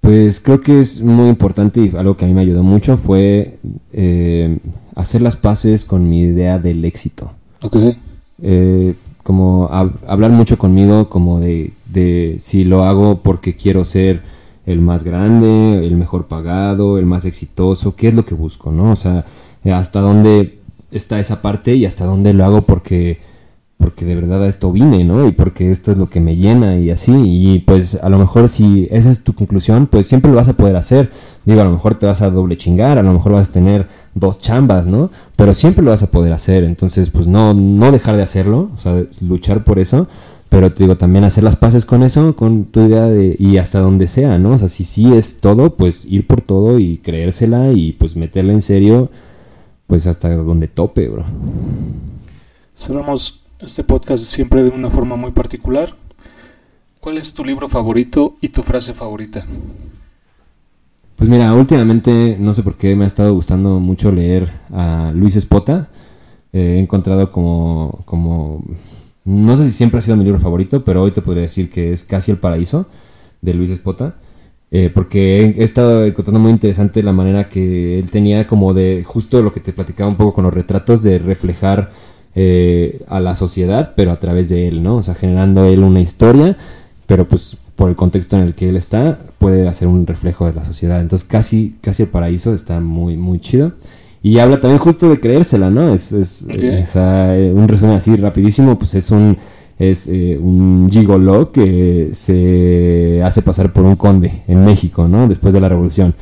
Pues 0.01 0.41
creo 0.41 0.61
que 0.61 0.78
es 0.78 1.01
muy 1.01 1.28
importante 1.28 1.80
y 1.80 1.97
algo 1.97 2.16
que 2.16 2.26
a 2.26 2.28
mí 2.28 2.34
me 2.34 2.43
ayudó 2.43 2.62
mucho 2.62 2.97
fue 2.97 3.59
eh, 3.93 4.59
hacer 4.95 5.22
las 5.22 5.37
paces 5.37 5.84
con 5.84 6.09
mi 6.09 6.20
idea 6.20 6.59
del 6.59 6.84
éxito. 6.84 7.32
Ok. 7.62 7.76
Eh, 8.43 8.95
como 9.22 9.68
hablar 10.07 10.30
mucho 10.30 10.59
conmigo 10.59 11.09
como 11.09 11.41
de, 11.41 11.72
de 11.93 12.37
si 12.39 12.64
lo 12.64 12.84
hago 12.84 13.22
porque 13.22 13.57
quiero 13.57 13.84
ser 13.84 14.22
el 14.66 14.80
más 14.80 15.03
grande, 15.03 15.87
el 15.87 15.97
mejor 15.97 16.26
pagado, 16.26 16.99
el 16.99 17.07
más 17.07 17.24
exitoso, 17.24 17.97
qué 17.97 18.09
es 18.09 18.14
lo 18.14 18.24
que 18.24 18.34
busco, 18.34 18.70
¿no? 18.70 18.93
O 18.93 18.97
sea, 18.97 19.24
hasta 19.64 20.01
dónde 20.01 20.59
está 20.93 21.18
esa 21.18 21.43
parte 21.43 21.74
y 21.74 21.87
hasta 21.87 22.05
dónde 22.05 22.32
lo 22.32 22.45
hago 22.45 22.62
porque 22.62 23.18
porque 23.87 24.05
de 24.05 24.16
verdad 24.16 24.43
a 24.43 24.49
esto 24.49 24.72
vine, 24.72 25.05
¿no? 25.05 25.28
Y 25.28 25.30
porque 25.30 25.70
esto 25.70 25.93
es 25.93 25.97
lo 25.97 26.11
que 26.11 26.18
me 26.18 26.34
llena 26.34 26.76
y 26.76 26.91
así. 26.91 27.12
Y 27.14 27.61
pues 27.61 27.95
a 27.95 28.09
lo 28.09 28.18
mejor 28.18 28.49
si 28.49 28.89
esa 28.91 29.11
es 29.11 29.22
tu 29.22 29.32
conclusión, 29.32 29.87
pues 29.87 30.09
siempre 30.09 30.28
lo 30.28 30.39
vas 30.39 30.49
a 30.49 30.55
poder 30.55 30.74
hacer. 30.74 31.12
Digo, 31.45 31.61
a 31.61 31.64
lo 31.64 31.70
mejor 31.70 31.95
te 31.95 32.05
vas 32.05 32.20
a 32.20 32.28
doble 32.28 32.57
chingar, 32.57 32.99
a 32.99 33.05
lo 33.05 33.12
mejor 33.12 33.30
vas 33.30 33.49
a 33.49 33.53
tener 33.53 33.87
dos 34.12 34.41
chambas, 34.41 34.87
¿no? 34.87 35.12
Pero 35.37 35.55
siempre 35.55 35.84
lo 35.84 35.93
vas 35.93 36.03
a 36.03 36.11
poder 36.11 36.32
hacer. 36.32 36.64
Entonces, 36.64 37.11
pues 37.11 37.28
no, 37.28 37.55
no 37.55 37.93
dejar 37.93 38.16
de 38.16 38.24
hacerlo, 38.24 38.70
o 38.74 38.76
sea, 38.76 39.05
luchar 39.20 39.62
por 39.62 39.78
eso. 39.78 40.09
Pero 40.49 40.72
te 40.72 40.82
digo, 40.82 40.97
también 40.97 41.22
hacer 41.22 41.45
las 41.45 41.55
paces 41.55 41.87
con 41.87 42.03
eso, 42.03 42.34
con 42.34 42.64
tu 42.64 42.89
idea 42.89 43.05
de, 43.05 43.37
y 43.39 43.59
hasta 43.59 43.78
donde 43.78 44.09
sea, 44.09 44.37
¿no? 44.41 44.51
O 44.51 44.59
sea, 44.59 44.66
si 44.66 44.82
sí 44.82 45.12
es 45.12 45.39
todo, 45.39 45.76
pues 45.76 46.07
ir 46.07 46.26
por 46.26 46.41
todo 46.41 46.80
y 46.80 46.99
creérsela 46.99 47.70
y 47.70 47.93
pues 47.93 48.16
meterla 48.16 48.53
en 48.53 48.62
serio, 48.62 49.11
pues 49.87 50.09
hasta 50.09 50.34
donde 50.34 50.66
tope, 50.66 51.07
bro. 51.09 51.24
Cerramos 52.74 53.45
este 53.66 53.82
podcast 53.82 54.22
siempre 54.22 54.62
de 54.62 54.70
una 54.70 54.88
forma 54.90 55.16
muy 55.16 55.32
particular. 55.32 55.94
¿Cuál 57.00 57.18
es 57.18 57.34
tu 57.34 57.44
libro 57.44 57.68
favorito 57.68 58.36
y 58.40 58.50
tu 58.50 58.62
frase 58.62 58.94
favorita? 58.94 59.44
Pues 61.16 61.28
mira, 61.28 61.52
últimamente 61.52 62.36
no 62.38 62.54
sé 62.54 62.62
por 62.62 62.76
qué 62.76 62.94
me 62.94 63.04
ha 63.04 63.08
estado 63.08 63.34
gustando 63.34 63.80
mucho 63.80 64.12
leer 64.12 64.52
a 64.72 65.10
Luis 65.12 65.34
Espota. 65.34 65.88
Eh, 66.52 66.76
he 66.76 66.78
encontrado 66.78 67.32
como, 67.32 68.02
como, 68.04 68.62
no 69.24 69.56
sé 69.56 69.64
si 69.64 69.72
siempre 69.72 69.98
ha 69.98 70.02
sido 70.02 70.16
mi 70.16 70.22
libro 70.22 70.38
favorito, 70.38 70.84
pero 70.84 71.02
hoy 71.02 71.10
te 71.10 71.20
podría 71.20 71.42
decir 71.42 71.68
que 71.68 71.92
es 71.92 72.04
Casi 72.04 72.30
el 72.30 72.38
Paraíso 72.38 72.86
de 73.42 73.52
Luis 73.52 73.70
Espota. 73.70 74.14
Eh, 74.70 74.90
porque 74.94 75.54
he, 75.56 75.64
estado 75.64 76.04
encontrando 76.04 76.38
muy 76.38 76.52
interesante 76.52 77.02
la 77.02 77.12
manera 77.12 77.48
que 77.48 77.98
él 77.98 78.10
tenía 78.10 78.46
como 78.46 78.74
de 78.74 79.02
justo 79.04 79.42
lo 79.42 79.52
que 79.52 79.60
te 79.60 79.72
platicaba 79.72 80.08
un 80.08 80.16
poco 80.16 80.34
con 80.34 80.44
los 80.44 80.54
retratos, 80.54 81.02
de 81.02 81.18
reflejar 81.18 81.90
eh, 82.39 83.03
a 83.09 83.18
la 83.18 83.34
sociedad, 83.34 83.95
pero 83.97 84.12
a 84.12 84.20
través 84.20 84.51
de 84.51 84.68
él, 84.68 84.82
¿no? 84.82 84.97
O 84.97 85.03
sea, 85.03 85.14
generando 85.14 85.64
él 85.64 85.82
una 85.82 86.01
historia, 86.01 86.57
pero 87.07 87.26
pues 87.26 87.57
por 87.74 87.89
el 87.89 87.97
contexto 87.97 88.37
en 88.37 88.43
el 88.43 88.55
que 88.55 88.68
él 88.68 88.76
está, 88.76 89.18
puede 89.39 89.66
hacer 89.66 89.89
un 89.89 90.07
reflejo 90.07 90.47
de 90.47 90.53
la 90.53 90.64
sociedad. 90.64 91.01
Entonces, 91.01 91.26
casi, 91.26 91.76
casi 91.80 92.05
el 92.05 92.09
paraíso 92.11 92.55
está 92.55 92.78
muy, 92.80 93.16
muy 93.16 93.41
chido. 93.41 93.72
Y 94.22 94.39
habla 94.39 94.61
también 94.61 94.78
justo 94.78 95.09
de 95.09 95.18
creérsela, 95.18 95.70
¿no? 95.70 95.93
Es, 95.95 96.12
es, 96.12 96.47
eh, 96.51 97.53
un 97.55 97.68
resumen 97.68 97.97
así 97.97 98.14
rapidísimo, 98.16 98.78
pues 98.78 98.95
es 98.95 99.11
un 99.11 99.37
es 99.78 100.09
eh, 100.09 100.39
un 100.41 100.89
gigolo 100.91 101.53
que 101.53 102.11
se 102.12 103.22
hace 103.22 103.43
pasar 103.43 103.72
por 103.72 103.84
un 103.84 103.97
conde 103.97 104.43
en 104.47 104.64
México, 104.64 105.07
¿no? 105.09 105.28
Después 105.28 105.53
de 105.55 105.61
la 105.61 105.68
revolución. 105.68 106.14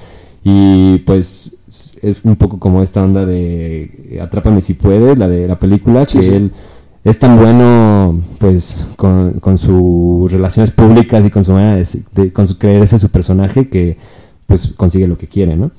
Y 0.42 0.98
pues 0.98 1.56
es 2.02 2.24
un 2.24 2.36
poco 2.36 2.58
como 2.58 2.82
esta 2.82 3.02
onda 3.02 3.26
de 3.26 4.18
Atrápame 4.22 4.62
si 4.62 4.74
puedes, 4.74 5.18
la 5.18 5.28
de 5.28 5.48
la 5.48 5.58
película, 5.58 6.06
que 6.06 6.18
él 6.18 6.52
es 7.04 7.18
tan 7.18 7.36
bueno 7.36 8.22
pues 8.38 8.86
con, 8.96 9.40
con, 9.40 9.58
sus 9.58 10.30
relaciones 10.32 10.70
públicas 10.70 11.24
y 11.26 11.30
con 11.30 11.44
su 11.44 11.52
manera 11.52 11.82
de, 12.12 12.32
con 12.32 12.46
su 12.46 12.56
creerse 12.58 12.98
su 12.98 13.10
personaje 13.10 13.68
que 13.68 13.98
pues 14.46 14.68
consigue 14.76 15.06
lo 15.06 15.18
que 15.18 15.26
quiere, 15.26 15.56
¿no? 15.56 15.70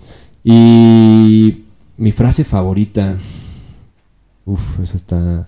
Y 0.43 1.65
mi 1.97 2.11
frase 2.11 2.43
favorita, 2.43 3.15
Uf, 4.45 4.79
esa 4.79 4.95
está 4.95 5.47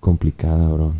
complicada, 0.00 0.68
bro. 0.68 0.92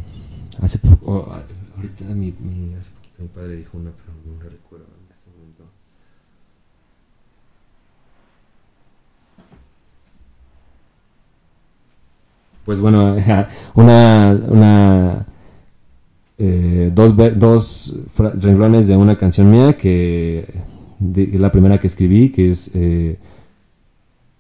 Hace 0.63 0.79
poco, 0.79 1.13
oh, 1.13 1.37
ahorita 1.77 2.05
mi, 2.15 2.33
mi, 2.41 2.75
hace 2.75 2.91
poquito 2.91 3.23
mi 3.23 3.29
padre 3.29 3.57
dijo 3.57 3.77
una, 3.77 3.91
pero 3.91 4.13
no 4.25 4.41
recuerdo 4.43 4.87
en 4.87 5.13
este 5.13 5.29
momento. 5.31 5.65
Pues 12.65 12.81
bueno, 12.81 13.17
una, 13.75 14.39
una 14.49 15.27
eh, 16.39 16.91
dos, 16.95 17.15
dos 17.37 17.95
renglones 18.41 18.89
de 18.89 18.97
una 18.97 19.17
canción 19.17 19.51
mía 19.51 19.77
que 19.77 20.47
es 21.15 21.41
la 21.41 21.53
primera 21.53 21.79
que 21.79 21.87
escribí, 21.87 22.31
que 22.31 22.51
es 22.51 22.71
eh, 22.75 23.19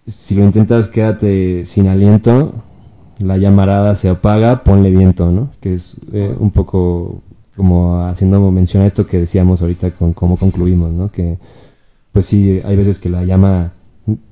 si 0.06 0.34
lo 0.34 0.44
intentas 0.44 0.88
quédate 0.88 1.64
sin 1.64 1.88
aliento, 1.88 2.54
la 3.18 3.36
llamarada 3.36 3.94
se 3.94 4.08
apaga, 4.08 4.64
ponle 4.64 4.90
viento, 4.90 5.30
¿no? 5.30 5.50
Que 5.60 5.74
es 5.74 6.00
eh, 6.12 6.34
un 6.38 6.50
poco 6.50 7.20
como 7.56 8.00
haciendo 8.00 8.50
mención 8.50 8.82
a 8.82 8.86
esto 8.86 9.06
que 9.06 9.18
decíamos 9.18 9.62
ahorita 9.62 9.92
con 9.92 10.12
cómo 10.12 10.36
concluimos, 10.36 10.90
¿no? 10.90 11.10
Que 11.10 11.38
pues 12.12 12.26
sí, 12.26 12.60
hay 12.64 12.76
veces 12.76 12.98
que 12.98 13.08
la 13.08 13.24
llama 13.24 13.72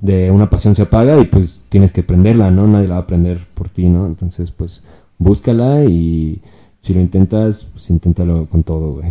de 0.01 0.31
una 0.31 0.49
pasión 0.49 0.75
se 0.75 0.81
apaga 0.81 1.19
y 1.19 1.25
pues 1.25 1.63
tienes 1.69 1.91
que 1.91 2.03
prenderla, 2.03 2.51
¿no? 2.51 2.67
Nadie 2.67 2.87
la 2.87 2.95
va 2.95 3.01
a 3.01 3.07
prender 3.07 3.47
por 3.53 3.69
ti, 3.69 3.89
¿no? 3.89 4.05
Entonces 4.05 4.51
pues 4.51 4.83
búscala 5.17 5.85
y 5.85 6.41
si 6.81 6.93
lo 6.93 6.99
intentas, 6.99 7.63
pues 7.63 7.89
inténtalo 7.89 8.47
con 8.47 8.63
todo, 8.63 8.93
güey. 8.93 9.09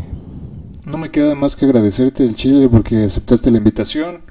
No 0.86 0.98
me 0.98 1.11
queda 1.11 1.34
más 1.34 1.56
que 1.56 1.66
agradecerte 1.66 2.24
el 2.24 2.34
Chile 2.34 2.68
porque 2.68 3.04
aceptaste 3.04 3.50
la 3.50 3.58
invitación 3.58 4.22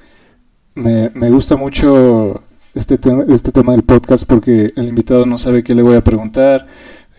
me, 0.79 1.11
me 1.13 1.29
gusta 1.29 1.55
mucho 1.55 2.41
este, 2.73 2.97
tema, 2.97 3.25
este 3.27 3.51
tema 3.51 3.73
del 3.73 3.83
podcast 3.83 4.25
porque 4.25 4.71
el 4.75 4.87
invitado 4.87 5.25
no 5.25 5.37
sabe 5.37 5.63
qué 5.63 5.75
le 5.75 5.81
voy 5.81 5.95
a 5.95 6.03
preguntar. 6.03 6.67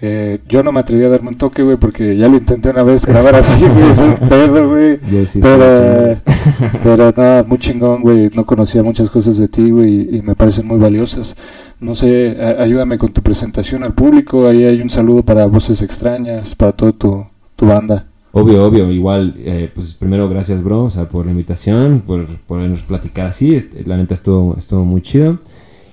Eh, 0.03 0.39
yo 0.49 0.63
no 0.63 0.73
me 0.73 0.81
atreví 0.81 1.05
a 1.05 1.11
darme 1.11 1.29
un 1.29 1.35
toque, 1.35 1.63
güey, 1.63 1.77
porque 1.77 2.17
ya 2.17 2.27
lo 2.27 2.37
intenté 2.39 2.71
una 2.71 2.83
vez 2.83 3.05
grabar 3.05 3.35
así, 3.35 3.61
güey, 3.67 3.91
es 3.93 4.01
un 4.01 4.15
pedo, 4.15 4.69
güey. 4.71 4.99
pero, 5.43 6.15
pero 6.83 7.13
nada, 7.17 7.45
muy 7.45 7.59
chingón, 7.59 8.03
güey. 8.03 8.31
No 8.35 8.47
conocía 8.47 8.83
muchas 8.83 9.11
cosas 9.11 9.37
de 9.37 9.49
ti, 9.49 9.71
güey, 9.71 10.17
y 10.17 10.23
me 10.23 10.35
parecen 10.35 10.67
muy 10.67 10.79
valiosas. 10.79 11.37
No 11.81 11.95
sé, 11.95 12.37
ayúdame 12.59 12.99
con 12.99 13.13
tu 13.13 13.23
presentación 13.23 13.85
al 13.85 13.95
público. 13.95 14.47
Ahí 14.47 14.65
hay 14.65 14.81
un 14.81 14.91
saludo 14.91 15.23
para 15.23 15.47
Voces 15.47 15.83
Extrañas, 15.83 16.55
para 16.55 16.73
toda 16.73 16.93
tu, 16.93 17.27
tu 17.57 17.67
banda. 17.67 18.07
Obvio, 18.33 18.65
obvio, 18.65 18.91
igual, 18.93 19.35
eh, 19.39 19.71
pues 19.75 19.93
primero 19.93 20.29
gracias, 20.29 20.63
bro, 20.63 20.85
o 20.85 20.91
sea, 20.91 21.09
por 21.09 21.27
la 21.27 21.33
invitación, 21.33 22.03
por 22.07 22.27
podernos 22.39 22.83
platicar 22.85 23.27
así, 23.27 23.57
este, 23.57 23.85
la 23.85 23.97
neta 23.97 24.15
estuvo, 24.15 24.57
estuvo 24.57 24.85
muy 24.85 25.03
chido. 25.03 25.41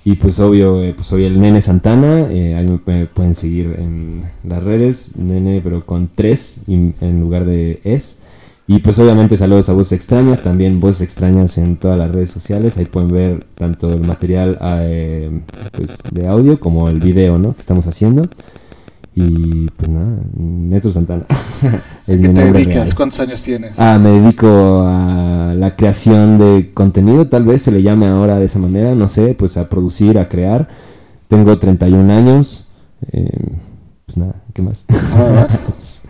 Y 0.08 0.16
pues 0.16 0.39
obvio, 0.39 0.82
eh, 0.82 0.93
pues 0.95 1.08
soy 1.08 1.26
el 1.26 1.38
Nene 1.38 1.62
Santana, 1.62 2.32
eh, 2.32 2.55
ahí 2.55 2.80
me, 2.86 3.08
pueden 3.08 3.36
seguir 3.36 3.76
en 3.78 4.24
las 4.41 4.64
redes, 4.64 5.18
Nene, 5.18 5.60
pero 5.62 5.86
con 5.86 6.10
tres 6.16 6.62
en 6.68 7.20
lugar 7.20 7.43
de 7.43 7.82
es. 7.84 8.20
Y 8.68 8.80
pues 8.80 8.97
obviamente 8.99 9.36
saludos 9.36 9.68
a 9.68 9.74
Voces 9.74 9.91
Extrañas, 9.91 10.43
también 10.43 10.80
Voces 10.80 11.01
Extrañas 11.01 11.58
en 11.58 11.76
todas 11.76 11.99
las 11.99 12.10
redes 12.10 12.32
sociales, 12.32 12.78
ahí 12.78 12.86
pueden 12.86 13.10
ver 13.10 13.43
tanto 13.55 13.91
el 13.93 13.99
material 13.99 14.58
pues, 15.74 15.97
de 16.10 16.26
audio 16.26 16.58
como 16.62 16.88
el 16.88 17.01
video, 17.01 17.38
¿no? 17.38 17.53
Que 17.53 17.60
estamos 17.60 17.86
haciendo. 17.86 18.30
Y 19.20 19.68
pues 19.76 19.89
nada, 19.89 20.15
Néstor 20.36 20.93
Santana. 20.93 21.26
es 22.07 22.22
¿Qué 22.22 22.30
te 22.30 22.51
dedicas? 22.51 22.93
¿Cuántos 22.93 23.20
años 23.20 23.41
tienes? 23.41 23.74
Ah, 23.80 23.97
me 23.97 24.11
dedico 24.11 24.84
a 24.86 25.55
la 25.57 25.76
creación 25.76 26.38
de 26.38 26.70
contenido, 26.72 27.28
tal 27.28 27.43
vez 27.43 27.63
se 27.63 27.72
le 27.72 27.82
llame 27.82 28.05
ahora 28.05 28.38
de 28.38 28.45
esa 28.45 28.59
manera, 28.59 28.93
no 28.93 29.07
sé, 29.07 29.34
pues 29.34 29.57
a 29.57 29.70
producir, 29.70 30.20
a 30.20 30.30
crear. 30.30 30.68
Tengo 31.30 31.57
31 31.57 32.13
años. 32.13 32.65
Eh, 33.11 33.57
pues 34.05 34.18
nada, 34.18 34.36
¿qué 34.53 34.61
más? 34.61 34.86
Ah, 34.89 35.47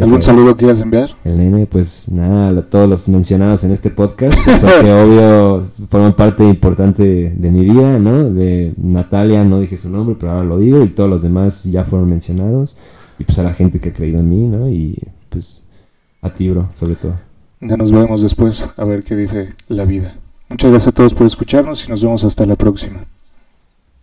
¿Algún 0.00 0.22
saludo 0.22 0.54
que 0.54 0.64
quieras 0.64 0.80
enviar? 0.80 1.10
El 1.24 1.38
nene, 1.38 1.66
pues 1.66 2.10
nada, 2.10 2.62
todos 2.62 2.88
los 2.88 3.08
mencionados 3.08 3.64
en 3.64 3.72
este 3.72 3.90
podcast, 3.90 4.38
pues, 4.44 4.58
porque 4.60 4.92
obvio 4.92 5.60
forman 5.88 6.14
parte 6.14 6.44
importante 6.44 7.34
de, 7.36 7.50
mi 7.50 7.64
vida, 7.64 7.98
¿no? 7.98 8.30
De 8.30 8.74
Natalia, 8.76 9.44
no 9.44 9.60
dije 9.60 9.76
su 9.76 9.90
nombre, 9.90 10.16
pero 10.18 10.32
ahora 10.32 10.44
lo 10.44 10.58
digo, 10.58 10.84
y 10.84 10.90
todos 10.90 11.10
los 11.10 11.22
demás 11.22 11.64
ya 11.64 11.84
fueron 11.84 12.08
mencionados, 12.08 12.76
y 13.18 13.24
pues 13.24 13.38
a 13.38 13.42
la 13.42 13.52
gente 13.52 13.80
que 13.80 13.88
ha 13.88 13.92
creído 13.92 14.20
en 14.20 14.28
mí, 14.28 14.46
¿no? 14.46 14.68
Y 14.68 15.02
pues 15.28 15.64
a 16.22 16.32
ti, 16.32 16.48
bro, 16.48 16.70
sobre 16.74 16.94
todo. 16.94 17.18
Ya 17.60 17.76
nos 17.76 17.90
vemos 17.90 18.22
después 18.22 18.68
a 18.76 18.84
ver 18.84 19.02
qué 19.02 19.16
dice 19.16 19.54
la 19.66 19.84
vida. 19.84 20.16
Muchas 20.48 20.70
gracias 20.70 20.88
a 20.88 20.92
todos 20.92 21.14
por 21.14 21.26
escucharnos 21.26 21.86
y 21.86 21.90
nos 21.90 22.02
vemos 22.02 22.22
hasta 22.24 22.46
la 22.46 22.54
próxima. 22.54 23.04